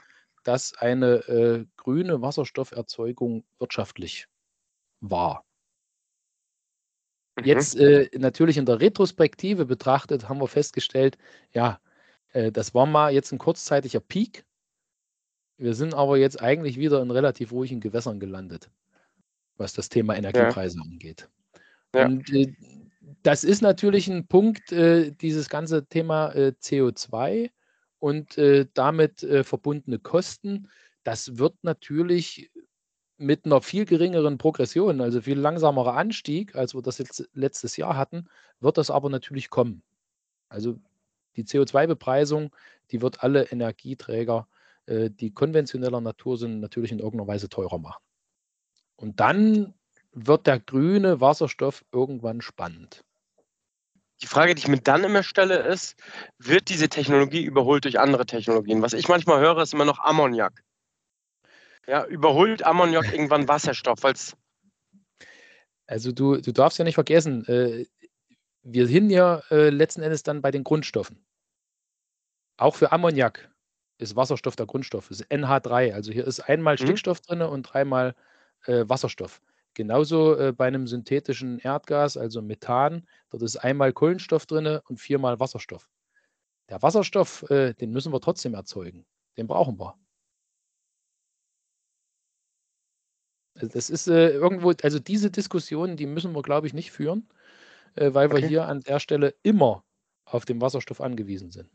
dass 0.43 0.73
eine 0.77 1.67
grüne 1.77 2.21
Wasserstofferzeugung 2.21 3.43
wirtschaftlich 3.59 4.27
war. 5.01 5.43
Mhm. 7.39 7.45
Jetzt 7.45 7.75
äh, 7.77 8.09
natürlich 8.17 8.57
in 8.57 8.65
der 8.65 8.79
Retrospektive 8.79 9.65
betrachtet, 9.65 10.29
haben 10.29 10.39
wir 10.41 10.47
festgestellt, 10.47 11.17
ja, 11.53 11.79
äh, 12.31 12.51
das 12.51 12.73
war 12.73 12.85
mal 12.85 13.13
jetzt 13.13 13.31
ein 13.31 13.37
kurzzeitiger 13.37 13.99
Peak. 13.99 14.45
Wir 15.59 15.73
sind 15.73 15.93
aber 15.93 16.17
jetzt 16.17 16.41
eigentlich 16.41 16.77
wieder 16.77 17.01
in 17.01 17.11
relativ 17.11 17.51
ruhigen 17.51 17.81
Gewässern 17.81 18.19
gelandet, 18.19 18.71
was 19.57 19.73
das 19.73 19.89
Thema 19.89 20.15
Energiepreise 20.15 20.77
ja. 20.77 20.83
angeht. 20.83 21.29
Ja. 21.93 22.05
Und 22.05 22.33
äh, 22.33 22.55
das 23.23 23.43
ist 23.43 23.61
natürlich 23.61 24.07
ein 24.07 24.25
Punkt, 24.27 24.71
äh, 24.71 25.11
dieses 25.11 25.49
ganze 25.49 25.85
Thema 25.85 26.31
äh, 26.31 26.53
CO2 26.61 27.51
und 27.99 28.37
äh, 28.37 28.67
damit 28.73 29.21
äh, 29.23 29.43
verbundene 29.43 29.99
Kosten. 29.99 30.69
Das 31.03 31.37
wird 31.37 31.55
natürlich 31.61 32.49
mit 33.17 33.45
einer 33.45 33.61
viel 33.61 33.83
geringeren 33.83 34.37
Progression, 34.37 35.01
also 35.01 35.21
viel 35.21 35.37
langsamerer 35.37 35.95
Anstieg, 35.95 36.55
als 36.55 36.73
wir 36.73 36.81
das 36.81 36.99
jetzt 36.99 37.29
letztes 37.33 37.75
Jahr 37.75 37.97
hatten, 37.97 38.29
wird 38.61 38.77
das 38.77 38.89
aber 38.89 39.09
natürlich 39.09 39.49
kommen. 39.49 39.83
Also 40.47 40.79
die 41.35 41.43
CO2-Bepreisung, 41.43 42.55
die 42.91 43.01
wird 43.01 43.23
alle 43.23 43.43
Energieträger, 43.51 44.47
die 44.89 45.31
konventioneller 45.31 46.01
Natur 46.01 46.37
sind, 46.37 46.59
natürlich 46.59 46.91
in 46.91 46.99
irgendeiner 46.99 47.27
Weise 47.27 47.47
teurer 47.47 47.77
machen. 47.77 48.01
Und 48.95 49.19
dann 49.19 49.75
wird 50.11 50.47
der 50.47 50.59
grüne 50.59 51.21
Wasserstoff 51.21 51.85
irgendwann 51.91 52.41
spannend. 52.41 53.03
Die 54.21 54.27
Frage, 54.27 54.53
die 54.53 54.59
ich 54.59 54.67
mir 54.67 54.81
dann 54.81 55.03
immer 55.03 55.23
stelle, 55.23 55.59
ist, 55.59 55.95
wird 56.37 56.69
diese 56.69 56.89
Technologie 56.89 57.43
überholt 57.43 57.85
durch 57.85 57.99
andere 57.99 58.25
Technologien? 58.25 58.81
Was 58.81 58.93
ich 58.93 59.07
manchmal 59.07 59.39
höre, 59.39 59.61
ist 59.61 59.73
immer 59.73 59.85
noch 59.85 59.99
Ammoniak. 59.99 60.63
Ja, 61.87 62.05
überholt 62.05 62.63
Ammoniak 62.63 63.05
irgendwann 63.13 63.47
Wasserstoff, 63.47 64.03
weil 64.03 64.15
Also 65.87 66.11
du, 66.11 66.37
du 66.37 66.51
darfst 66.51 66.77
ja 66.79 66.83
nicht 66.83 66.95
vergessen, 66.95 67.45
äh, 67.45 67.85
wir 68.63 68.87
sind 68.87 69.09
ja 69.09 69.41
äh, 69.51 69.69
letzten 69.69 70.01
Endes 70.01 70.23
dann 70.23 70.41
bei 70.41 70.51
den 70.51 70.65
Grundstoffen. 70.65 71.25
Auch 72.57 72.75
für 72.75 72.91
Ammoniak 72.91 73.49
ist 73.99 74.15
Wasserstoff 74.15 74.55
der 74.55 74.65
Grundstoff, 74.65 75.11
ist 75.11 75.25
NH3. 75.25 75.93
Also 75.93 76.11
hier 76.11 76.25
ist 76.25 76.39
einmal 76.39 76.75
mhm. 76.75 76.79
Stickstoff 76.79 77.21
drin 77.21 77.41
und 77.41 77.63
dreimal 77.63 78.15
äh, 78.65 78.85
Wasserstoff. 78.87 79.41
Genauso 79.75 80.35
äh, 80.35 80.51
bei 80.51 80.67
einem 80.67 80.87
synthetischen 80.87 81.59
Erdgas, 81.59 82.17
also 82.17 82.41
Methan, 82.41 83.07
dort 83.29 83.43
ist 83.43 83.57
einmal 83.57 83.93
Kohlenstoff 83.93 84.45
drin 84.45 84.79
und 84.87 84.99
viermal 84.99 85.39
Wasserstoff. 85.39 85.89
Der 86.69 86.81
Wasserstoff, 86.81 87.43
äh, 87.49 87.73
den 87.73 87.91
müssen 87.91 88.11
wir 88.11 88.21
trotzdem 88.21 88.53
erzeugen. 88.53 89.05
Den 89.37 89.47
brauchen 89.47 89.79
wir. 89.79 89.95
Also 93.55 93.67
das 93.73 93.89
ist 93.89 94.07
äh, 94.07 94.29
irgendwo, 94.29 94.71
also 94.83 94.99
diese 94.99 95.29
Diskussionen, 95.29 95.97
die 95.97 96.05
müssen 96.05 96.33
wir, 96.33 96.41
glaube 96.41 96.67
ich, 96.67 96.73
nicht 96.73 96.91
führen, 96.91 97.27
äh, 97.95 98.13
weil 98.13 98.31
wir 98.31 98.39
hier 98.39 98.65
an 98.67 98.81
der 98.81 98.99
Stelle 98.99 99.35
immer 99.43 99.83
auf 100.23 100.45
den 100.45 100.61
Wasserstoff 100.61 101.01
angewiesen 101.01 101.51
sind. 101.51 101.69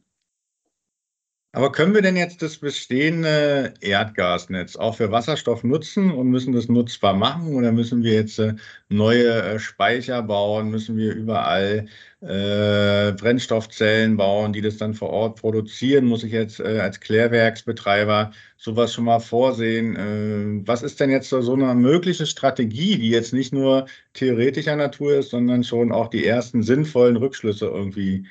Aber 1.54 1.70
können 1.70 1.94
wir 1.94 2.02
denn 2.02 2.16
jetzt 2.16 2.42
das 2.42 2.56
bestehende 2.58 3.74
Erdgasnetz 3.80 4.74
auch 4.74 4.96
für 4.96 5.12
Wasserstoff 5.12 5.62
nutzen 5.62 6.10
und 6.10 6.28
müssen 6.28 6.52
das 6.52 6.68
nutzbar 6.68 7.14
machen? 7.14 7.54
Oder 7.54 7.70
müssen 7.70 8.02
wir 8.02 8.12
jetzt 8.14 8.40
äh, 8.40 8.54
neue 8.88 9.30
äh, 9.30 9.58
Speicher 9.60 10.20
bauen? 10.24 10.70
Müssen 10.70 10.96
wir 10.96 11.14
überall 11.14 11.86
äh, 12.22 13.12
Brennstoffzellen 13.12 14.16
bauen, 14.16 14.52
die 14.52 14.62
das 14.62 14.78
dann 14.78 14.94
vor 14.94 15.10
Ort 15.10 15.40
produzieren? 15.40 16.06
Muss 16.06 16.24
ich 16.24 16.32
jetzt 16.32 16.58
äh, 16.58 16.80
als 16.80 16.98
Klärwerksbetreiber 16.98 18.32
sowas 18.56 18.92
schon 18.92 19.04
mal 19.04 19.20
vorsehen? 19.20 19.94
Äh, 19.94 20.66
was 20.66 20.82
ist 20.82 20.98
denn 20.98 21.10
jetzt 21.10 21.28
so, 21.28 21.40
so 21.40 21.54
eine 21.54 21.72
mögliche 21.76 22.26
Strategie, 22.26 22.98
die 22.98 23.10
jetzt 23.10 23.32
nicht 23.32 23.52
nur 23.52 23.86
theoretischer 24.14 24.74
Natur 24.74 25.14
ist, 25.18 25.30
sondern 25.30 25.62
schon 25.62 25.92
auch 25.92 26.08
die 26.08 26.26
ersten 26.26 26.64
sinnvollen 26.64 27.16
Rückschlüsse 27.16 27.66
irgendwie 27.66 28.26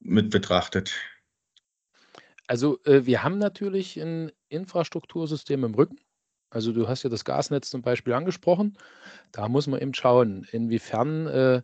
mit 0.00 0.30
betrachtet? 0.30 0.94
Also 2.46 2.78
äh, 2.84 3.06
wir 3.06 3.22
haben 3.22 3.38
natürlich 3.38 4.00
ein 4.00 4.32
Infrastruktursystem 4.48 5.64
im 5.64 5.74
Rücken. 5.74 5.98
Also 6.50 6.72
du 6.72 6.86
hast 6.88 7.02
ja 7.02 7.10
das 7.10 7.24
Gasnetz 7.24 7.70
zum 7.70 7.82
Beispiel 7.82 8.12
angesprochen. 8.12 8.78
Da 9.32 9.48
muss 9.48 9.66
man 9.66 9.80
eben 9.80 9.94
schauen, 9.94 10.46
inwiefern 10.52 11.26
äh, 11.26 11.62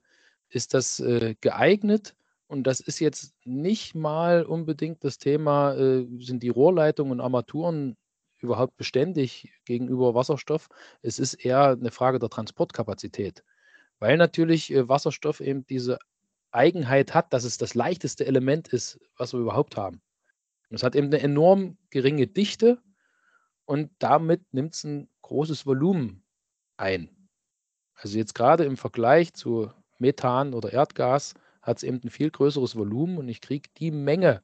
ist 0.48 0.74
das 0.74 1.00
äh, 1.00 1.36
geeignet. 1.40 2.16
Und 2.48 2.64
das 2.64 2.80
ist 2.80 2.98
jetzt 2.98 3.34
nicht 3.44 3.94
mal 3.94 4.42
unbedingt 4.44 5.04
das 5.04 5.18
Thema, 5.18 5.74
äh, 5.74 6.06
sind 6.18 6.42
die 6.42 6.48
Rohrleitungen 6.48 7.12
und 7.12 7.20
Armaturen 7.20 7.96
überhaupt 8.40 8.76
beständig 8.76 9.52
gegenüber 9.64 10.14
Wasserstoff. 10.14 10.68
Es 11.02 11.18
ist 11.20 11.34
eher 11.34 11.68
eine 11.68 11.92
Frage 11.92 12.18
der 12.18 12.30
Transportkapazität, 12.30 13.44
weil 14.00 14.16
natürlich 14.16 14.72
äh, 14.72 14.88
Wasserstoff 14.88 15.40
eben 15.40 15.64
diese 15.66 15.98
Eigenheit 16.50 17.14
hat, 17.14 17.32
dass 17.32 17.44
es 17.44 17.58
das 17.58 17.74
leichteste 17.74 18.26
Element 18.26 18.68
ist, 18.68 18.98
was 19.16 19.32
wir 19.32 19.40
überhaupt 19.40 19.76
haben. 19.76 20.02
Es 20.70 20.82
hat 20.82 20.94
eben 20.94 21.08
eine 21.08 21.20
enorm 21.20 21.76
geringe 21.90 22.26
Dichte 22.26 22.80
und 23.64 23.90
damit 23.98 24.52
nimmt 24.52 24.74
es 24.74 24.84
ein 24.84 25.08
großes 25.22 25.66
Volumen 25.66 26.22
ein. 26.76 27.10
Also 27.94 28.16
jetzt 28.16 28.34
gerade 28.34 28.64
im 28.64 28.76
Vergleich 28.76 29.34
zu 29.34 29.70
Methan 29.98 30.54
oder 30.54 30.72
Erdgas 30.72 31.34
hat 31.60 31.78
es 31.78 31.82
eben 31.82 32.00
ein 32.02 32.10
viel 32.10 32.30
größeres 32.30 32.76
Volumen 32.76 33.18
und 33.18 33.28
ich 33.28 33.40
kriege 33.40 33.68
die 33.78 33.90
Menge 33.90 34.42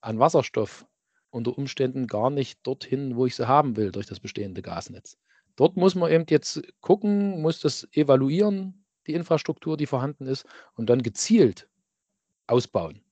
an 0.00 0.18
Wasserstoff 0.18 0.86
unter 1.30 1.56
Umständen 1.56 2.06
gar 2.06 2.30
nicht 2.30 2.60
dorthin, 2.66 3.16
wo 3.16 3.26
ich 3.26 3.36
sie 3.36 3.46
haben 3.46 3.76
will, 3.76 3.92
durch 3.92 4.06
das 4.06 4.20
bestehende 4.20 4.62
Gasnetz. 4.62 5.18
Dort 5.56 5.76
muss 5.76 5.94
man 5.94 6.10
eben 6.10 6.24
jetzt 6.28 6.62
gucken, 6.80 7.40
muss 7.42 7.60
das 7.60 7.86
evaluieren, 7.92 8.84
die 9.06 9.14
Infrastruktur, 9.14 9.76
die 9.76 9.86
vorhanden 9.86 10.26
ist, 10.26 10.46
und 10.74 10.88
dann 10.88 11.02
gezielt 11.02 11.68
ausbauen. 12.46 13.02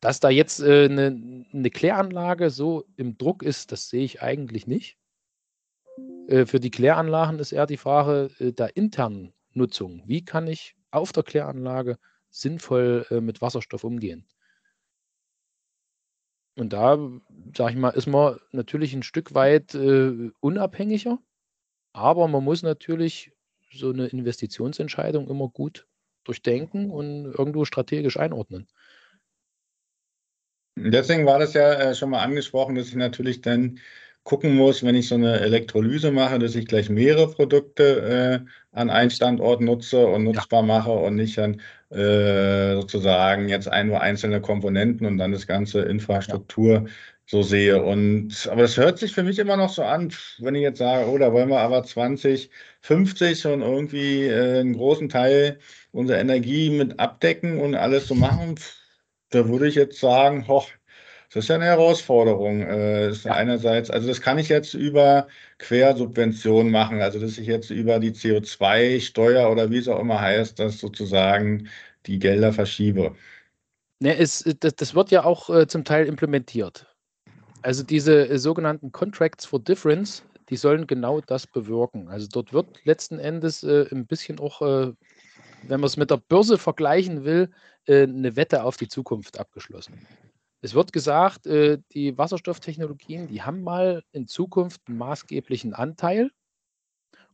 Dass 0.00 0.20
da 0.20 0.30
jetzt 0.30 0.60
äh, 0.60 0.84
eine, 0.84 1.44
eine 1.52 1.70
Kläranlage 1.70 2.50
so 2.50 2.84
im 2.96 3.18
Druck 3.18 3.42
ist, 3.42 3.72
das 3.72 3.88
sehe 3.88 4.04
ich 4.04 4.22
eigentlich 4.22 4.66
nicht. 4.66 4.96
Äh, 6.28 6.46
für 6.46 6.60
die 6.60 6.70
Kläranlagen 6.70 7.38
ist 7.38 7.52
eher 7.52 7.66
die 7.66 7.76
Frage 7.76 8.30
äh, 8.38 8.52
der 8.52 8.76
internen 8.76 9.32
Nutzung. 9.52 10.02
Wie 10.06 10.24
kann 10.24 10.46
ich 10.46 10.76
auf 10.90 11.12
der 11.12 11.22
Kläranlage 11.22 11.98
sinnvoll 12.30 13.06
äh, 13.10 13.20
mit 13.20 13.40
Wasserstoff 13.40 13.84
umgehen? 13.84 14.26
Und 16.56 16.72
da, 16.72 16.98
sage 17.56 17.72
ich 17.72 17.78
mal, 17.78 17.90
ist 17.90 18.08
man 18.08 18.38
natürlich 18.50 18.92
ein 18.92 19.04
Stück 19.04 19.34
weit 19.34 19.74
äh, 19.74 20.30
unabhängiger, 20.40 21.18
aber 21.92 22.26
man 22.26 22.42
muss 22.42 22.62
natürlich 22.62 23.32
so 23.72 23.90
eine 23.90 24.06
Investitionsentscheidung 24.06 25.28
immer 25.28 25.48
gut 25.48 25.86
durchdenken 26.24 26.90
und 26.90 27.26
irgendwo 27.26 27.64
strategisch 27.64 28.18
einordnen. 28.18 28.66
Deswegen 30.84 31.26
war 31.26 31.38
das 31.38 31.54
ja 31.54 31.72
äh, 31.72 31.94
schon 31.94 32.10
mal 32.10 32.22
angesprochen, 32.22 32.74
dass 32.74 32.88
ich 32.88 32.94
natürlich 32.94 33.40
dann 33.40 33.78
gucken 34.28 34.56
muss, 34.56 34.84
wenn 34.84 34.94
ich 34.94 35.08
so 35.08 35.14
eine 35.14 35.40
Elektrolyse 35.40 36.10
mache, 36.12 36.38
dass 36.38 36.54
ich 36.54 36.66
gleich 36.66 36.90
mehrere 36.90 37.30
Produkte 37.30 38.44
äh, 38.44 38.78
an 38.78 38.90
einen 38.90 39.10
Standort 39.10 39.62
nutze 39.62 40.06
und 40.06 40.24
nutzbar 40.24 40.60
ja. 40.60 40.66
mache 40.66 40.90
und 40.92 41.16
nicht 41.16 41.38
dann 41.38 41.62
äh, 41.90 42.74
sozusagen 42.74 43.48
jetzt 43.48 43.68
ein, 43.68 43.86
nur 43.86 44.02
einzelne 44.02 44.42
Komponenten 44.42 45.06
und 45.06 45.16
dann 45.16 45.32
das 45.32 45.46
ganze 45.46 45.80
Infrastruktur 45.80 46.72
ja. 46.74 46.84
so 47.24 47.42
sehe. 47.42 47.82
Und 47.82 48.48
aber 48.52 48.62
das 48.62 48.76
hört 48.76 48.98
sich 48.98 49.14
für 49.14 49.22
mich 49.22 49.38
immer 49.38 49.56
noch 49.56 49.70
so 49.70 49.82
an, 49.82 50.12
wenn 50.40 50.54
ich 50.54 50.62
jetzt 50.62 50.78
sage, 50.78 51.08
oh, 51.08 51.16
da 51.16 51.32
wollen 51.32 51.48
wir 51.48 51.60
aber 51.60 51.82
2050 51.82 53.40
schon 53.40 53.62
irgendwie 53.62 54.26
äh, 54.26 54.60
einen 54.60 54.74
großen 54.74 55.08
Teil 55.08 55.58
unserer 55.92 56.18
Energie 56.18 56.68
mit 56.68 57.00
abdecken 57.00 57.60
und 57.60 57.74
alles 57.74 58.08
so 58.08 58.14
machen. 58.14 58.56
Da 59.30 59.48
würde 59.48 59.68
ich 59.68 59.74
jetzt 59.74 60.00
sagen, 60.00 60.48
hoch, 60.48 60.68
das 61.32 61.44
ist 61.44 61.48
ja 61.48 61.56
eine 61.56 61.66
Herausforderung. 61.66 62.62
Äh, 62.62 63.10
ja. 63.10 63.32
einerseits, 63.32 63.90
also 63.90 64.08
das 64.08 64.20
kann 64.20 64.38
ich 64.38 64.48
jetzt 64.48 64.74
über 64.74 65.28
Quersubventionen 65.58 66.72
machen, 66.72 67.02
also 67.02 67.18
dass 67.20 67.36
ich 67.36 67.46
jetzt 67.46 67.70
über 67.70 67.98
die 67.98 68.12
CO2-Steuer 68.12 69.50
oder 69.50 69.70
wie 69.70 69.78
es 69.78 69.88
auch 69.88 70.00
immer 70.00 70.20
heißt, 70.20 70.58
das 70.58 70.78
sozusagen 70.78 71.68
die 72.06 72.18
Gelder 72.18 72.52
verschiebe. 72.52 73.14
Ne, 74.00 74.16
es, 74.16 74.44
das, 74.60 74.76
das 74.76 74.94
wird 74.94 75.10
ja 75.10 75.24
auch 75.24 75.50
äh, 75.50 75.66
zum 75.66 75.84
Teil 75.84 76.06
implementiert. 76.06 76.86
Also 77.62 77.82
diese 77.82 78.28
äh, 78.28 78.38
sogenannten 78.38 78.92
Contracts 78.92 79.44
for 79.44 79.60
Difference, 79.60 80.22
die 80.48 80.56
sollen 80.56 80.86
genau 80.86 81.20
das 81.20 81.46
bewirken. 81.46 82.08
Also 82.08 82.28
dort 82.30 82.52
wird 82.52 82.84
letzten 82.84 83.18
Endes 83.18 83.64
äh, 83.64 83.86
ein 83.90 84.06
bisschen 84.06 84.38
auch, 84.38 84.62
äh, 84.62 84.92
wenn 85.68 85.80
man 85.80 85.86
es 85.86 85.96
mit 85.96 86.10
der 86.10 86.16
Börse 86.16 86.58
vergleichen 86.58 87.24
will, 87.24 87.50
äh, 87.86 88.02
eine 88.02 88.36
Wette 88.36 88.64
auf 88.64 88.76
die 88.76 88.88
Zukunft 88.88 89.38
abgeschlossen. 89.38 90.06
Es 90.60 90.74
wird 90.74 90.92
gesagt, 90.92 91.46
äh, 91.46 91.78
die 91.92 92.18
Wasserstofftechnologien, 92.18 93.28
die 93.28 93.42
haben 93.42 93.62
mal 93.62 94.02
in 94.12 94.26
Zukunft 94.26 94.80
einen 94.86 94.98
maßgeblichen 94.98 95.74
Anteil 95.74 96.30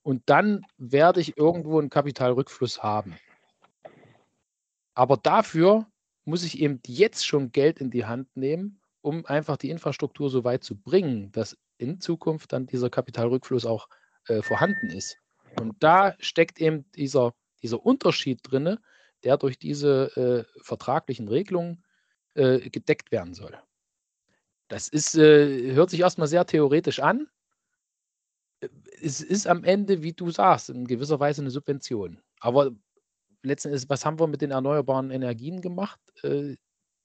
und 0.02 0.22
dann 0.26 0.66
werde 0.76 1.20
ich 1.20 1.36
irgendwo 1.36 1.78
einen 1.78 1.90
Kapitalrückfluss 1.90 2.82
haben. 2.82 3.16
Aber 4.94 5.16
dafür 5.16 5.86
muss 6.24 6.44
ich 6.44 6.60
eben 6.60 6.80
jetzt 6.86 7.26
schon 7.26 7.52
Geld 7.52 7.80
in 7.80 7.90
die 7.90 8.04
Hand 8.04 8.28
nehmen, 8.36 8.80
um 9.00 9.24
einfach 9.26 9.56
die 9.56 9.70
Infrastruktur 9.70 10.30
so 10.30 10.44
weit 10.44 10.64
zu 10.64 10.76
bringen, 10.76 11.32
dass 11.32 11.56
in 11.78 12.00
Zukunft 12.00 12.52
dann 12.52 12.66
dieser 12.66 12.90
Kapitalrückfluss 12.90 13.66
auch 13.66 13.88
äh, 14.28 14.42
vorhanden 14.42 14.90
ist. 14.90 15.18
Und 15.60 15.82
da 15.82 16.14
steckt 16.18 16.60
eben 16.60 16.90
dieser, 16.92 17.34
dieser 17.64 17.84
Unterschied 17.84 18.40
drin, 18.42 18.78
der 19.24 19.38
durch 19.38 19.58
diese 19.58 20.46
äh, 20.56 20.60
vertraglichen 20.62 21.28
Regelungen 21.28 21.82
äh, 22.34 22.68
gedeckt 22.70 23.10
werden 23.10 23.32
soll. 23.32 23.58
Das 24.68 24.88
ist, 24.88 25.16
äh, 25.16 25.72
hört 25.72 25.90
sich 25.90 26.00
erstmal 26.00 26.28
sehr 26.28 26.44
theoretisch 26.44 27.00
an. 27.00 27.26
Es 29.00 29.20
ist 29.22 29.46
am 29.46 29.64
Ende, 29.64 30.02
wie 30.02 30.12
du 30.12 30.30
sagst, 30.30 30.68
in 30.68 30.86
gewisser 30.86 31.20
Weise 31.20 31.40
eine 31.40 31.50
Subvention. 31.50 32.20
Aber 32.38 32.70
letzten 33.42 33.68
Endes, 33.68 33.88
was 33.88 34.04
haben 34.04 34.20
wir 34.20 34.26
mit 34.26 34.42
den 34.42 34.50
erneuerbaren 34.50 35.10
Energien 35.10 35.62
gemacht? 35.62 36.00
Äh, 36.22 36.56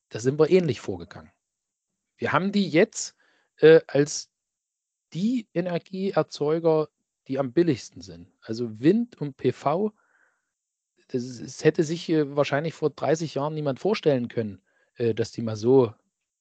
da 0.10 0.20
sind 0.20 0.39
wir 0.39 0.49
ähnlich 0.49 0.82
vorgegangen. 0.82 1.32
Wir 2.18 2.34
haben 2.34 2.51
die 2.51 2.68
jetzt 2.68 3.16
äh, 3.57 3.80
als 3.88 4.30
die 5.14 5.47
Energieerzeuger, 5.53 6.89
die 7.28 7.39
am 7.39 7.53
billigsten 7.53 8.01
sind. 8.01 8.28
Also 8.41 8.80
Wind 8.80 9.20
und 9.22 9.38
PV, 9.38 9.93
das, 11.10 11.39
das 11.39 11.64
hätte 11.64 11.84
sich 11.84 12.10
äh, 12.10 12.36
wahrscheinlich 12.36 12.74
vor 12.74 12.89
30 12.89 13.36
Jahren 13.36 13.53
niemand 13.53 13.80
vorstellen 13.80 14.28
können, 14.28 14.62
äh, 14.95 15.14
dass 15.14 15.32
die 15.32 15.41
mal 15.41 15.55
so 15.55 15.93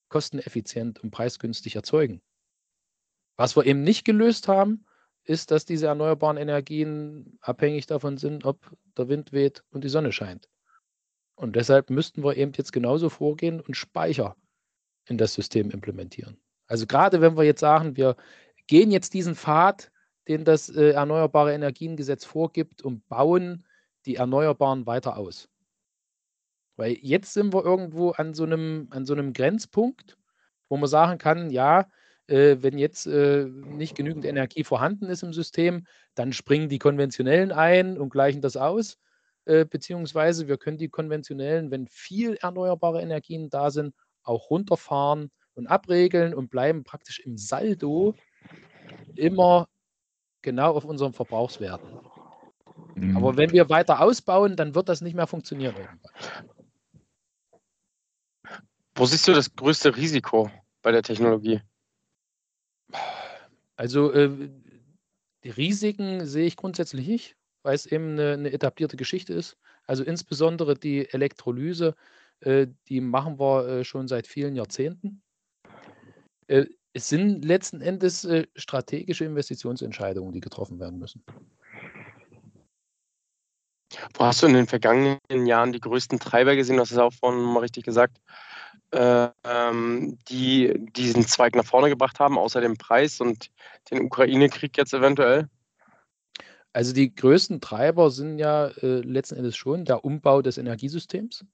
kosteneffizient 0.09 1.03
und 1.03 1.11
preisgünstig 1.11 1.77
erzeugen. 1.77 2.23
Was 3.37 3.57
wir 3.57 3.66
eben 3.66 3.83
nicht 3.83 4.05
gelöst 4.05 4.49
haben, 4.49 4.85
ist, 5.25 5.51
dass 5.51 5.64
diese 5.64 5.87
erneuerbaren 5.87 6.39
Energien 6.39 7.39
abhängig 7.41 7.87
davon 7.87 8.16
sind, 8.16 8.45
ob 8.45 8.77
der 8.97 9.09
Wind 9.09 9.33
weht 9.33 9.62
und 9.71 9.85
die 9.85 9.91
Sonne 9.91 10.12
scheint. 10.12 10.49
Und 11.35 11.55
deshalb 11.55 11.91
müssten 11.91 12.25
wir 12.25 12.37
eben 12.37 12.53
jetzt 12.57 12.73
genauso 12.73 13.11
vorgehen 13.11 13.61
und 13.61 13.77
Speicher 13.77 14.37
in 15.07 15.19
das 15.19 15.35
System 15.35 15.71
implementieren. 15.71 16.39
Also 16.66 16.87
gerade 16.87 17.21
wenn 17.21 17.37
wir 17.37 17.45
jetzt 17.45 17.61
sagen, 17.61 17.97
wir 17.97 18.16
gehen 18.66 18.91
jetzt 18.91 19.14
diesen 19.14 19.35
Pfad, 19.35 19.91
den 20.27 20.45
das 20.45 20.69
äh, 20.69 20.91
Erneuerbare 20.91 21.55
Energiengesetz 21.55 22.25
vorgibt 22.25 22.83
und 22.83 23.09
bauen 23.09 23.64
die 24.09 24.17
Erneuerbaren 24.17 24.87
weiter 24.87 25.17
aus. 25.17 25.49
Weil 26.77 26.97
jetzt 27.03 27.35
sind 27.35 27.53
wir 27.53 27.65
irgendwo 27.65 28.11
an 28.11 28.35
so 28.35 28.45
einem, 28.45 28.89
an 28.91 29.05
so 29.05 29.13
einem 29.13 29.33
Grenzpunkt, 29.33 30.17
wo 30.69 30.77
man 30.77 30.89
sagen 30.89 31.19
kann, 31.19 31.51
ja, 31.51 31.89
äh, 32.27 32.57
wenn 32.61 32.79
jetzt 32.79 33.07
äh, 33.07 33.45
nicht 33.45 33.97
genügend 33.97 34.25
Energie 34.25 34.65
vorhanden 34.65 35.07
ist 35.07 35.23
im 35.23 35.33
System, 35.33 35.87
dann 36.15 36.33
springen 36.33 36.69
die 36.69 36.79
konventionellen 36.79 37.53
ein 37.53 37.99
und 37.99 38.11
gleichen 38.11 38.41
das 38.41 38.57
aus. 38.57 38.99
Äh, 39.45 39.65
beziehungsweise 39.65 40.47
wir 40.47 40.59
können 40.59 40.79
die 40.79 40.89
konventionellen, 40.89 41.71
wenn 41.71 41.87
viel 41.89 42.37
erneuerbare 42.37 43.01
Energien 43.01 43.51
da 43.51 43.71
sind, 43.71 43.95
auch 44.23 44.51
runterfahren 44.51 45.31
und 45.55 45.67
abregeln 45.67 46.35
und 46.35 46.51
bleiben 46.51 46.85
praktisch 46.85 47.21
im 47.21 47.37
Saldo 47.37 48.15
immer 49.17 49.69
genau 50.43 50.75
auf 50.75 50.85
unseren 50.85 51.13
Verbrauchswerten. 51.13 51.99
Mhm. 53.01 53.17
Aber 53.17 53.37
wenn 53.37 53.53
wir 53.53 53.69
weiter 53.69 54.01
ausbauen, 54.01 54.57
dann 54.57 54.75
wird 54.75 54.89
das 54.89 55.01
nicht 55.01 55.15
mehr 55.15 55.27
funktionieren. 55.27 55.75
Wo 58.95 59.07
siehst 59.07 59.29
du 59.29 59.33
das 59.33 59.55
größte 59.55 59.97
Risiko 59.97 60.51
bei 60.83 60.91
der 60.91 61.03
Technologie? 61.03 61.61
Also 63.77 64.13
äh, 64.13 64.51
die 65.45 65.51
Risiken 65.51 66.27
sehe 66.27 66.47
ich 66.47 66.57
grundsätzlich 66.57 67.07
nicht, 67.07 67.37
weil 67.63 67.77
es 67.77 67.87
eben 67.87 68.13
eine, 68.13 68.33
eine 68.33 68.53
etablierte 68.53 68.97
Geschichte 68.97 69.33
ist. 69.35 69.57
Also 69.85 70.03
insbesondere 70.03 70.75
die 70.75 71.09
Elektrolyse, 71.13 71.95
äh, 72.41 72.67
die 72.89 73.01
machen 73.01 73.39
wir 73.39 73.69
äh, 73.69 73.85
schon 73.85 74.09
seit 74.09 74.27
vielen 74.27 74.57
Jahrzehnten. 74.57 75.23
Es 76.95 77.11
sind 77.11 77.45
letzten 77.45 77.83
Endes 77.83 78.27
strategische 78.57 79.27
Investitionsentscheidungen, 79.27 80.33
die 80.33 80.41
getroffen 80.41 80.81
werden 80.81 80.99
müssen. 80.99 81.23
Wo 84.14 84.24
hast 84.24 84.43
du 84.43 84.47
in 84.47 84.55
den 84.55 84.66
vergangenen 84.66 85.47
Jahren 85.47 85.72
die 85.72 85.80
größten 85.80 86.18
Treiber 86.18 86.57
gesehen? 86.57 86.78
Hast 86.78 86.93
es 86.93 86.99
auch 86.99 87.12
vorhin 87.12 87.41
mal 87.41 87.61
richtig 87.61 87.84
gesagt, 87.84 88.20
äh, 88.91 89.28
ähm, 89.45 90.18
die 90.28 90.74
diesen 90.93 91.26
Zweig 91.26 91.55
nach 91.55 91.64
vorne 91.64 91.89
gebracht 91.89 92.20
haben, 92.20 92.39
außer 92.39 92.61
dem 92.61 92.76
Preis 92.76 93.20
und 93.20 93.51
den 93.91 94.03
Ukraine-Krieg 94.03 94.76
jetzt 94.76 94.93
eventuell? 94.93 95.49
Also 96.72 96.93
die 96.93 97.14
größten 97.14 97.61
Treiber 97.61 98.11
sind 98.11 98.39
ja 98.39 98.66
äh, 98.68 99.01
letzten 99.01 99.36
Endes 99.36 99.57
schon 99.57 99.84
der 99.84 100.05
Umbau 100.05 100.43
des 100.43 100.59
Energiesystems. 100.59 101.45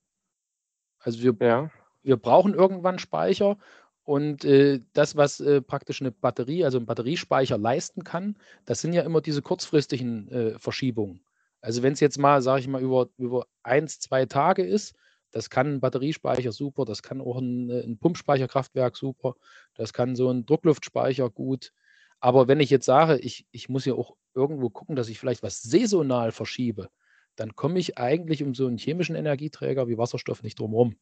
Also 0.98 1.22
wir, 1.22 1.36
ja. 1.46 1.70
wir 2.02 2.16
brauchen 2.16 2.54
irgendwann 2.54 2.98
Speicher 2.98 3.56
und 4.02 4.44
äh, 4.44 4.80
das, 4.92 5.16
was 5.16 5.40
äh, 5.40 5.62
praktisch 5.62 6.02
eine 6.02 6.10
Batterie, 6.10 6.64
also 6.64 6.78
ein 6.78 6.86
Batteriespeicher 6.86 7.58
leisten 7.58 8.04
kann, 8.04 8.36
das 8.64 8.80
sind 8.80 8.92
ja 8.92 9.02
immer 9.02 9.20
diese 9.20 9.40
kurzfristigen 9.40 10.28
äh, 10.30 10.58
Verschiebungen. 10.58 11.20
Also 11.64 11.82
wenn 11.82 11.92
es 11.94 12.00
jetzt 12.00 12.18
mal, 12.18 12.42
sage 12.42 12.60
ich 12.60 12.68
mal, 12.68 12.82
über, 12.82 13.08
über 13.16 13.46
eins, 13.62 13.98
zwei 13.98 14.26
Tage 14.26 14.64
ist, 14.64 14.94
das 15.30 15.50
kann 15.50 15.74
ein 15.74 15.80
Batteriespeicher 15.80 16.52
super, 16.52 16.84
das 16.84 17.02
kann 17.02 17.20
auch 17.20 17.38
ein, 17.38 17.70
äh, 17.70 17.80
ein 17.80 17.98
Pumpspeicherkraftwerk 17.98 18.96
super, 18.96 19.34
das 19.74 19.92
kann 19.92 20.16
so 20.16 20.30
ein 20.30 20.46
Druckluftspeicher 20.46 21.30
gut. 21.30 21.72
Aber 22.20 22.48
wenn 22.48 22.60
ich 22.60 22.70
jetzt 22.70 22.86
sage, 22.86 23.18
ich, 23.18 23.46
ich 23.50 23.68
muss 23.68 23.84
ja 23.84 23.94
auch 23.94 24.16
irgendwo 24.34 24.70
gucken, 24.70 24.96
dass 24.96 25.08
ich 25.08 25.18
vielleicht 25.18 25.42
was 25.42 25.62
saisonal 25.62 26.32
verschiebe, 26.32 26.88
dann 27.36 27.56
komme 27.56 27.78
ich 27.78 27.98
eigentlich 27.98 28.42
um 28.42 28.54
so 28.54 28.66
einen 28.66 28.78
chemischen 28.78 29.16
Energieträger 29.16 29.88
wie 29.88 29.98
Wasserstoff 29.98 30.42
nicht 30.42 30.58
drumherum 30.58 30.96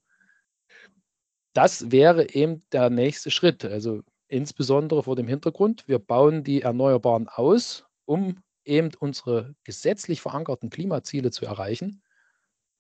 das 1.53 1.91
wäre 1.91 2.31
eben 2.31 2.63
der 2.73 2.91
nächste 2.91 3.31
Schritt. 3.31 3.65
Also 3.65 4.03
insbesondere 4.29 5.03
vor 5.03 5.17
dem 5.17 5.29
Hintergrund, 5.29 5.87
wir 5.87 5.99
bauen 5.99 6.45
die 6.45 6.63
Erneuerbaren 6.63 7.29
aus, 7.29 7.85
um 8.05 8.43
eben 8.65 8.91
unsere 8.99 9.55
gesetzlich 9.65 10.21
verankerten 10.21 10.71
Klimaziele 10.71 11.31
zu 11.31 11.47
erreichen. 11.47 12.03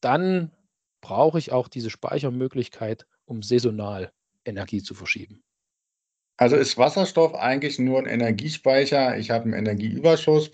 Dann 0.00 0.52
brauche 1.00 1.38
ich 1.38 1.52
auch 1.52 1.68
diese 1.68 1.90
Speichermöglichkeit, 1.90 3.06
um 3.24 3.42
saisonal 3.42 4.12
Energie 4.44 4.82
zu 4.82 4.94
verschieben. 4.94 5.42
Also 6.38 6.56
ist 6.56 6.78
Wasserstoff 6.78 7.34
eigentlich 7.34 7.78
nur 7.78 8.00
ein 8.00 8.06
Energiespeicher. 8.06 9.16
Ich 9.16 9.30
habe 9.30 9.44
einen 9.44 9.52
Energieüberschuss, 9.52 10.50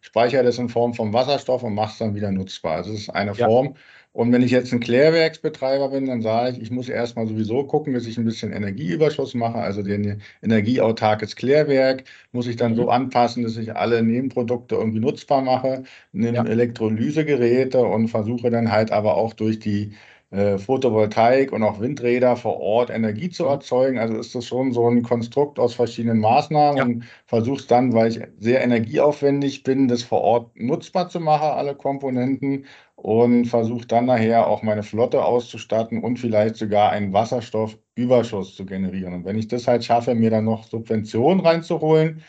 speichere 0.00 0.42
das 0.42 0.58
in 0.58 0.68
Form 0.68 0.94
von 0.94 1.12
Wasserstoff 1.12 1.62
und 1.62 1.74
mache 1.74 1.92
es 1.92 1.98
dann 1.98 2.14
wieder 2.14 2.32
nutzbar. 2.32 2.76
Also 2.76 2.92
es 2.92 3.02
ist 3.02 3.10
eine 3.10 3.32
ja. 3.34 3.46
Form, 3.46 3.76
und 4.12 4.32
wenn 4.32 4.42
ich 4.42 4.50
jetzt 4.50 4.72
ein 4.72 4.80
Klärwerksbetreiber 4.80 5.90
bin, 5.90 6.06
dann 6.06 6.20
sage 6.20 6.50
ich, 6.56 6.62
ich 6.62 6.70
muss 6.72 6.88
erstmal 6.88 7.28
sowieso 7.28 7.64
gucken, 7.64 7.94
dass 7.94 8.06
ich 8.06 8.18
ein 8.18 8.24
bisschen 8.24 8.52
Energieüberschuss 8.52 9.34
mache, 9.34 9.58
also 9.58 9.82
den 9.82 10.20
energieautarkes 10.42 11.36
Klärwerk 11.36 12.04
muss 12.32 12.48
ich 12.48 12.56
dann 12.56 12.72
mhm. 12.72 12.76
so 12.76 12.88
anpassen, 12.90 13.44
dass 13.44 13.56
ich 13.56 13.76
alle 13.76 14.02
Nebenprodukte 14.02 14.74
irgendwie 14.74 14.98
nutzbar 14.98 15.42
mache, 15.42 15.84
nehme 16.12 16.38
ja. 16.38 16.44
Elektrolysegeräte 16.44 17.80
und 17.80 18.08
versuche 18.08 18.50
dann 18.50 18.72
halt 18.72 18.90
aber 18.90 19.16
auch 19.16 19.32
durch 19.32 19.60
die 19.60 19.92
äh, 20.30 20.58
Photovoltaik 20.58 21.52
und 21.52 21.64
auch 21.64 21.80
Windräder 21.80 22.36
vor 22.36 22.60
Ort 22.60 22.90
Energie 22.90 23.30
zu 23.30 23.44
mhm. 23.44 23.50
erzeugen. 23.50 23.98
Also 23.98 24.16
ist 24.16 24.34
das 24.34 24.46
schon 24.46 24.72
so 24.72 24.88
ein 24.88 25.02
Konstrukt 25.02 25.58
aus 25.58 25.74
verschiedenen 25.74 26.20
Maßnahmen 26.20 26.76
ja. 26.76 26.84
und 26.84 27.04
versuche 27.26 27.66
dann, 27.66 27.92
weil 27.94 28.08
ich 28.08 28.20
sehr 28.38 28.62
energieaufwendig 28.62 29.64
bin, 29.64 29.88
das 29.88 30.04
vor 30.04 30.20
Ort 30.20 30.52
nutzbar 30.54 31.08
zu 31.08 31.18
machen, 31.18 31.48
alle 31.48 31.74
Komponenten 31.74 32.66
und 32.94 33.46
versuche 33.46 33.86
dann 33.86 34.06
nachher 34.06 34.46
auch 34.46 34.62
meine 34.62 34.82
Flotte 34.84 35.24
auszustatten 35.24 36.02
und 36.02 36.18
vielleicht 36.18 36.56
sogar 36.56 36.90
einen 36.92 37.12
Wasserstoffüberschuss 37.12 38.54
zu 38.54 38.66
generieren. 38.66 39.14
Und 39.14 39.24
wenn 39.24 39.38
ich 39.38 39.48
das 39.48 39.66
halt 39.66 39.84
schaffe, 39.84 40.14
mir 40.14 40.30
dann 40.30 40.44
noch 40.44 40.64
Subventionen 40.64 41.44
reinzuholen, 41.44 42.22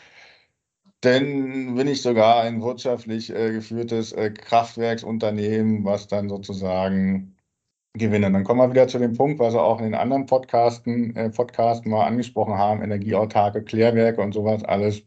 dann 1.02 1.74
bin 1.74 1.88
ich 1.88 2.02
sogar 2.02 2.42
ein 2.42 2.62
wirtschaftlich 2.62 3.30
äh, 3.34 3.52
geführtes 3.52 4.12
äh, 4.12 4.30
Kraftwerksunternehmen, 4.30 5.84
was 5.84 6.08
dann 6.08 6.28
sozusagen 6.28 7.31
gewinnen. 7.94 8.32
Dann 8.32 8.44
kommen 8.44 8.60
wir 8.60 8.70
wieder 8.70 8.88
zu 8.88 8.98
dem 8.98 9.14
Punkt, 9.14 9.38
was 9.38 9.54
wir 9.54 9.62
auch 9.62 9.78
in 9.78 9.84
den 9.84 9.94
anderen 9.94 10.26
Podcasten, 10.26 11.14
äh, 11.16 11.30
Podcasten 11.30 11.90
mal 11.90 12.06
angesprochen 12.06 12.54
haben, 12.54 12.82
energieautarke 12.82 13.62
Klärwerke 13.62 14.20
und 14.22 14.32
sowas 14.32 14.64
alles, 14.64 15.04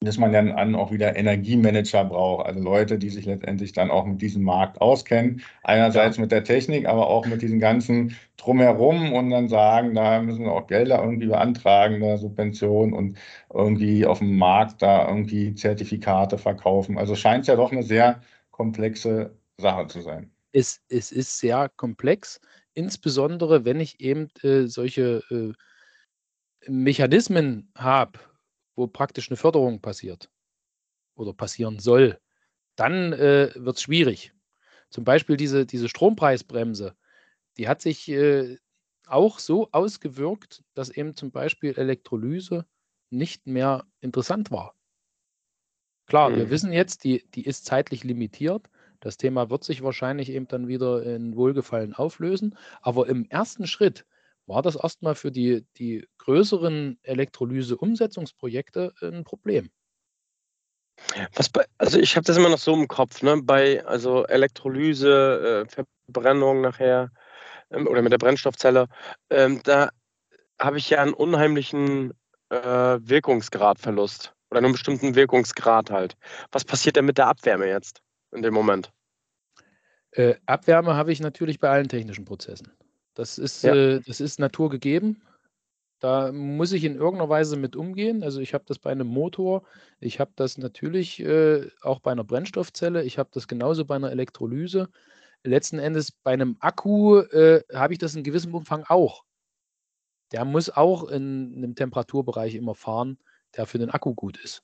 dass 0.00 0.18
man 0.18 0.32
dann 0.32 0.74
auch 0.74 0.92
wieder 0.92 1.16
Energiemanager 1.16 2.04
braucht, 2.04 2.46
also 2.46 2.60
Leute, 2.60 2.98
die 2.98 3.10
sich 3.10 3.26
letztendlich 3.26 3.72
dann 3.72 3.90
auch 3.90 4.04
mit 4.06 4.20
diesem 4.22 4.42
Markt 4.42 4.80
auskennen. 4.80 5.42
Einerseits 5.62 6.18
mit 6.18 6.32
der 6.32 6.44
Technik, 6.44 6.86
aber 6.86 7.06
auch 7.08 7.26
mit 7.26 7.42
diesem 7.42 7.60
ganzen 7.60 8.16
Drumherum 8.36 9.12
und 9.12 9.30
dann 9.30 9.48
sagen, 9.48 9.94
da 9.94 10.20
müssen 10.22 10.44
wir 10.44 10.52
auch 10.52 10.66
Gelder 10.66 11.02
irgendwie 11.02 11.26
beantragen, 11.28 12.00
da 12.00 12.18
Subventionen 12.18 12.92
und 12.94 13.18
irgendwie 13.52 14.06
auf 14.06 14.18
dem 14.18 14.36
Markt 14.36 14.82
da 14.82 15.08
irgendwie 15.08 15.54
Zertifikate 15.54 16.38
verkaufen. 16.38 16.98
Also 16.98 17.14
scheint 17.14 17.42
es 17.42 17.48
ja 17.48 17.56
doch 17.56 17.72
eine 17.72 17.82
sehr 17.82 18.20
komplexe 18.50 19.36
Sache 19.58 19.86
zu 19.88 20.02
sein 20.02 20.35
es, 20.56 20.80
es 20.88 21.12
ist 21.12 21.38
sehr 21.38 21.68
komplex, 21.76 22.40
insbesondere 22.72 23.66
wenn 23.66 23.78
ich 23.78 24.00
eben 24.00 24.28
äh, 24.42 24.66
solche 24.66 25.22
äh, 25.30 25.52
Mechanismen 26.66 27.70
habe, 27.76 28.18
wo 28.74 28.86
praktisch 28.86 29.28
eine 29.28 29.36
Förderung 29.36 29.82
passiert 29.82 30.30
oder 31.14 31.34
passieren 31.34 31.78
soll, 31.78 32.18
dann 32.74 33.12
äh, 33.12 33.50
wird 33.54 33.76
es 33.76 33.82
schwierig. 33.82 34.32
Zum 34.88 35.04
Beispiel 35.04 35.36
diese, 35.36 35.66
diese 35.66 35.90
Strompreisbremse, 35.90 36.96
die 37.58 37.68
hat 37.68 37.82
sich 37.82 38.08
äh, 38.08 38.56
auch 39.06 39.38
so 39.38 39.68
ausgewirkt, 39.72 40.64
dass 40.72 40.88
eben 40.88 41.14
zum 41.16 41.32
Beispiel 41.32 41.76
Elektrolyse 41.76 42.64
nicht 43.10 43.46
mehr 43.46 43.86
interessant 44.00 44.50
war. 44.50 44.74
Klar, 46.06 46.30
mhm. 46.30 46.36
wir 46.36 46.50
wissen 46.50 46.72
jetzt, 46.72 47.04
die, 47.04 47.28
die 47.32 47.44
ist 47.44 47.66
zeitlich 47.66 48.04
limitiert, 48.04 48.70
das 49.06 49.16
Thema 49.16 49.50
wird 49.50 49.62
sich 49.62 49.84
wahrscheinlich 49.84 50.30
eben 50.30 50.48
dann 50.48 50.66
wieder 50.66 51.00
in 51.04 51.36
Wohlgefallen 51.36 51.94
auflösen. 51.94 52.58
Aber 52.82 53.06
im 53.08 53.24
ersten 53.30 53.68
Schritt 53.68 54.04
war 54.46 54.62
das 54.62 54.74
erstmal 54.74 55.14
für 55.14 55.30
die, 55.30 55.64
die 55.76 56.08
größeren 56.18 56.98
Elektrolyse-Umsetzungsprojekte 57.04 58.94
ein 59.00 59.22
Problem. 59.22 59.70
Bei, 61.52 61.66
also 61.78 62.00
ich 62.00 62.16
habe 62.16 62.24
das 62.24 62.36
immer 62.36 62.48
noch 62.48 62.58
so 62.58 62.74
im 62.74 62.88
Kopf, 62.88 63.22
ne? 63.22 63.40
Bei 63.40 63.84
also 63.86 64.26
Elektrolyse, 64.26 65.66
äh, 65.68 65.84
Verbrennung 66.10 66.62
nachher 66.62 67.12
ähm, 67.70 67.86
oder 67.86 68.02
mit 68.02 68.10
der 68.10 68.18
Brennstoffzelle, 68.18 68.88
ähm, 69.30 69.60
da 69.62 69.90
habe 70.58 70.78
ich 70.78 70.90
ja 70.90 71.00
einen 71.00 71.14
unheimlichen 71.14 72.12
äh, 72.48 72.58
Wirkungsgradverlust 72.58 74.34
oder 74.50 74.58
einen 74.58 74.72
bestimmten 74.72 75.14
Wirkungsgrad 75.14 75.92
halt. 75.92 76.16
Was 76.50 76.64
passiert 76.64 76.96
denn 76.96 77.04
mit 77.04 77.18
der 77.18 77.28
Abwärme 77.28 77.68
jetzt 77.68 78.02
in 78.32 78.42
dem 78.42 78.54
Moment? 78.54 78.90
Äh, 80.16 80.36
Abwärme 80.46 80.94
habe 80.94 81.12
ich 81.12 81.20
natürlich 81.20 81.58
bei 81.58 81.68
allen 81.68 81.88
technischen 81.88 82.24
Prozessen. 82.24 82.72
Das 83.14 83.38
ist, 83.38 83.62
Ja. 83.62 83.74
äh, 83.74 84.00
das 84.00 84.20
ist 84.20 84.40
naturgegeben. 84.40 85.22
Da 86.00 86.32
muss 86.32 86.72
ich 86.72 86.84
in 86.84 86.94
irgendeiner 86.96 87.28
Weise 87.28 87.56
mit 87.56 87.76
umgehen. 87.76 88.22
Also 88.22 88.40
ich 88.40 88.54
habe 88.54 88.64
das 88.66 88.78
bei 88.78 88.90
einem 88.90 89.06
Motor, 89.06 89.62
ich 90.00 90.20
habe 90.20 90.32
das 90.36 90.58
natürlich 90.58 91.20
äh, 91.20 91.68
auch 91.82 92.00
bei 92.00 92.12
einer 92.12 92.24
Brennstoffzelle, 92.24 93.02
ich 93.02 93.18
habe 93.18 93.30
das 93.32 93.48
genauso 93.48 93.84
bei 93.84 93.96
einer 93.96 94.10
Elektrolyse. 94.10 94.88
Letzten 95.42 95.78
Endes 95.78 96.12
bei 96.12 96.32
einem 96.32 96.56
Akku 96.60 97.18
äh, 97.18 97.62
habe 97.72 97.92
ich 97.92 97.98
das 97.98 98.14
in 98.14 98.24
gewissem 98.24 98.54
Umfang 98.54 98.84
auch. 98.88 99.24
Der 100.32 100.44
muss 100.44 100.70
auch 100.70 101.08
in 101.08 101.54
einem 101.56 101.74
Temperaturbereich 101.74 102.54
immer 102.54 102.74
fahren, 102.74 103.18
der 103.56 103.66
für 103.66 103.78
den 103.78 103.90
Akku 103.90 104.14
gut 104.14 104.42
ist. 104.42 104.62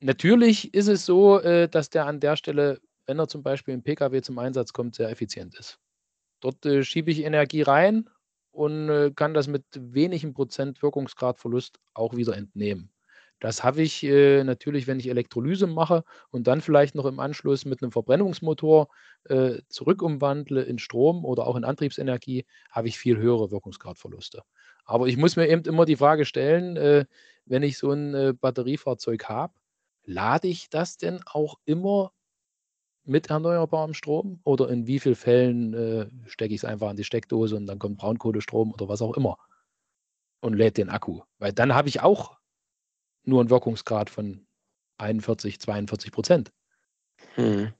Natürlich 0.00 0.74
ist 0.74 0.88
es 0.88 1.06
so, 1.06 1.40
äh, 1.40 1.68
dass 1.68 1.90
der 1.90 2.06
an 2.06 2.20
der 2.20 2.36
Stelle, 2.36 2.80
wenn 3.08 3.18
er 3.18 3.26
zum 3.26 3.42
Beispiel 3.42 3.74
im 3.74 3.82
Pkw 3.82 4.20
zum 4.22 4.38
Einsatz 4.38 4.72
kommt, 4.72 4.94
sehr 4.94 5.10
effizient 5.10 5.56
ist. 5.58 5.80
Dort 6.40 6.64
äh, 6.66 6.84
schiebe 6.84 7.10
ich 7.10 7.24
Energie 7.24 7.62
rein 7.62 8.08
und 8.52 8.90
äh, 8.90 9.10
kann 9.16 9.34
das 9.34 9.48
mit 9.48 9.64
wenigem 9.74 10.34
Prozent 10.34 10.82
Wirkungsgradverlust 10.82 11.80
auch 11.94 12.14
wieder 12.14 12.36
entnehmen. 12.36 12.92
Das 13.40 13.62
habe 13.62 13.82
ich 13.82 14.02
äh, 14.04 14.42
natürlich, 14.44 14.86
wenn 14.88 14.98
ich 14.98 15.08
Elektrolyse 15.08 15.66
mache 15.68 16.04
und 16.30 16.48
dann 16.48 16.60
vielleicht 16.60 16.94
noch 16.96 17.06
im 17.06 17.20
Anschluss 17.20 17.64
mit 17.64 17.82
einem 17.82 17.92
Verbrennungsmotor 17.92 18.88
äh, 19.24 19.60
zurückumwandle 19.68 20.62
in 20.62 20.78
Strom 20.78 21.24
oder 21.24 21.46
auch 21.46 21.56
in 21.56 21.64
Antriebsenergie, 21.64 22.46
habe 22.70 22.88
ich 22.88 22.98
viel 22.98 23.16
höhere 23.16 23.50
Wirkungsgradverluste. 23.50 24.42
Aber 24.84 25.06
ich 25.06 25.16
muss 25.16 25.36
mir 25.36 25.48
eben 25.48 25.62
immer 25.64 25.84
die 25.84 25.96
Frage 25.96 26.24
stellen, 26.24 26.76
äh, 26.76 27.04
wenn 27.46 27.62
ich 27.62 27.78
so 27.78 27.92
ein 27.92 28.14
äh, 28.14 28.34
Batteriefahrzeug 28.38 29.28
habe, 29.28 29.54
lade 30.04 30.48
ich 30.48 30.68
das 30.68 30.96
denn 30.96 31.20
auch 31.24 31.56
immer 31.64 32.12
mit 33.08 33.30
erneuerbarem 33.30 33.94
Strom 33.94 34.40
oder 34.44 34.68
in 34.68 34.86
wie 34.86 35.00
vielen 35.00 35.14
Fällen 35.14 35.74
äh, 35.74 36.06
stecke 36.28 36.54
ich 36.54 36.60
es 36.60 36.64
einfach 36.64 36.88
an 36.88 36.96
die 36.96 37.04
Steckdose 37.04 37.56
und 37.56 37.66
dann 37.66 37.78
kommt 37.78 37.98
Braunkohlestrom 37.98 38.72
oder 38.72 38.88
was 38.88 39.02
auch 39.02 39.16
immer 39.16 39.38
und 40.40 40.54
lädt 40.54 40.76
den 40.76 40.90
Akku? 40.90 41.22
Weil 41.38 41.52
dann 41.52 41.74
habe 41.74 41.88
ich 41.88 42.00
auch 42.00 42.38
nur 43.24 43.40
einen 43.40 43.50
Wirkungsgrad 43.50 44.10
von 44.10 44.46
41, 44.98 45.60
42 45.60 46.12
Prozent. 46.12 46.52
Hm. 47.34 47.72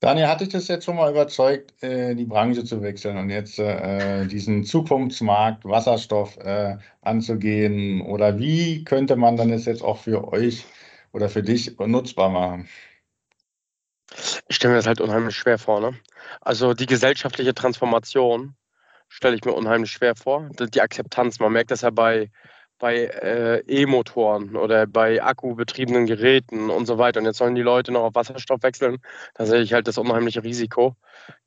Daniel, 0.00 0.28
hat 0.28 0.42
dich 0.42 0.50
das 0.50 0.68
jetzt 0.68 0.84
schon 0.84 0.96
mal 0.96 1.10
überzeugt, 1.10 1.82
äh, 1.82 2.14
die 2.14 2.26
Branche 2.26 2.64
zu 2.64 2.82
wechseln 2.82 3.16
und 3.16 3.30
jetzt 3.30 3.58
äh, 3.58 4.26
diesen 4.26 4.64
Zukunftsmarkt 4.64 5.64
Wasserstoff 5.64 6.36
äh, 6.38 6.76
anzugehen? 7.00 8.02
Oder 8.02 8.38
wie 8.38 8.84
könnte 8.84 9.16
man 9.16 9.36
dann 9.36 9.48
das 9.48 9.64
jetzt 9.64 9.82
auch 9.82 9.96
für 9.96 10.30
euch 10.30 10.66
oder 11.12 11.30
für 11.30 11.42
dich 11.42 11.78
nutzbar 11.78 12.28
machen? 12.28 12.68
Ich 14.48 14.56
stelle 14.56 14.72
mir 14.72 14.78
das 14.78 14.86
halt 14.86 15.00
unheimlich 15.00 15.36
schwer 15.36 15.58
vor. 15.58 15.80
Ne? 15.80 15.98
Also 16.40 16.74
die 16.74 16.86
gesellschaftliche 16.86 17.54
Transformation 17.54 18.54
stelle 19.08 19.36
ich 19.36 19.44
mir 19.44 19.52
unheimlich 19.52 19.90
schwer 19.92 20.14
vor. 20.14 20.48
Die 20.58 20.80
Akzeptanz, 20.80 21.38
man 21.40 21.52
merkt 21.52 21.70
das 21.70 21.82
ja 21.82 21.90
bei, 21.90 22.30
bei 22.78 23.06
äh, 23.06 23.60
E-Motoren 23.66 24.56
oder 24.56 24.86
bei 24.86 25.22
akkubetriebenen 25.22 26.06
Geräten 26.06 26.70
und 26.70 26.86
so 26.86 26.98
weiter. 26.98 27.20
Und 27.20 27.26
jetzt 27.26 27.38
sollen 27.38 27.54
die 27.54 27.62
Leute 27.62 27.92
noch 27.92 28.02
auf 28.02 28.14
Wasserstoff 28.14 28.62
wechseln. 28.62 28.98
Da 29.34 29.46
sehe 29.46 29.62
ich 29.62 29.72
halt 29.72 29.88
das 29.88 29.98
unheimliche 29.98 30.42
Risiko, 30.42 30.96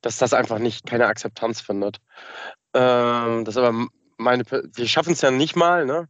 dass 0.01 0.18
das 0.18 0.34
einfach 0.34 0.60
nicht 0.60 0.86
keine 0.86 1.08
Akzeptanz 1.08 1.62
findet. 1.62 1.97
Ähm, 2.74 3.45
das 3.45 3.58
aber 3.58 3.88
meine, 4.18 4.43
wir 4.49 4.88
schaffen 4.88 5.14
es 5.14 5.22
ja 5.22 5.32
nicht 5.32 5.55
mal, 5.55 5.86
ne? 5.86 6.08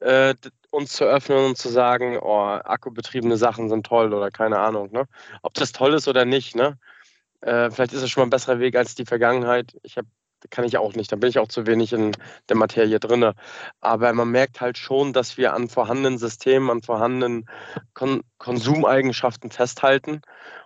äh, 0.00 0.34
uns 0.70 0.92
zu 0.92 1.04
öffnen 1.04 1.44
und 1.46 1.58
zu 1.58 1.68
sagen, 1.68 2.18
oh, 2.20 2.42
akkubetriebene 2.42 3.36
Sachen 3.36 3.68
sind 3.68 3.86
toll 3.86 4.14
oder 4.14 4.30
keine 4.30 4.58
Ahnung. 4.58 4.90
Ne? 4.92 5.06
Ob 5.42 5.54
das 5.54 5.72
toll 5.72 5.94
ist 5.94 6.08
oder 6.08 6.24
nicht, 6.24 6.54
ne? 6.54 6.78
Äh, 7.40 7.70
vielleicht 7.70 7.92
ist 7.92 8.02
es 8.02 8.10
schon 8.10 8.22
mal 8.22 8.26
ein 8.26 8.30
besserer 8.30 8.60
Weg 8.60 8.76
als 8.76 8.94
die 8.94 9.06
Vergangenheit. 9.06 9.76
Ich 9.82 9.96
habe, 9.96 10.08
kann 10.50 10.64
ich 10.64 10.76
auch 10.76 10.94
nicht, 10.94 11.10
da 11.10 11.16
bin 11.16 11.30
ich 11.30 11.38
auch 11.38 11.48
zu 11.48 11.66
wenig 11.66 11.92
in 11.92 12.12
der 12.48 12.56
Materie 12.56 13.00
drin. 13.00 13.32
Aber 13.80 14.12
man 14.12 14.30
merkt 14.30 14.60
halt 14.60 14.78
schon, 14.78 15.12
dass 15.12 15.36
wir 15.36 15.54
an 15.54 15.68
vorhandenen 15.68 16.18
Systemen, 16.18 16.70
an 16.70 16.82
vorhandenen 16.82 17.48
Kon 17.94 18.22
Konsumeigenschaften 18.38 19.50
festhalten. 19.50 20.20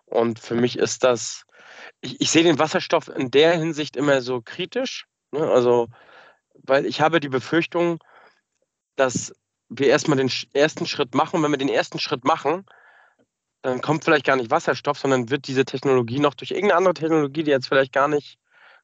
Und 0.07 0.39
für 0.41 0.55
mich 0.55 0.79
ist 0.79 1.05
das, 1.05 1.45
ich, 2.01 2.21
ich 2.21 2.31
sehe 2.31 2.45
den 2.45 2.59
Wasserstoff 2.59 3.09
in 3.09 3.31
der 3.31 3.53
Hinsicht 3.53 3.97
immer 3.97 4.21
so 4.21 4.43
kritisch. 4.45 5.07
Ne? 5.33 5.41
Also, 5.41 5.89
weil 6.55 6.87
ich 6.87 7.01
habe 7.01 7.21
die 7.21 7.29
Befürchtung, 7.29 7.99
dass 8.97 9.33
wir 9.69 9.89
erstmal 9.89 10.19
den 10.19 10.31
ersten 10.53 10.87
Schritt 10.87 11.15
machen. 11.15 11.37
Und 11.37 11.43
wenn 11.43 11.51
wir 11.51 11.59
den 11.59 11.69
ersten 11.69 11.99
Schritt 11.99 12.25
machen, 12.25 12.67
dann 13.63 13.81
kommt 13.81 14.05
vielleicht 14.05 14.27
gar 14.27 14.37
nicht 14.37 14.51
Wasserstoff, 14.51 14.99
sondern 14.99 15.31
wird 15.31 15.49
diese 15.49 15.65
Technologie 15.65 16.21
noch 16.21 16.35
durch 16.35 16.51
irgendeine 16.51 16.77
andere 16.77 16.95
Technologie, 16.95 17.43
die 17.43 17.51
jetzt 17.51 17.69
vielleicht 17.69 17.93
gar 17.93 18.09
nicht 18.09 18.39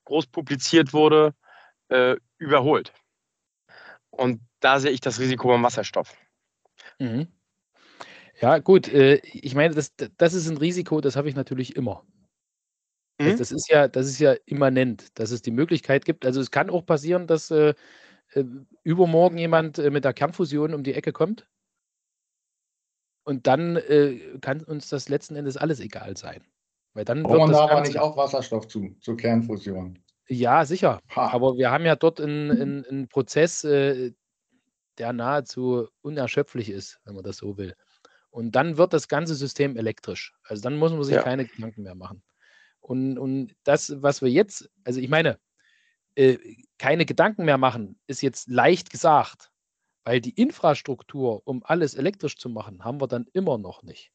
groß 0.04 0.26
publiziert 0.28 0.92
wurde, 0.92 1.34
äh, 1.88 2.16
überholt. 2.38 2.92
Und 4.10 4.40
da 4.60 4.80
sehe 4.80 4.90
ich 4.90 5.00
das 5.00 5.20
Risiko 5.20 5.48
beim 5.48 5.62
Wasserstoff. 5.62 6.14
Mhm. 6.98 7.28
Ja, 8.40 8.58
gut. 8.58 8.88
Äh, 8.88 9.16
ich 9.24 9.54
meine, 9.54 9.74
das, 9.74 9.92
das 10.16 10.32
ist 10.34 10.48
ein 10.48 10.56
Risiko, 10.56 11.00
das 11.00 11.16
habe 11.16 11.28
ich 11.28 11.34
natürlich 11.34 11.76
immer. 11.76 12.04
Das, 13.18 13.34
Mhm. 13.34 13.36
das 13.36 13.52
ist 13.52 13.68
ja, 13.68 13.86
das 13.86 14.06
ist 14.06 14.18
ja 14.18 14.34
immanent, 14.46 15.18
dass 15.18 15.30
es 15.30 15.42
die 15.42 15.50
Möglichkeit 15.50 16.06
gibt. 16.06 16.24
Also 16.24 16.40
es 16.40 16.50
kann 16.50 16.70
auch 16.70 16.86
passieren, 16.86 17.26
dass 17.26 17.50
äh, 17.50 17.74
übermorgen 18.82 19.38
jemand 19.38 19.78
äh, 19.78 19.90
mit 19.90 20.04
der 20.04 20.12
Kernfusion 20.14 20.74
um 20.74 20.82
die 20.82 20.94
Ecke 20.94 21.12
kommt. 21.12 21.48
Und 23.24 23.46
dann 23.46 23.76
äh, 23.76 24.38
kann 24.40 24.62
uns 24.64 24.88
das 24.88 25.08
letzten 25.08 25.36
Endes 25.36 25.56
alles 25.56 25.80
egal 25.80 26.16
sein. 26.16 26.44
Weil 26.94 27.04
dann 27.04 27.22
Braucht 27.22 27.38
wird 27.38 27.50
das 27.50 27.56
da 27.58 27.68
aber 27.68 27.80
nicht 27.82 27.98
auch 27.98 28.16
Wasserstoff 28.16 28.66
zu, 28.68 28.96
zur 29.00 29.16
Kernfusion? 29.16 29.98
ja, 30.28 30.64
sicher. 30.64 31.00
Ha. 31.14 31.28
Aber 31.32 31.56
wir 31.56 31.70
haben 31.70 31.84
ja 31.84 31.96
dort 31.96 32.20
einen, 32.20 32.50
einen, 32.50 32.84
einen 32.84 33.08
Prozess, 33.08 33.64
äh, 33.64 34.12
der 34.98 35.12
nahezu 35.12 35.88
unerschöpflich 36.02 36.70
ist, 36.70 37.00
wenn 37.04 37.14
man 37.14 37.24
das 37.24 37.38
so 37.38 37.56
will. 37.56 37.74
Und 38.30 38.54
dann 38.54 38.76
wird 38.76 38.92
das 38.92 39.08
ganze 39.08 39.34
System 39.34 39.76
elektrisch. 39.76 40.34
Also 40.44 40.62
dann 40.62 40.76
muss 40.76 40.92
man 40.92 41.02
sich 41.02 41.16
Ja. 41.16 41.22
keine 41.22 41.46
Gedanken 41.46 41.82
mehr 41.82 41.96
machen. 41.96 42.22
Und, 42.80 43.18
und 43.18 43.54
das, 43.64 44.02
was 44.02 44.22
wir 44.22 44.30
jetzt, 44.30 44.70
also 44.84 45.00
ich 45.00 45.08
meine, 45.08 45.38
äh, 46.16 46.38
keine 46.78 47.06
Gedanken 47.06 47.44
mehr 47.44 47.58
machen, 47.58 47.98
ist 48.06 48.22
jetzt 48.22 48.48
leicht 48.48 48.90
gesagt, 48.90 49.50
weil 50.04 50.20
die 50.20 50.30
Infrastruktur, 50.40 51.42
um 51.46 51.62
alles 51.64 51.94
elektrisch 51.94 52.36
zu 52.38 52.48
machen, 52.48 52.84
haben 52.84 53.00
wir 53.00 53.08
dann 53.08 53.26
immer 53.32 53.58
noch 53.58 53.82
nicht. 53.82 54.12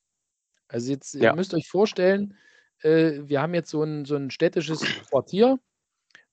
Also 0.67 0.91
jetzt, 0.91 1.13
Ja. 1.15 1.31
ihr 1.31 1.35
müsst 1.35 1.53
euch 1.53 1.67
vorstellen, 1.69 2.37
äh, 2.81 3.21
wir 3.25 3.41
haben 3.41 3.53
jetzt 3.53 3.69
so 3.69 3.83
ein, 3.83 4.05
so 4.05 4.15
ein 4.15 4.31
städtisches 4.31 4.81
Quartier 5.09 5.59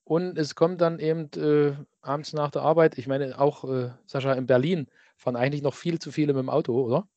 und 0.04 0.38
es 0.38 0.54
kommt 0.54 0.80
dann 0.80 0.98
eben 1.00 1.30
äh, 1.36 1.76
abends 2.02 2.32
nach 2.32 2.50
der 2.50 2.62
Arbeit, 2.62 2.98
ich 2.98 3.06
meine 3.08 3.38
auch, 3.40 3.64
äh, 3.64 3.92
Sascha, 4.06 4.32
in 4.34 4.46
Berlin 4.46 4.88
fahren 5.16 5.36
eigentlich 5.36 5.62
noch 5.62 5.74
viel 5.74 5.98
zu 6.00 6.12
viele 6.12 6.34
mit 6.34 6.42
dem 6.42 6.50
Auto, 6.50 6.74
oder? 6.82 7.08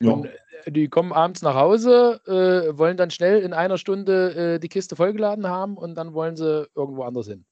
Ja. 0.00 0.12
Und 0.12 0.26
äh, 0.26 0.72
die 0.72 0.88
kommen 0.88 1.12
abends 1.12 1.42
nach 1.42 1.54
Hause, 1.54 2.20
äh, 2.26 2.76
wollen 2.76 2.96
dann 2.96 3.10
schnell 3.10 3.40
in 3.40 3.52
einer 3.52 3.78
Stunde 3.78 4.54
äh, 4.54 4.58
die 4.58 4.68
Kiste 4.68 4.96
vollgeladen 4.96 5.46
haben 5.46 5.76
und 5.76 5.94
dann 5.94 6.12
wollen 6.12 6.36
sie 6.36 6.68
irgendwo 6.74 7.04
anders 7.04 7.26
hin. 7.26 7.44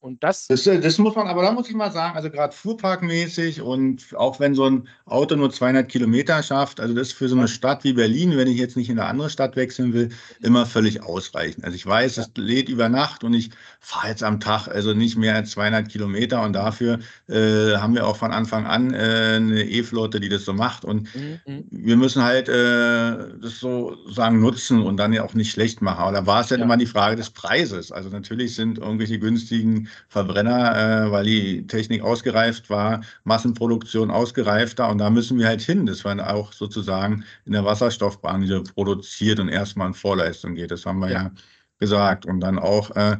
Und 0.00 0.22
das, 0.22 0.46
Das, 0.46 0.64
äh, 0.66 0.78
das 0.80 0.96
muss 0.98 1.16
man, 1.16 1.26
aber 1.26 1.42
da 1.42 1.50
muss 1.50 1.68
ich 1.68 1.74
mal 1.74 1.90
sagen, 1.90 2.14
also 2.16 2.30
gerade 2.30 2.54
fuhrparkmäßig 2.54 3.60
und 3.62 4.14
auch 4.16 4.38
wenn 4.38 4.54
so 4.54 4.64
ein 4.70 4.86
Auto 5.06 5.34
nur 5.34 5.50
200 5.50 5.88
Kilometer 5.88 6.40
schafft, 6.44 6.78
also 6.78 6.94
das 6.94 7.08
ist 7.08 7.12
für 7.14 7.28
so 7.28 7.36
eine 7.36 7.48
Stadt 7.48 7.82
wie 7.82 7.94
Berlin, 7.94 8.36
wenn 8.36 8.46
ich 8.46 8.58
jetzt 8.58 8.76
nicht 8.76 8.88
in 8.90 8.98
eine 9.00 9.08
andere 9.08 9.28
Stadt 9.28 9.56
wechseln 9.56 9.92
will, 9.94 10.10
immer 10.40 10.66
völlig 10.66 11.02
ausreichend. 11.02 11.64
Also 11.64 11.74
ich 11.74 11.84
weiß, 11.84 12.16
es 12.18 12.30
lädt 12.36 12.68
über 12.68 12.88
Nacht 12.88 13.24
und 13.24 13.34
ich 13.34 13.50
fahre 13.80 14.08
jetzt 14.08 14.22
am 14.22 14.38
Tag 14.38 14.68
also 14.68 14.94
nicht 14.94 15.16
mehr 15.16 15.34
als 15.34 15.50
200 15.50 15.88
Kilometer 15.88 16.42
und 16.42 16.52
dafür 16.52 17.00
äh, 17.28 17.74
haben 17.76 17.94
wir 17.94 18.06
auch 18.06 18.16
von 18.16 18.30
Anfang 18.30 18.66
an 18.66 18.94
äh, 18.94 19.34
eine 19.36 19.64
E-Flotte, 19.64 20.20
die 20.20 20.28
das 20.28 20.44
so 20.44 20.52
macht 20.52 20.84
und 20.84 21.08
Mhm, 21.14 21.40
mhm. 21.46 21.64
wir 21.70 21.96
müssen 21.96 22.22
halt 22.22 22.48
äh, 22.48 23.38
das 23.40 23.58
sozusagen 23.60 24.40
nutzen 24.40 24.82
und 24.82 24.96
dann 24.96 25.12
ja 25.12 25.24
auch 25.24 25.34
nicht 25.34 25.50
schlecht 25.50 25.82
machen. 25.82 26.00
Aber 26.00 26.12
da 26.12 26.26
war 26.26 26.40
es 26.42 26.48
dann 26.48 26.60
Ja. 26.60 26.64
immer 26.64 26.76
die 26.76 26.86
Frage 26.86 27.16
des 27.16 27.30
Preises. 27.30 27.92
Also 27.92 28.08
natürlich 28.10 28.54
sind 28.54 28.78
irgendwelche 28.78 29.18
günstigen 29.18 29.87
Verbrenner, 30.08 31.06
äh, 31.06 31.10
weil 31.12 31.24
die 31.24 31.66
Technik 31.66 32.02
ausgereift 32.02 32.70
war, 32.70 33.02
Massenproduktion 33.24 34.10
ausgereifter 34.10 34.88
und 34.88 34.98
da 34.98 35.10
müssen 35.10 35.38
wir 35.38 35.46
halt 35.46 35.60
hin, 35.62 35.86
dass 35.86 36.04
man 36.04 36.20
auch 36.20 36.52
sozusagen 36.52 37.24
in 37.44 37.52
der 37.52 37.64
Wasserstoffbranche 37.64 38.62
produziert 38.74 39.40
und 39.40 39.48
erstmal 39.48 39.88
in 39.88 39.94
Vorleistung 39.94 40.54
geht. 40.54 40.70
Das 40.70 40.86
haben 40.86 41.00
wir 41.00 41.10
ja, 41.10 41.22
Ja. 41.24 41.32
gesagt. 41.78 42.26
Und 42.26 42.40
dann 42.40 42.58
auch 42.58 42.90
äh, 42.96 43.16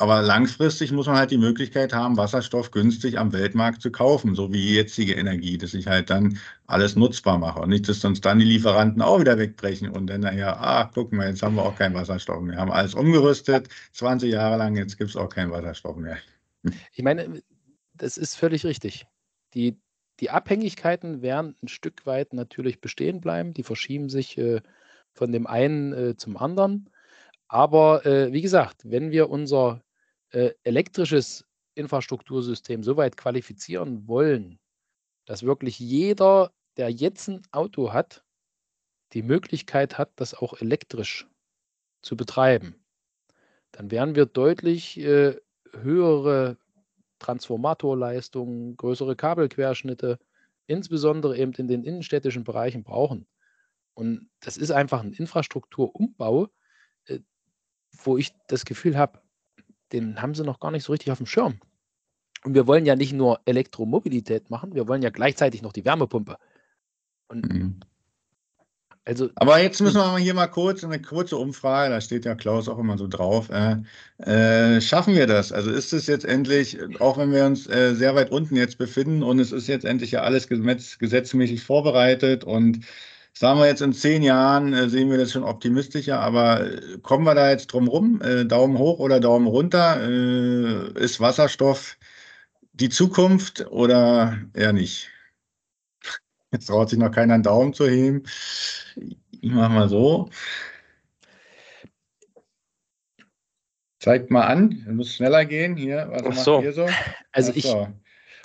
aber 0.00 0.22
langfristig 0.22 0.92
muss 0.92 1.08
man 1.08 1.16
halt 1.16 1.32
die 1.32 1.38
Möglichkeit 1.38 1.92
haben, 1.92 2.16
Wasserstoff 2.16 2.70
günstig 2.70 3.18
am 3.18 3.32
Weltmarkt 3.32 3.82
zu 3.82 3.90
kaufen, 3.90 4.36
so 4.36 4.52
wie 4.52 4.76
jetzige 4.76 5.14
Energie, 5.14 5.58
dass 5.58 5.74
ich 5.74 5.88
halt 5.88 6.08
dann 6.08 6.38
alles 6.68 6.94
nutzbar 6.94 7.36
mache. 7.36 7.60
Und 7.60 7.70
nicht, 7.70 7.88
dass 7.88 8.04
uns 8.04 8.20
dann 8.20 8.38
die 8.38 8.44
Lieferanten 8.44 9.02
auch 9.02 9.18
wieder 9.18 9.38
wegbrechen 9.38 9.90
und 9.90 10.06
dann 10.06 10.20
nachher, 10.20 10.60
ah, 10.60 10.88
guck 10.94 11.12
mal, 11.12 11.28
jetzt 11.28 11.42
haben 11.42 11.56
wir 11.56 11.64
auch 11.64 11.74
keinen 11.74 11.94
Wasserstoff 11.94 12.40
mehr. 12.40 12.58
Haben 12.58 12.70
alles 12.70 12.94
umgerüstet, 12.94 13.68
20 13.92 14.32
Jahre 14.32 14.56
lang, 14.56 14.76
jetzt 14.76 14.98
gibt 14.98 15.10
es 15.10 15.16
auch 15.16 15.28
keinen 15.28 15.50
Wasserstoff 15.50 15.96
mehr. 15.96 16.16
Ich 16.92 17.02
meine, 17.02 17.42
das 17.94 18.18
ist 18.18 18.34
völlig 18.34 18.64
richtig. 18.64 19.06
Die, 19.54 19.80
die 20.20 20.30
Abhängigkeiten 20.30 21.22
werden 21.22 21.56
ein 21.62 21.68
Stück 21.68 22.04
weit 22.04 22.32
natürlich 22.32 22.80
bestehen 22.80 23.20
bleiben. 23.20 23.52
Die 23.54 23.62
verschieben 23.62 24.08
sich 24.08 24.38
äh, 24.38 24.60
von 25.12 25.32
dem 25.32 25.46
einen 25.46 25.92
äh, 25.92 26.16
zum 26.16 26.36
anderen. 26.36 26.90
Aber 27.48 28.04
äh, 28.04 28.32
wie 28.32 28.42
gesagt, 28.42 28.82
wenn 28.84 29.10
wir 29.10 29.30
unser 29.30 29.82
äh, 30.30 30.50
elektrisches 30.62 31.44
Infrastruktursystem 31.74 32.82
so 32.82 32.96
weit 32.96 33.16
qualifizieren 33.16 34.06
wollen, 34.08 34.58
dass 35.26 35.42
wirklich 35.42 35.78
jeder, 35.78 36.52
der 36.76 36.90
jetzt 36.90 37.28
ein 37.28 37.42
Auto 37.52 37.92
hat, 37.92 38.24
die 39.12 39.22
Möglichkeit 39.22 39.96
hat, 39.96 40.10
das 40.16 40.34
auch 40.34 40.60
elektrisch 40.60 41.26
zu 42.02 42.16
betreiben, 42.16 42.74
dann 43.72 43.90
werden 43.90 44.14
wir 44.14 44.26
deutlich 44.26 44.98
äh, 44.98 45.36
höhere 45.72 46.56
Transformatorleistungen, 47.18 48.76
größere 48.76 49.16
Kabelquerschnitte, 49.16 50.18
insbesondere 50.66 51.36
eben 51.36 51.52
in 51.54 51.68
den 51.68 51.84
innenstädtischen 51.84 52.44
Bereichen 52.44 52.84
brauchen. 52.84 53.26
Und 53.94 54.30
das 54.40 54.56
ist 54.56 54.70
einfach 54.70 55.02
ein 55.02 55.12
Infrastrukturumbau, 55.12 56.48
äh, 57.06 57.20
wo 58.02 58.16
ich 58.16 58.32
das 58.46 58.64
Gefühl 58.64 58.96
habe, 58.96 59.20
den 59.92 60.20
haben 60.20 60.34
sie 60.34 60.44
noch 60.44 60.60
gar 60.60 60.70
nicht 60.70 60.84
so 60.84 60.92
richtig 60.92 61.10
auf 61.10 61.18
dem 61.18 61.26
Schirm. 61.26 61.60
Und 62.44 62.54
wir 62.54 62.66
wollen 62.66 62.86
ja 62.86 62.96
nicht 62.96 63.12
nur 63.12 63.40
Elektromobilität 63.46 64.50
machen, 64.50 64.74
wir 64.74 64.86
wollen 64.86 65.02
ja 65.02 65.10
gleichzeitig 65.10 65.62
noch 65.62 65.72
die 65.72 65.84
Wärmepumpe. 65.84 66.36
Und 67.28 67.52
mhm. 67.52 67.80
also, 69.04 69.28
Aber 69.34 69.60
jetzt 69.60 69.80
müssen 69.80 69.96
wir 69.96 70.18
hier 70.18 70.34
mal 70.34 70.46
kurz 70.46 70.84
eine 70.84 71.02
kurze 71.02 71.36
Umfrage, 71.36 71.90
da 71.90 72.00
steht 72.00 72.24
ja 72.24 72.34
Klaus 72.34 72.68
auch 72.68 72.78
immer 72.78 72.96
so 72.96 73.08
drauf. 73.08 73.50
Äh, 73.50 73.76
äh, 74.18 74.80
schaffen 74.80 75.14
wir 75.14 75.26
das? 75.26 75.52
Also 75.52 75.70
ist 75.70 75.92
es 75.92 76.06
jetzt 76.06 76.24
endlich, 76.24 76.78
auch 77.00 77.18
wenn 77.18 77.32
wir 77.32 77.44
uns 77.44 77.66
äh, 77.66 77.94
sehr 77.94 78.14
weit 78.14 78.30
unten 78.30 78.54
jetzt 78.54 78.78
befinden 78.78 79.22
und 79.22 79.40
es 79.40 79.50
ist 79.50 79.66
jetzt 79.66 79.84
endlich 79.84 80.12
ja 80.12 80.20
alles 80.20 80.46
gesetzmäßig 80.48 81.62
vorbereitet 81.62 82.44
und 82.44 82.80
Sagen 83.38 83.60
wir 83.60 83.66
jetzt 83.68 83.82
in 83.82 83.92
zehn 83.92 84.24
Jahren, 84.24 84.74
äh, 84.74 84.88
sehen 84.88 85.12
wir 85.12 85.16
das 85.16 85.30
schon 85.30 85.44
optimistischer, 85.44 86.18
aber 86.18 86.72
äh, 86.72 86.98
kommen 87.02 87.22
wir 87.22 87.36
da 87.36 87.50
jetzt 87.50 87.68
drum 87.68 87.86
rum? 87.86 88.20
Äh, 88.20 88.44
Daumen 88.44 88.76
hoch 88.78 88.98
oder 88.98 89.20
Daumen 89.20 89.46
runter? 89.46 90.02
Ist 90.96 91.20
Wasserstoff 91.20 91.98
die 92.72 92.88
Zukunft 92.88 93.64
oder 93.70 94.38
eher 94.54 94.72
nicht? 94.72 95.10
Jetzt 96.50 96.66
traut 96.66 96.90
sich 96.90 96.98
noch 96.98 97.12
keiner 97.12 97.34
einen 97.34 97.44
Daumen 97.44 97.74
zu 97.74 97.86
heben. 97.88 98.24
Ich 98.96 99.52
mache 99.52 99.72
mal 99.72 99.88
so. 99.88 100.30
Zeigt 104.00 104.32
mal 104.32 104.48
an, 104.48 104.84
muss 104.90 105.14
schneller 105.14 105.44
gehen. 105.44 105.76
Hier, 105.76 106.08
was 106.10 106.38
Ach 106.40 106.44
so. 106.44 106.72
so? 106.72 106.88
Also 107.30 107.52
Ach 107.54 107.62
so. 107.62 107.88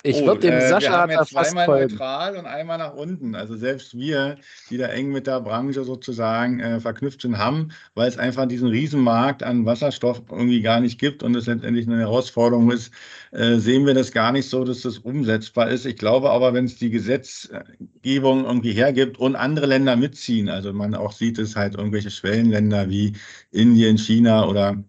Ich, 0.06 0.20
oh, 0.20 0.26
würde 0.26 0.40
dem 0.42 0.52
äh, 0.52 0.68
Sascha 0.68 0.90
wir 0.90 0.98
haben 0.98 1.10
jetzt 1.12 1.30
zweimal 1.30 1.66
neutral 1.66 2.36
und 2.36 2.44
einmal 2.44 2.76
nach 2.76 2.92
unten. 2.92 3.34
Also 3.34 3.56
selbst 3.56 3.96
wir, 3.96 4.36
die 4.68 4.76
da 4.76 4.88
eng 4.88 5.10
mit 5.10 5.26
der 5.26 5.40
Branche 5.40 5.82
sozusagen 5.82 6.60
äh, 6.60 6.78
verknüpft 6.78 7.22
sind, 7.22 7.38
haben, 7.38 7.70
weil 7.94 8.06
es 8.06 8.18
einfach 8.18 8.46
diesen 8.46 8.68
Riesenmarkt 8.68 9.42
an 9.42 9.64
Wasserstoff 9.64 10.20
irgendwie 10.30 10.60
gar 10.60 10.80
nicht 10.80 11.00
gibt 11.00 11.22
und 11.22 11.34
es 11.34 11.46
letztendlich 11.46 11.86
eine 11.86 12.00
Herausforderung 12.00 12.70
ist, 12.70 12.92
äh, 13.32 13.56
sehen 13.56 13.86
wir 13.86 13.94
das 13.94 14.12
gar 14.12 14.30
nicht 14.30 14.48
so, 14.48 14.62
dass 14.64 14.82
das 14.82 14.98
umsetzbar 14.98 15.70
ist. 15.70 15.86
Ich 15.86 15.96
glaube 15.96 16.30
aber, 16.30 16.52
wenn 16.52 16.66
es 16.66 16.76
die 16.76 16.90
Gesetzgebung 16.90 18.44
irgendwie 18.44 18.72
hergibt 18.72 19.18
und 19.18 19.36
andere 19.36 19.64
Länder 19.64 19.96
mitziehen, 19.96 20.50
also 20.50 20.74
man 20.74 20.94
auch 20.94 21.12
sieht 21.12 21.38
es 21.38 21.56
halt 21.56 21.76
irgendwelche 21.76 22.10
Schwellenländer 22.10 22.90
wie 22.90 23.14
Indien, 23.52 23.96
China 23.96 24.46
oder 24.46 24.84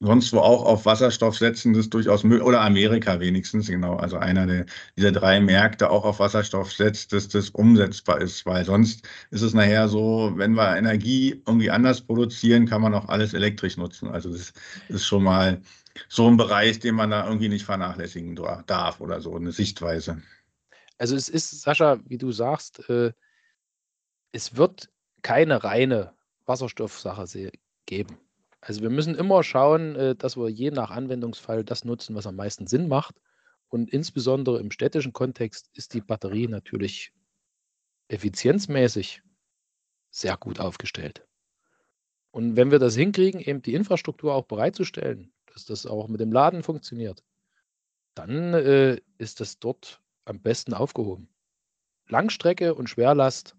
sonst 0.00 0.32
wo 0.32 0.40
auch 0.40 0.64
auf 0.64 0.84
Wasserstoff 0.84 1.38
setzen, 1.38 1.72
das 1.72 1.88
durchaus 1.88 2.22
möglich, 2.22 2.46
oder 2.46 2.60
Amerika 2.60 3.18
wenigstens, 3.18 3.68
genau, 3.68 3.96
also 3.96 4.18
einer 4.18 4.46
der, 4.46 4.66
dieser 4.96 5.12
drei 5.12 5.40
Märkte 5.40 5.90
auch 5.90 6.04
auf 6.04 6.18
Wasserstoff 6.18 6.72
setzt, 6.72 7.12
dass 7.12 7.28
das 7.28 7.50
umsetzbar 7.50 8.20
ist, 8.20 8.44
weil 8.44 8.64
sonst 8.64 9.08
ist 9.30 9.42
es 9.42 9.54
nachher 9.54 9.88
so, 9.88 10.32
wenn 10.36 10.52
wir 10.52 10.76
Energie 10.76 11.42
irgendwie 11.46 11.70
anders 11.70 12.02
produzieren, 12.02 12.66
kann 12.66 12.82
man 12.82 12.94
auch 12.94 13.08
alles 13.08 13.32
elektrisch 13.32 13.76
nutzen. 13.76 14.08
Also 14.08 14.30
das 14.30 14.52
ist 14.88 15.06
schon 15.06 15.22
mal 15.22 15.62
so 16.08 16.28
ein 16.28 16.36
Bereich, 16.36 16.78
den 16.78 16.94
man 16.94 17.10
da 17.10 17.26
irgendwie 17.26 17.48
nicht 17.48 17.64
vernachlässigen 17.64 18.38
darf 18.66 19.00
oder 19.00 19.20
so, 19.20 19.34
eine 19.34 19.52
Sichtweise. 19.52 20.20
Also 20.98 21.16
es 21.16 21.28
ist, 21.28 21.62
Sascha, 21.62 21.98
wie 22.06 22.18
du 22.18 22.32
sagst, 22.32 22.88
äh, 22.90 23.12
es 24.32 24.56
wird 24.56 24.90
keine 25.22 25.64
reine 25.64 26.12
Wasserstoffsache 26.44 27.50
geben. 27.86 28.18
Also 28.66 28.82
wir 28.82 28.90
müssen 28.90 29.14
immer 29.14 29.44
schauen, 29.44 29.94
äh, 29.94 30.16
dass 30.16 30.36
wir 30.36 30.48
je 30.48 30.72
nach 30.72 30.90
Anwendungsfall 30.90 31.62
das 31.62 31.84
nutzen, 31.84 32.16
was 32.16 32.26
am 32.26 32.34
meisten 32.34 32.66
Sinn 32.66 32.88
macht. 32.88 33.14
Und 33.68 33.90
insbesondere 33.90 34.58
im 34.58 34.72
städtischen 34.72 35.12
Kontext 35.12 35.70
ist 35.74 35.94
die 35.94 36.00
Batterie 36.00 36.48
natürlich 36.48 37.12
effizienzmäßig 38.08 39.22
sehr 40.10 40.36
gut 40.36 40.58
aufgestellt. 40.58 41.24
Und 42.32 42.56
wenn 42.56 42.72
wir 42.72 42.80
das 42.80 42.96
hinkriegen, 42.96 43.40
eben 43.40 43.62
die 43.62 43.74
Infrastruktur 43.74 44.34
auch 44.34 44.46
bereitzustellen, 44.46 45.32
dass 45.54 45.64
das 45.64 45.86
auch 45.86 46.08
mit 46.08 46.20
dem 46.20 46.32
Laden 46.32 46.64
funktioniert, 46.64 47.22
dann 48.14 48.52
äh, 48.52 49.00
ist 49.18 49.38
das 49.38 49.60
dort 49.60 50.00
am 50.24 50.40
besten 50.40 50.74
aufgehoben. 50.74 51.28
Langstrecke 52.08 52.74
und 52.74 52.90
Schwerlast, 52.90 53.54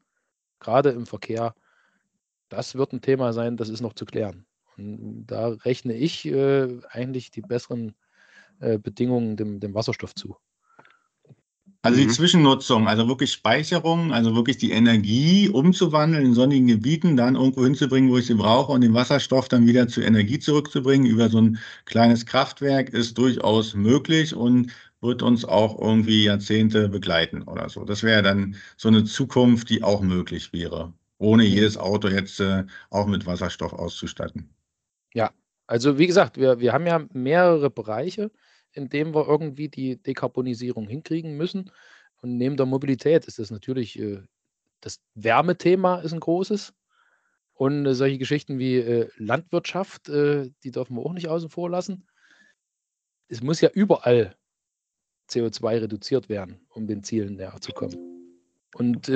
gerade 0.60 0.90
im 0.90 1.06
Verkehr, 1.06 1.56
das 2.50 2.76
wird 2.76 2.92
ein 2.92 3.02
Thema 3.02 3.32
sein, 3.32 3.56
das 3.56 3.70
ist 3.70 3.80
noch 3.80 3.94
zu 3.94 4.04
klären. 4.04 4.46
Da 4.78 5.50
rechne 5.50 5.96
ich 5.96 6.26
äh, 6.26 6.80
eigentlich 6.90 7.32
die 7.32 7.42
besseren 7.42 7.96
äh, 8.60 8.78
Bedingungen 8.78 9.36
dem, 9.36 9.60
dem 9.60 9.74
Wasserstoff 9.74 10.14
zu. 10.14 10.38
Also 11.84 12.00
die 12.00 12.08
mhm. 12.08 12.12
Zwischennutzung, 12.12 12.88
also 12.88 13.08
wirklich 13.08 13.32
Speicherung, 13.32 14.12
also 14.12 14.36
wirklich 14.36 14.58
die 14.58 14.72
Energie 14.72 15.48
umzuwandeln 15.48 16.26
in 16.26 16.34
sonnigen 16.34 16.68
Gebieten, 16.68 17.16
dann 17.16 17.36
irgendwo 17.36 17.64
hinzubringen, 17.64 18.10
wo 18.10 18.18
ich 18.18 18.26
sie 18.26 18.34
brauche 18.34 18.72
und 18.72 18.82
den 18.82 18.94
Wasserstoff 18.94 19.48
dann 19.48 19.68
wieder 19.68 19.88
zur 19.88 20.04
Energie 20.04 20.40
zurückzubringen 20.40 21.08
über 21.10 21.30
so 21.30 21.40
ein 21.40 21.60
kleines 21.86 22.26
Kraftwerk 22.26 22.90
ist 22.90 23.18
durchaus 23.18 23.74
möglich 23.74 24.36
und 24.36 24.72
wird 25.02 25.22
uns 25.22 25.46
auch 25.46 25.80
irgendwie 25.80 26.24
Jahrzehnte 26.26 26.90
begleiten 26.90 27.44
oder 27.44 27.70
so. 27.70 27.86
Das 27.86 28.04
wäre 28.04 28.24
dann 28.24 28.56
so 28.76 28.90
eine 28.90 29.04
Zukunft, 29.06 29.70
die 29.70 29.84
auch 29.84 30.02
möglich 30.02 30.52
wäre, 30.54 30.94
ohne 31.20 31.44
mhm. 31.44 31.50
jedes 31.50 31.78
Auto 31.78 32.08
jetzt 32.08 32.40
äh, 32.40 32.66
auch 32.90 33.08
mit 33.08 33.26
Wasserstoff 33.26 33.74
auszustatten. 33.74 34.50
Ja, 35.14 35.32
also 35.68 35.98
wie 35.98 36.08
gesagt, 36.08 36.38
wir, 36.38 36.60
wir 36.60 36.74
haben 36.74 36.88
ja 36.88 37.06
mehrere 37.12 37.70
Bereiche, 37.70 38.32
in 38.72 38.90
denen 38.90 39.14
wir 39.14 39.28
irgendwie 39.28 39.70
die 39.70 40.02
Dekarbonisierung 40.02 40.88
hinkriegen 40.88 41.36
müssen. 41.36 41.72
Und 42.22 42.38
neben 42.38 42.58
der 42.58 42.66
Mobilität 42.66 43.26
ist 43.26 43.40
das 43.40 43.52
natürlich, 43.52 44.00
äh, 44.00 44.22
das 44.82 45.02
Wärmethema 45.16 46.00
ist 46.00 46.14
ein 46.14 46.20
großes. 46.20 46.74
Und 47.54 47.86
äh, 47.86 47.96
solche 47.96 48.18
Geschichten 48.18 48.60
wie 48.60 48.78
äh, 48.78 49.10
Landwirtschaft, 49.18 50.08
die 50.08 50.72
dürfen 50.72 50.96
wir 50.96 51.06
auch 51.06 51.14
nicht 51.14 51.28
außen 51.28 51.50
vor 51.50 51.70
lassen. 51.70 52.08
Es 53.28 53.42
muss 53.42 53.60
ja 53.60 53.70
überall 53.70 54.36
CO2 55.30 55.82
reduziert 55.82 56.30
werden, 56.30 56.62
um 56.70 56.88
den 56.88 57.04
Zielen 57.04 57.36
näher 57.36 57.60
zu 57.60 57.74
kommen. 57.74 57.98
Und 58.74 59.12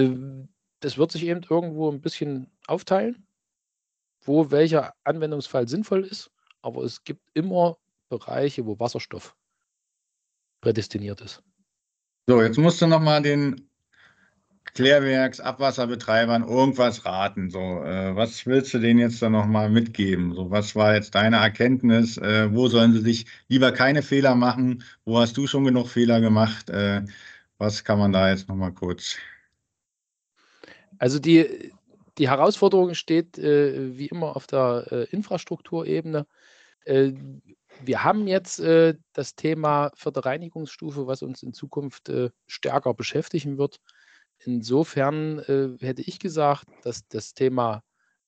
das 0.82 0.98
wird 0.98 1.12
sich 1.12 1.24
eben 1.24 1.42
irgendwo 1.50 1.90
ein 1.90 2.02
bisschen 2.02 2.52
aufteilen 2.68 3.26
wo 4.22 4.52
welcher 4.52 4.94
Anwendungsfall 5.04 5.68
sinnvoll 5.68 6.04
ist, 6.04 6.32
aber 6.62 6.84
es 6.84 7.04
gibt 7.04 7.22
immer 7.34 7.78
Bereiche, 8.10 8.66
wo 8.66 8.80
Wasserstoff 8.80 9.36
prädestiniert 10.62 11.22
ist. 11.22 11.42
So, 12.28 12.42
jetzt 12.42 12.58
musst 12.58 12.82
du 12.82 12.88
nochmal 12.88 13.22
den 13.22 13.68
Klärwerks, 14.74 15.40
Abwasserbetreibern 15.40 16.44
irgendwas 16.44 17.04
raten. 17.06 17.50
So, 17.50 17.84
äh, 17.84 18.16
was 18.16 18.46
willst 18.46 18.74
du 18.74 18.80
denen 18.80 19.00
jetzt 19.00 19.22
da 19.22 19.30
nochmal 19.30 19.70
mitgeben? 19.70 20.34
So, 20.34 20.50
was 20.50 20.76
war 20.76 20.94
jetzt 20.94 21.16
deine 21.16 21.38
Erkenntnis? 21.38 22.18
Äh, 22.18 22.54
wo 22.54 22.68
sollen 22.68 22.94
sie 22.94 23.02
sich 23.02 23.26
lieber 23.48 23.72
keine 23.72 24.02
Fehler 24.02 24.36
machen? 24.36 24.84
Wo 25.04 25.20
hast 25.20 25.36
du 25.36 25.48
schon 25.48 25.66
genug 25.66 25.88
Fehler 25.90 26.22
gemacht? 26.22 26.70
Äh, 26.70 27.02
was 27.58 27.84
kann 27.84 28.00
man 28.00 28.14
da 28.14 28.30
jetzt 28.30 28.48
nochmal 28.48 28.72
kurz? 28.72 29.18
Also 31.00 31.20
die, 31.20 31.74
die 32.18 32.30
Herausforderung 32.30 32.94
steht 32.94 33.38
äh, 33.38 33.98
wie 33.98 34.08
immer 34.08 34.36
auf 34.36 34.48
der 34.48 34.88
äh, 34.92 35.04
Infrastrukturebene. 35.12 36.26
Äh, 36.86 37.14
wir 37.84 38.04
haben 38.04 38.28
jetzt 38.28 38.60
äh, 38.60 38.96
das 39.14 39.36
Thema 39.36 39.92
vierte 39.96 40.26
Reinigungsstufe, 40.26 41.08
was 41.08 41.22
uns 41.22 41.44
in 41.44 41.54
Zukunft 41.54 42.10
äh, 42.10 42.30
stärker 42.48 42.94
beschäftigen 42.94 43.58
wird. 43.58 43.80
Insofern 44.40 45.40
äh, 45.40 45.78
hätte 45.80 46.02
ich 46.02 46.20
gesagt, 46.20 46.66
dass 46.84 47.08
das 47.08 47.34
Thema 47.34 47.84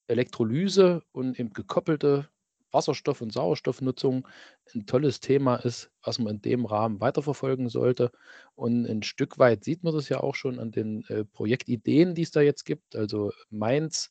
Elektrolyse 0.06 1.02
und 1.12 1.38
eben 1.38 1.52
gekoppelte 1.52 2.28
Wasserstoff- 2.74 3.22
und 3.22 3.32
Sauerstoffnutzung 3.32 4.28
ein 4.74 4.86
tolles 4.86 5.20
Thema 5.20 5.56
ist, 5.56 5.90
was 6.02 6.18
man 6.18 6.34
in 6.34 6.42
dem 6.42 6.66
Rahmen 6.66 7.00
weiterverfolgen 7.00 7.68
sollte. 7.68 8.10
Und 8.54 8.86
ein 8.86 9.02
Stück 9.02 9.38
weit 9.38 9.64
sieht 9.64 9.84
man 9.84 9.94
das 9.94 10.08
ja 10.08 10.20
auch 10.20 10.34
schon 10.34 10.58
an 10.58 10.72
den 10.72 11.04
äh, 11.08 11.24
Projektideen, 11.24 12.14
die 12.14 12.22
es 12.22 12.32
da 12.32 12.40
jetzt 12.40 12.64
gibt. 12.64 12.96
Also 12.96 13.32
Mainz 13.50 14.08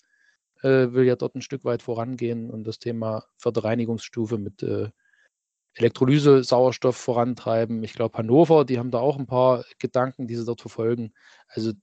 äh, 0.61 0.93
will 0.93 1.05
ja 1.05 1.15
dort 1.15 1.35
ein 1.35 1.41
Stück 1.41 1.65
weit 1.65 1.83
vorangehen 1.83 2.49
und 2.49 2.63
das 2.63 2.79
Thema 2.79 3.25
Förderreinigungsstufe 3.37 4.37
mit 4.37 4.63
äh, 4.63 4.89
Elektrolyse, 5.75 6.43
Sauerstoff 6.43 6.97
vorantreiben. 6.97 7.83
Ich 7.83 7.93
glaube, 7.93 8.17
Hannover, 8.17 8.63
die 8.63 8.79
haben 8.79 8.91
da 8.91 8.99
auch 8.99 9.17
ein 9.17 9.25
paar 9.25 9.65
Gedanken, 9.79 10.27
die 10.27 10.35
sie 10.35 10.45
dort 10.45 10.61
verfolgen. 10.61 11.13
Also 11.47 11.73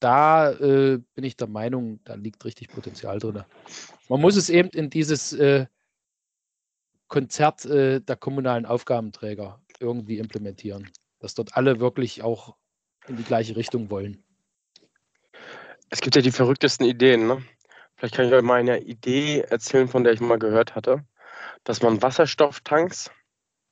da 0.00 0.50
äh, 0.52 0.98
bin 1.14 1.24
ich 1.24 1.36
der 1.36 1.46
Meinung, 1.46 2.00
da 2.04 2.14
liegt 2.14 2.44
richtig 2.44 2.68
Potenzial 2.68 3.18
drin. 3.18 3.44
Man 4.08 4.20
muss 4.20 4.36
es 4.36 4.50
eben 4.50 4.70
in 4.70 4.90
dieses 4.90 5.32
äh, 5.32 5.66
Konzert 7.10 7.66
äh, 7.66 8.00
der 8.00 8.16
kommunalen 8.16 8.64
Aufgabenträger 8.64 9.60
irgendwie 9.80 10.18
implementieren, 10.18 10.88
dass 11.18 11.34
dort 11.34 11.56
alle 11.56 11.80
wirklich 11.80 12.22
auch 12.22 12.56
in 13.08 13.16
die 13.16 13.24
gleiche 13.24 13.56
Richtung 13.56 13.90
wollen. 13.90 14.24
Es 15.90 16.00
gibt 16.00 16.14
ja 16.14 16.22
die 16.22 16.30
verrücktesten 16.30 16.86
Ideen. 16.86 17.26
Ne? 17.26 17.42
Vielleicht 17.96 18.14
kann 18.14 18.26
ich 18.26 18.32
euch 18.32 18.42
mal 18.42 18.60
eine 18.60 18.80
Idee 18.80 19.40
erzählen, 19.40 19.88
von 19.88 20.04
der 20.04 20.12
ich 20.12 20.20
mal 20.20 20.38
gehört 20.38 20.76
hatte, 20.76 21.04
dass 21.64 21.82
man 21.82 22.00
Wasserstofftanks 22.00 23.10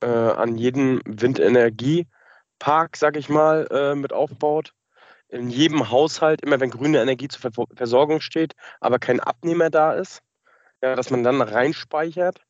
äh, 0.01 0.05
an 0.05 0.57
jeden 0.57 1.01
Windenergiepark, 1.05 2.97
sag 2.97 3.15
ich 3.15 3.29
mal, 3.29 3.67
äh, 3.71 3.95
mit 3.95 4.11
aufbaut 4.11 4.73
in 5.29 5.49
jedem 5.49 5.89
Haushalt, 5.89 6.41
immer 6.41 6.59
wenn 6.59 6.71
grüne 6.71 7.01
Energie 7.01 7.29
zur 7.29 7.51
Versorgung 7.75 8.19
steht, 8.19 8.53
aber 8.81 8.99
kein 8.99 9.21
Abnehmer 9.21 9.69
da 9.69 9.93
ist, 9.93 10.23
ja, 10.81 10.95
dass 10.95 11.09
man 11.09 11.23
dann 11.23 11.41
reinspeichert, 11.41 12.41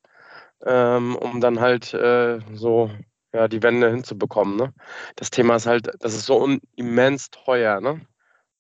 ähm, 0.66 1.16
um 1.16 1.42
dann 1.42 1.60
halt 1.60 1.94
äh, 1.94 2.40
so 2.54 2.92
ja, 3.34 3.48
die 3.48 3.62
Wände 3.64 3.90
hinzubekommen. 3.90 4.56
Ne? 4.56 4.74
Das 5.16 5.30
Thema 5.30 5.56
ist 5.56 5.68
halt, 5.68 5.90
das 6.00 6.14
ist 6.14 6.26
so 6.26 6.48
immens 6.76 7.30
teuer. 7.30 7.80
Ne? 7.82 8.02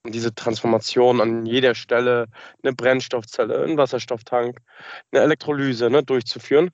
Und 0.03 0.15
diese 0.15 0.33
Transformation 0.33 1.21
an 1.21 1.45
jeder 1.45 1.75
Stelle, 1.75 2.27
eine 2.63 2.73
Brennstoffzelle, 2.73 3.63
ein 3.63 3.77
Wasserstofftank, 3.77 4.59
eine 5.11 5.21
Elektrolyse 5.23 5.89
ne, 5.89 6.03
durchzuführen. 6.03 6.71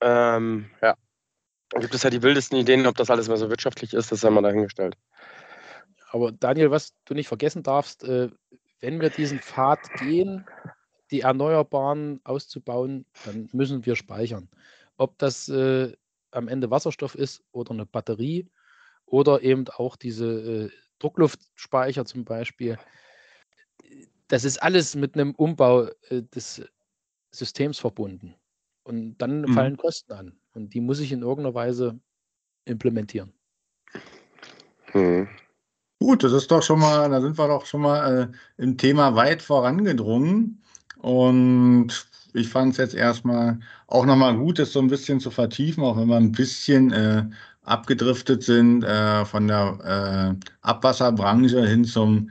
Ähm, 0.00 0.70
ja, 0.82 0.94
da 1.70 1.80
gibt 1.80 1.94
es 1.94 2.02
ja 2.02 2.10
die 2.10 2.22
wildesten 2.22 2.58
Ideen, 2.58 2.86
ob 2.86 2.96
das 2.96 3.10
alles 3.10 3.28
mehr 3.28 3.36
so 3.36 3.50
wirtschaftlich 3.50 3.94
ist, 3.94 4.12
das 4.12 4.20
sei 4.20 4.30
mal 4.30 4.42
dahingestellt. 4.42 4.96
Aber 6.10 6.30
Daniel, 6.30 6.70
was 6.70 6.94
du 7.04 7.14
nicht 7.14 7.28
vergessen 7.28 7.62
darfst, 7.62 8.04
äh, 8.04 8.28
wenn 8.80 9.00
wir 9.00 9.10
diesen 9.10 9.40
Pfad 9.40 9.80
gehen, 9.98 10.46
die 11.10 11.20
Erneuerbaren 11.20 12.20
auszubauen, 12.24 13.06
dann 13.24 13.48
müssen 13.52 13.86
wir 13.86 13.96
speichern. 13.96 14.48
Ob 14.96 15.18
das 15.18 15.48
äh, 15.48 15.92
am 16.30 16.48
Ende 16.48 16.70
Wasserstoff 16.70 17.14
ist 17.14 17.42
oder 17.52 17.72
eine 17.72 17.86
Batterie 17.86 18.48
oder 19.06 19.42
eben 19.42 19.66
auch 19.68 19.96
diese 19.96 20.26
äh, 20.26 20.70
Druckluftspeicher 20.98 22.04
zum 22.04 22.24
Beispiel. 22.24 22.78
Das 24.28 24.44
ist 24.44 24.62
alles 24.62 24.96
mit 24.96 25.14
einem 25.14 25.34
Umbau 25.34 25.88
äh, 26.08 26.22
des 26.34 26.62
Systems 27.30 27.78
verbunden. 27.78 28.34
Und 28.82 29.18
dann 29.18 29.42
mhm. 29.42 29.52
fallen 29.52 29.76
Kosten 29.76 30.12
an. 30.12 30.38
Und 30.54 30.74
die 30.74 30.80
muss 30.80 31.00
ich 31.00 31.12
in 31.12 31.22
irgendeiner 31.22 31.54
Weise 31.54 31.98
implementieren. 32.64 33.32
Mhm. 34.94 35.28
Gut, 35.98 36.22
das 36.22 36.32
ist 36.32 36.50
doch 36.50 36.62
schon 36.62 36.78
mal, 36.78 37.08
da 37.08 37.20
sind 37.20 37.38
wir 37.38 37.48
doch 37.48 37.64
schon 37.64 37.80
mal 37.80 38.30
äh, 38.58 38.62
im 38.62 38.76
Thema 38.76 39.14
weit 39.14 39.40
vorangedrungen. 39.42 40.62
Und 40.98 42.06
ich 42.32 42.48
fand 42.48 42.72
es 42.72 42.78
jetzt 42.78 42.94
erstmal 42.94 43.58
auch 43.86 44.06
nochmal 44.06 44.36
gut, 44.36 44.58
das 44.58 44.72
so 44.72 44.80
ein 44.80 44.88
bisschen 44.88 45.20
zu 45.20 45.30
vertiefen, 45.30 45.84
auch 45.84 45.96
wenn 45.96 46.08
wir 46.08 46.16
ein 46.16 46.32
bisschen 46.32 46.92
äh, 46.92 47.24
abgedriftet 47.62 48.42
sind 48.42 48.84
äh, 48.84 49.24
von 49.24 49.48
der 49.48 50.36
äh, 50.40 50.46
Abwasserbranche 50.62 51.66
hin 51.66 51.84
zum 51.84 52.30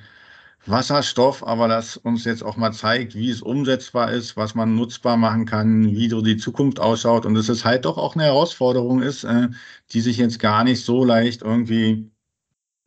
Wasserstoff, 0.68 1.46
aber 1.46 1.68
das 1.68 1.98
uns 1.98 2.26
jetzt 2.26 2.44
auch 2.44 2.58
mal 2.58 2.72
zeigt, 2.72 3.14
wie 3.16 3.30
es 3.30 3.42
umsetzbar 3.42 4.12
ist, 4.12 4.36
was 4.36 4.56
man 4.56 4.76
nutzbar 4.76 5.16
machen 5.18 5.46
kann, 5.46 5.86
wie 5.92 6.10
so 6.10 6.22
die 6.22 6.38
Zukunft 6.38 6.80
ausschaut. 6.80 7.26
Und 7.26 7.36
dass 7.36 7.50
es 7.50 7.66
halt 7.66 7.86
doch 7.86 7.98
auch 7.98 8.16
eine 8.16 8.26
Herausforderung 8.26 9.02
ist, 9.02 9.24
äh, 9.26 9.50
die 9.92 10.02
sich 10.02 10.18
jetzt 10.18 10.40
gar 10.40 10.64
nicht 10.64 10.84
so 10.84 11.04
leicht 11.06 11.44
irgendwie 11.44 12.10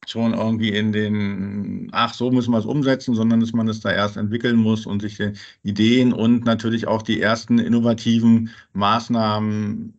schon 0.06 0.34
irgendwie 0.34 0.70
in 0.70 0.92
den, 0.92 1.88
ach, 1.92 2.14
so 2.14 2.30
müssen 2.30 2.52
wir 2.52 2.58
es 2.58 2.64
umsetzen, 2.66 3.14
sondern 3.14 3.40
dass 3.40 3.52
man 3.52 3.68
es 3.68 3.80
da 3.80 3.90
erst 3.90 4.16
entwickeln 4.16 4.56
muss 4.56 4.86
und 4.86 5.00
sich 5.00 5.18
Ideen 5.62 6.12
und 6.12 6.44
natürlich 6.44 6.86
auch 6.86 7.02
die 7.02 7.20
ersten 7.20 7.58
innovativen 7.58 8.50
Maßnahmen 8.72 9.98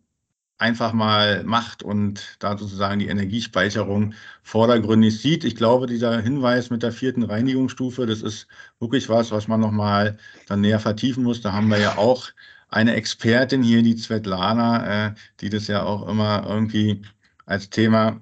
einfach 0.60 0.92
mal 0.92 1.42
macht 1.44 1.82
und 1.82 2.36
da 2.38 2.56
sozusagen 2.58 2.98
die 3.00 3.08
Energiespeicherung 3.08 4.14
vordergründig 4.42 5.18
sieht. 5.20 5.44
Ich 5.44 5.56
glaube, 5.56 5.86
dieser 5.86 6.20
Hinweis 6.20 6.70
mit 6.70 6.82
der 6.82 6.92
vierten 6.92 7.22
Reinigungsstufe, 7.22 8.06
das 8.06 8.20
ist 8.22 8.46
wirklich 8.78 9.08
was, 9.08 9.30
was 9.30 9.48
man 9.48 9.60
nochmal 9.60 10.18
dann 10.46 10.60
näher 10.60 10.80
vertiefen 10.80 11.24
muss. 11.24 11.40
Da 11.40 11.52
haben 11.52 11.68
wir 11.68 11.78
ja 11.78 11.96
auch 11.96 12.28
eine 12.68 12.94
Expertin 12.94 13.62
hier, 13.62 13.82
die 13.82 13.96
Svetlana, 13.96 15.08
äh, 15.08 15.14
die 15.40 15.48
das 15.50 15.66
ja 15.66 15.82
auch 15.82 16.06
immer 16.08 16.44
irgendwie 16.46 17.02
als 17.46 17.70
Thema 17.70 18.20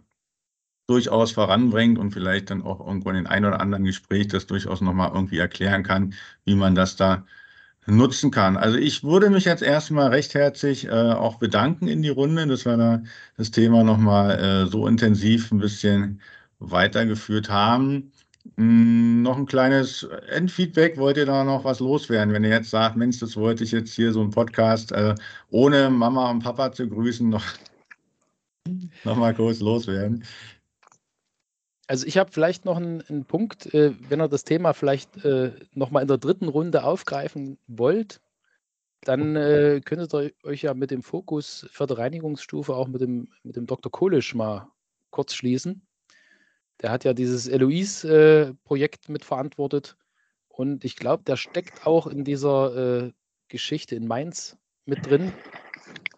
durchaus 0.89 1.33
voranbringt 1.33 1.99
und 1.99 2.13
vielleicht 2.13 2.51
dann 2.51 2.63
auch 2.63 2.81
irgendwo 2.81 3.11
in 3.11 3.17
den 3.17 3.27
ein 3.27 3.45
oder 3.45 3.61
anderen 3.61 3.85
Gespräch 3.85 4.29
das 4.29 4.47
durchaus 4.47 4.81
nochmal 4.81 5.11
irgendwie 5.15 5.39
erklären 5.39 5.83
kann, 5.83 6.15
wie 6.45 6.55
man 6.55 6.75
das 6.75 6.97
da 6.97 7.25
nutzen 7.87 8.31
kann. 8.31 8.57
Also 8.57 8.79
ich 8.79 9.05
würde 9.05 9.31
mich 9.31 9.45
jetzt 9.45 9.63
erstmal 9.63 10.09
recht 10.09 10.35
herzlich 10.35 10.87
äh, 10.87 10.91
auch 10.91 11.39
bedanken 11.39 11.89
in 11.89 12.03
die 12.03 12.09
Runde, 12.09 12.47
dass 12.47 12.65
wir 12.65 12.77
da 12.77 13.03
das 13.37 13.51
Thema 13.51 13.85
nochmal 13.85 14.39
äh, 14.39 14.67
so 14.67 14.87
intensiv 14.87 15.53
ein 15.53 15.59
bisschen 15.59 16.21
weitergeführt 16.59 17.49
haben. 17.51 18.13
Hm, 18.57 19.23
noch 19.23 19.37
ein 19.37 19.47
kleines 19.47 20.05
Endfeedback. 20.31 20.97
Wollt 20.97 21.17
ihr 21.19 21.27
da 21.27 21.45
noch 21.45 21.65
was 21.65 21.81
loswerden? 21.81 22.33
Wenn 22.33 22.45
ihr 22.45 22.51
jetzt 22.51 22.71
sagt, 22.71 22.97
Mensch, 22.97 23.19
das 23.21 23.37
wollte 23.37 23.65
ich 23.65 23.73
jetzt 23.73 23.95
hier 23.95 24.13
so 24.13 24.23
ein 24.23 24.31
Podcast 24.31 24.93
äh, 24.93 25.15
ohne 25.51 25.91
Mama 25.91 26.31
und 26.31 26.43
Papa 26.43 26.73
zu 26.73 26.89
grüßen, 26.89 27.29
noch, 27.29 27.45
noch 29.05 29.17
mal 29.17 29.35
kurz 29.35 29.61
loswerden. 29.61 30.25
Also 31.89 32.07
ich 32.07 32.19
habe 32.19 32.31
vielleicht 32.31 32.67
noch 32.67 32.77
einen, 32.77 33.01
einen 33.09 33.25
Punkt, 33.25 33.73
äh, 33.73 33.95
wenn 34.11 34.21
ihr 34.21 34.29
das 34.29 34.45
Thema 34.45 34.75
vielleicht 34.75 35.25
äh, 35.25 35.53
nochmal 35.73 36.03
in 36.03 36.09
der 36.09 36.19
dritten 36.19 36.49
Runde 36.49 36.85
aufgreifen 36.85 37.59
wollt, 37.67 38.21
dann 39.03 39.37
äh, 39.37 39.81
könntet 39.83 40.13
ihr 40.13 40.33
euch 40.43 40.63
ja 40.63 40.75
mit 40.75 40.91
dem 40.91 41.03
Fokus 41.03 41.67
für 41.71 41.87
die 41.87 41.95
Reinigungsstufe 41.95 42.75
auch 42.75 42.89
mit 42.89 43.01
dem, 43.01 43.33
mit 43.43 43.57
dem 43.57 43.67
Dr. 43.67 43.91
Kolisch 43.91 44.35
mal 44.35 44.69
kurz 45.11 45.33
schließen. 45.33 45.87
Der 46.83 46.91
hat 46.91 47.05
ja 47.05 47.15
dieses 47.15 47.49
Eloise-Projekt 47.49 49.09
mitverantwortet 49.09 49.97
und 50.49 50.85
ich 50.85 50.95
glaube, 50.95 51.25
der 51.25 51.37
steckt 51.37 51.87
auch 51.87 52.07
in 52.07 52.23
dieser 52.23 53.07
äh, 53.07 53.13
Geschichte 53.49 53.97
in 53.97 54.07
Mainz 54.07 54.59
mit 54.85 55.07
drin. 55.07 55.33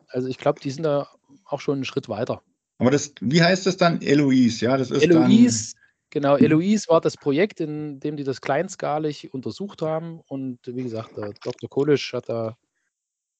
Also 0.08 0.26
ich 0.26 0.38
glaube, 0.38 0.58
die 0.58 0.70
sind 0.72 0.82
da 0.82 1.08
auch 1.44 1.60
schon 1.60 1.76
einen 1.76 1.84
Schritt 1.84 2.08
weiter. 2.08 2.42
Aber 2.80 2.90
das, 2.90 3.12
wie 3.20 3.42
heißt 3.42 3.66
das 3.66 3.76
dann? 3.76 4.00
Eloise, 4.00 4.64
ja? 4.64 4.76
Das 4.76 4.90
ist 4.90 5.02
Eloise, 5.02 5.74
dann... 5.74 5.80
genau. 6.10 6.36
Eloise 6.36 6.88
war 6.88 7.00
das 7.02 7.16
Projekt, 7.16 7.60
in 7.60 8.00
dem 8.00 8.16
die 8.16 8.24
das 8.24 8.40
kleinskalig 8.40 9.32
untersucht 9.34 9.82
haben. 9.82 10.20
Und 10.26 10.58
wie 10.64 10.82
gesagt, 10.82 11.16
der 11.16 11.34
Dr. 11.44 11.68
Kolisch 11.68 12.14
hat 12.14 12.30
da, 12.30 12.56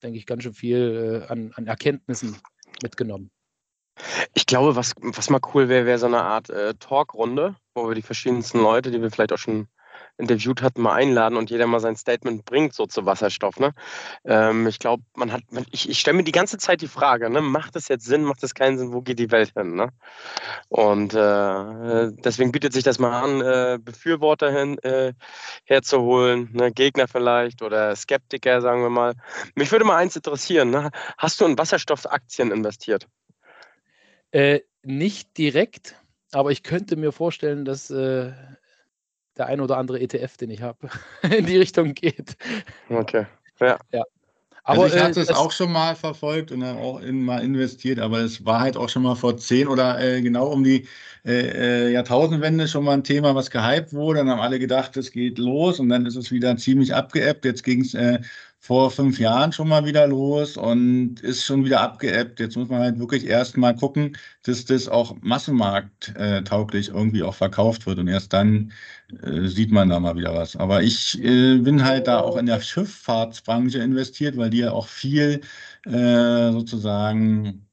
denke 0.02 0.18
ich, 0.18 0.26
ganz 0.26 0.42
schön 0.42 0.52
viel 0.52 1.24
äh, 1.26 1.32
an, 1.32 1.52
an 1.56 1.66
Erkenntnissen 1.66 2.36
mitgenommen. 2.82 3.30
Ich 4.34 4.44
glaube, 4.44 4.76
was, 4.76 4.94
was 5.00 5.30
mal 5.30 5.40
cool 5.54 5.68
wäre, 5.68 5.86
wäre 5.86 5.98
so 5.98 6.06
eine 6.06 6.22
Art 6.22 6.50
äh, 6.50 6.74
Talkrunde, 6.74 7.56
wo 7.74 7.88
wir 7.88 7.94
die 7.94 8.02
verschiedensten 8.02 8.60
Leute, 8.60 8.90
die 8.90 9.00
wir 9.00 9.10
vielleicht 9.10 9.32
auch 9.32 9.38
schon 9.38 9.68
interviewt 10.20 10.62
hat, 10.62 10.78
mal 10.78 10.94
einladen 10.94 11.36
und 11.36 11.50
jeder 11.50 11.66
mal 11.66 11.80
sein 11.80 11.96
Statement 11.96 12.44
bringt, 12.44 12.74
so 12.74 12.86
zu 12.86 13.06
Wasserstoff. 13.06 13.58
Ne? 13.58 13.72
Ähm, 14.24 14.66
ich 14.66 14.78
glaube, 14.78 15.02
man 15.16 15.32
hat, 15.32 15.42
man, 15.50 15.64
ich, 15.72 15.88
ich 15.88 15.98
stelle 15.98 16.18
mir 16.18 16.24
die 16.24 16.32
ganze 16.32 16.58
Zeit 16.58 16.80
die 16.80 16.88
Frage, 16.88 17.30
ne, 17.30 17.40
macht 17.40 17.74
das 17.76 17.88
jetzt 17.88 18.04
Sinn, 18.04 18.24
macht 18.24 18.42
das 18.42 18.54
keinen 18.54 18.78
Sinn, 18.78 18.92
wo 18.92 19.00
geht 19.00 19.18
die 19.18 19.30
Welt 19.30 19.52
hin? 19.54 19.74
Ne? 19.74 19.88
Und 20.68 21.14
äh, 21.14 22.10
deswegen 22.24 22.52
bietet 22.52 22.72
sich 22.72 22.84
das 22.84 22.98
mal 22.98 23.20
an, 23.20 23.40
äh, 23.40 23.78
Befürworter 23.82 24.52
hin, 24.52 24.78
äh, 24.78 25.12
herzuholen, 25.64 26.50
ne? 26.52 26.70
Gegner 26.72 27.08
vielleicht 27.08 27.62
oder 27.62 27.96
Skeptiker, 27.96 28.60
sagen 28.60 28.82
wir 28.82 28.90
mal. 28.90 29.14
Mich 29.54 29.72
würde 29.72 29.84
mal 29.84 29.96
eins 29.96 30.16
interessieren, 30.16 30.70
ne? 30.70 30.90
hast 31.18 31.40
du 31.40 31.44
in 31.44 31.58
Wasserstoffaktien 31.58 32.50
investiert? 32.50 33.06
Äh, 34.32 34.60
nicht 34.82 35.36
direkt, 35.36 35.96
aber 36.32 36.50
ich 36.50 36.62
könnte 36.62 36.96
mir 36.96 37.12
vorstellen, 37.12 37.64
dass 37.64 37.90
äh, 37.90 38.32
der 39.36 39.46
ein 39.46 39.60
oder 39.60 39.78
andere 39.78 40.00
ETF, 40.00 40.36
den 40.36 40.50
ich 40.50 40.62
habe, 40.62 40.88
in 41.22 41.46
die 41.46 41.58
Richtung 41.58 41.94
geht. 41.94 42.36
Okay, 42.88 43.26
ja. 43.60 43.78
ja. 43.92 44.04
Aber 44.64 44.84
also 44.84 44.96
ich 44.96 45.02
hatte 45.02 45.20
äh, 45.20 45.22
es 45.22 45.30
auch 45.30 45.52
schon 45.52 45.72
mal 45.72 45.96
verfolgt 45.96 46.52
und 46.52 46.60
dann 46.60 46.76
auch 46.76 47.00
in, 47.00 47.24
mal 47.24 47.42
investiert, 47.42 47.98
aber 47.98 48.20
es 48.20 48.44
war 48.44 48.60
halt 48.60 48.76
auch 48.76 48.88
schon 48.88 49.02
mal 49.02 49.14
vor 49.14 49.36
zehn 49.36 49.66
oder 49.66 50.00
äh, 50.00 50.20
genau 50.20 50.48
um 50.48 50.62
die 50.62 50.86
äh, 51.24 51.88
äh, 51.88 51.92
Jahrtausendwende 51.92 52.68
schon 52.68 52.84
mal 52.84 52.92
ein 52.92 53.04
Thema, 53.04 53.34
was 53.34 53.50
gehypt 53.50 53.92
wurde. 53.92 54.20
Dann 54.20 54.30
haben 54.30 54.40
alle 54.40 54.58
gedacht, 54.58 54.96
es 54.96 55.12
geht 55.12 55.38
los 55.38 55.80
und 55.80 55.88
dann 55.88 56.06
ist 56.06 56.16
es 56.16 56.30
wieder 56.30 56.56
ziemlich 56.56 56.94
abgeebbt. 56.94 57.44
Jetzt 57.44 57.64
ging 57.64 57.80
es 57.80 57.94
äh, 57.94 58.20
vor 58.62 58.90
fünf 58.90 59.18
Jahren 59.18 59.52
schon 59.52 59.68
mal 59.68 59.84
wieder 59.86 60.06
los 60.06 60.56
und 60.56 61.20
ist 61.20 61.44
schon 61.44 61.64
wieder 61.64 61.80
abgeebbt. 61.80 62.40
Jetzt 62.40 62.56
muss 62.56 62.68
man 62.68 62.80
halt 62.80 62.98
wirklich 62.98 63.26
erst 63.26 63.56
mal 63.56 63.74
gucken, 63.74 64.16
dass 64.42 64.64
das 64.66 64.86
auch 64.88 65.16
massenmarkttauglich 65.22 66.88
irgendwie 66.90 67.22
auch 67.22 67.34
verkauft 67.34 67.86
wird 67.86 67.98
und 67.98 68.08
erst 68.08 68.32
dann 68.34 68.72
äh, 69.22 69.46
sieht 69.48 69.72
man 69.72 69.88
da 69.88 69.98
mal 69.98 70.16
wieder 70.16 70.34
was. 70.34 70.56
Aber 70.56 70.82
ich 70.82 71.18
äh, 71.24 71.58
bin 71.58 71.84
halt 71.84 72.06
da 72.06 72.20
auch 72.20 72.36
in 72.36 72.46
der 72.46 72.60
Schifffahrtsbranche 72.60 73.78
investiert, 73.78 74.36
weil 74.36 74.50
die 74.50 74.58
ja 74.58 74.72
auch 74.72 74.88
viel 74.88 75.40
äh, 75.86 76.52
sozusagen 76.52 77.66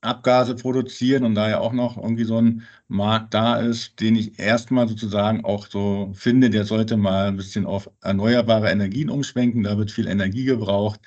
Abgase 0.00 0.54
produzieren 0.54 1.24
und 1.24 1.34
da 1.34 1.48
ja 1.48 1.58
auch 1.60 1.72
noch 1.72 1.96
irgendwie 1.96 2.24
so 2.24 2.40
ein 2.40 2.62
Markt 2.88 3.34
da 3.34 3.56
ist, 3.56 4.00
den 4.00 4.16
ich 4.16 4.38
erstmal 4.38 4.88
sozusagen 4.88 5.44
auch 5.44 5.66
so 5.66 6.12
finde, 6.14 6.50
der 6.50 6.64
sollte 6.64 6.96
mal 6.96 7.28
ein 7.28 7.36
bisschen 7.36 7.66
auf 7.66 7.90
erneuerbare 8.02 8.70
Energien 8.70 9.10
umschwenken. 9.10 9.64
Da 9.64 9.76
wird 9.78 9.90
viel 9.90 10.06
Energie 10.08 10.44
gebraucht. 10.44 11.00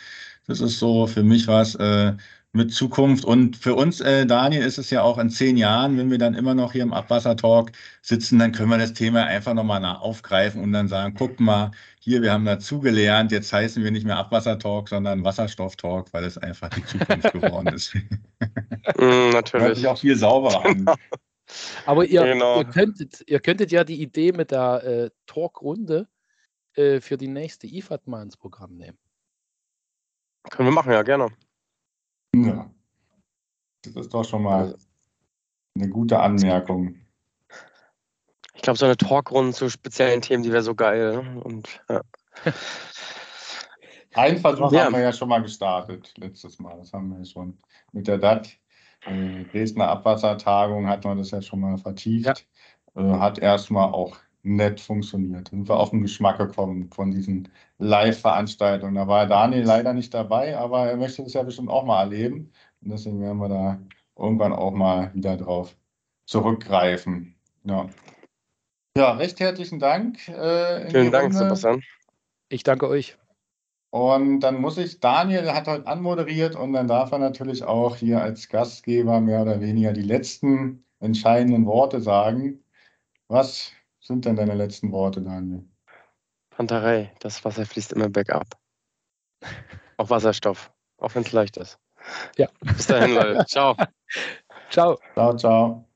Das 0.47 0.59
ist 0.61 0.79
so 0.79 1.07
für 1.07 1.23
mich 1.23 1.47
was, 1.47 1.75
äh, 1.75 2.13
mit 2.53 2.73
Zukunft. 2.73 3.23
Und 3.23 3.55
für 3.55 3.75
uns, 3.75 4.01
äh, 4.01 4.25
Daniel, 4.25 4.63
ist 4.63 4.77
es 4.77 4.89
ja 4.89 5.01
auch 5.03 5.17
in 5.17 5.29
zehn 5.29 5.57
Jahren, 5.57 5.97
wenn 5.97 6.11
wir 6.11 6.17
dann 6.17 6.33
immer 6.33 6.53
noch 6.53 6.73
hier 6.73 6.83
im 6.83 6.93
Abwassertalk 6.93 7.71
sitzen, 8.01 8.39
dann 8.39 8.51
können 8.51 8.69
wir 8.69 8.77
das 8.77 8.93
Thema 8.93 9.23
einfach 9.25 9.53
nochmal 9.53 9.83
aufgreifen 9.85 10.61
und 10.61 10.73
dann 10.73 10.87
sagen, 10.87 11.15
guck 11.17 11.39
mal, 11.39 11.71
hier, 11.99 12.21
wir 12.21 12.33
haben 12.33 12.45
dazugelernt, 12.45 13.31
jetzt 13.31 13.53
heißen 13.53 13.83
wir 13.83 13.91
nicht 13.91 14.05
mehr 14.05 14.17
Abwassertalk, 14.17 14.89
sondern 14.89 15.23
Wasserstofftalk, 15.23 16.11
weil 16.13 16.25
es 16.25 16.37
einfach 16.37 16.69
die 16.69 16.85
Zukunft 16.85 17.31
geworden 17.33 17.67
ist. 17.67 17.95
mm, 17.95 19.29
natürlich. 19.31 19.65
Hört 19.65 19.75
sich 19.77 19.87
auch 19.87 19.99
viel 19.99 20.15
sauberer 20.15 20.65
an. 20.65 20.85
Aber 21.85 22.05
ihr, 22.05 22.23
genau. 22.23 22.59
ihr, 22.59 22.65
könntet, 22.65 23.23
ihr 23.27 23.39
könntet 23.39 23.71
ja 23.71 23.83
die 23.83 24.01
Idee 24.01 24.31
mit 24.31 24.51
der 24.51 24.83
äh, 24.83 25.09
Talkrunde 25.25 26.07
äh, 26.75 27.01
für 27.01 27.17
die 27.17 27.27
nächste 27.27 27.67
IFAD 27.67 28.07
mal 28.07 28.21
ins 28.21 28.37
Programm 28.37 28.75
nehmen. 28.75 28.97
Können 30.49 30.69
wir 30.69 30.73
machen, 30.73 30.91
ja, 30.91 31.03
gerne. 31.03 31.27
Ja. 32.35 32.69
Das 33.83 33.95
ist 33.95 34.13
doch 34.13 34.23
schon 34.23 34.43
mal 34.43 34.75
eine 35.75 35.89
gute 35.89 36.19
Anmerkung. 36.19 36.95
Ich 38.53 38.61
glaube, 38.61 38.77
so 38.77 38.85
eine 38.85 38.97
Talkrunde 38.97 39.53
zu 39.53 39.69
speziellen 39.69 40.21
Themen, 40.21 40.43
die 40.43 40.51
wäre 40.51 40.61
so 40.61 40.75
geil. 40.75 41.23
Ne? 41.23 41.41
Und, 41.41 41.81
ja. 41.89 42.01
Ein 44.13 44.37
Versuch 44.39 44.71
ja. 44.73 44.85
haben 44.85 44.93
wir 44.93 45.01
ja 45.01 45.13
schon 45.13 45.29
mal 45.29 45.41
gestartet 45.41 46.13
letztes 46.17 46.59
Mal. 46.59 46.77
Das 46.77 46.91
haben 46.91 47.09
wir 47.09 47.19
ja 47.19 47.25
schon 47.25 47.57
mit 47.93 48.07
der 48.07 48.17
DAT. 48.17 48.57
Dresdner 49.03 49.87
Abwassertagung 49.87 50.87
hat 50.87 51.05
man 51.05 51.17
das 51.17 51.31
ja 51.31 51.41
schon 51.41 51.61
mal 51.61 51.77
vertieft. 51.77 52.45
Ja. 52.95 53.01
Äh, 53.01 53.19
hat 53.19 53.39
erstmal 53.39 53.91
auch 53.91 54.17
nett 54.43 54.79
funktioniert. 54.79 55.49
Sind 55.49 55.69
wir 55.69 55.77
auf 55.77 55.91
den 55.91 56.01
Geschmack 56.01 56.37
gekommen 56.37 56.89
von 56.91 57.11
diesen 57.11 57.49
Live-Veranstaltungen. 57.77 58.95
Da 58.95 59.07
war 59.07 59.27
Daniel 59.27 59.63
leider 59.63 59.93
nicht 59.93 60.13
dabei, 60.13 60.57
aber 60.57 60.87
er 60.89 60.97
möchte 60.97 61.23
das 61.23 61.33
ja 61.33 61.43
bestimmt 61.43 61.69
auch 61.69 61.85
mal 61.85 62.01
erleben. 62.01 62.51
Und 62.81 62.91
deswegen 62.91 63.21
werden 63.21 63.37
wir 63.39 63.49
da 63.49 63.79
irgendwann 64.17 64.53
auch 64.53 64.71
mal 64.71 65.13
wieder 65.13 65.37
drauf 65.37 65.75
zurückgreifen. 66.25 67.35
Ja, 67.63 67.87
ja 68.97 69.11
recht 69.13 69.39
herzlichen 69.39 69.79
Dank. 69.79 70.27
Äh, 70.27 70.89
Vielen 70.89 71.11
Dank, 71.11 71.25
Runde. 71.25 71.37
Sebastian. 71.37 71.83
Ich 72.49 72.63
danke 72.63 72.87
euch. 72.87 73.17
Und 73.91 74.39
dann 74.39 74.61
muss 74.61 74.77
ich, 74.77 75.01
Daniel 75.01 75.51
hat 75.51 75.67
heute 75.67 75.85
anmoderiert 75.85 76.55
und 76.55 76.71
dann 76.73 76.87
darf 76.87 77.11
er 77.11 77.19
natürlich 77.19 77.63
auch 77.63 77.97
hier 77.97 78.21
als 78.21 78.47
Gastgeber 78.47 79.19
mehr 79.19 79.41
oder 79.41 79.59
weniger 79.59 79.91
die 79.91 80.01
letzten 80.01 80.85
entscheidenden 81.01 81.65
Worte 81.65 81.99
sagen. 81.99 82.63
Was 83.27 83.73
sind 84.01 84.25
denn 84.25 84.35
deine 84.35 84.55
letzten 84.55 84.91
Worte, 84.91 85.21
Daniel? 85.21 85.65
Panterei, 86.49 87.13
das 87.19 87.43
Wasser 87.45 87.65
fließt 87.65 87.93
immer 87.93 88.09
bergab. 88.09 88.59
Auch 89.97 90.09
Wasserstoff, 90.09 90.71
auch 90.97 91.15
wenn 91.15 91.23
es 91.23 91.31
leicht 91.31 91.57
ist. 91.57 91.79
Ja. 92.37 92.49
Bis 92.61 92.87
dahin, 92.87 93.15
Leute. 93.15 93.45
Ciao. 93.45 93.75
Ciao. 94.69 94.97
Ciao, 95.13 95.35
ciao. 95.35 95.90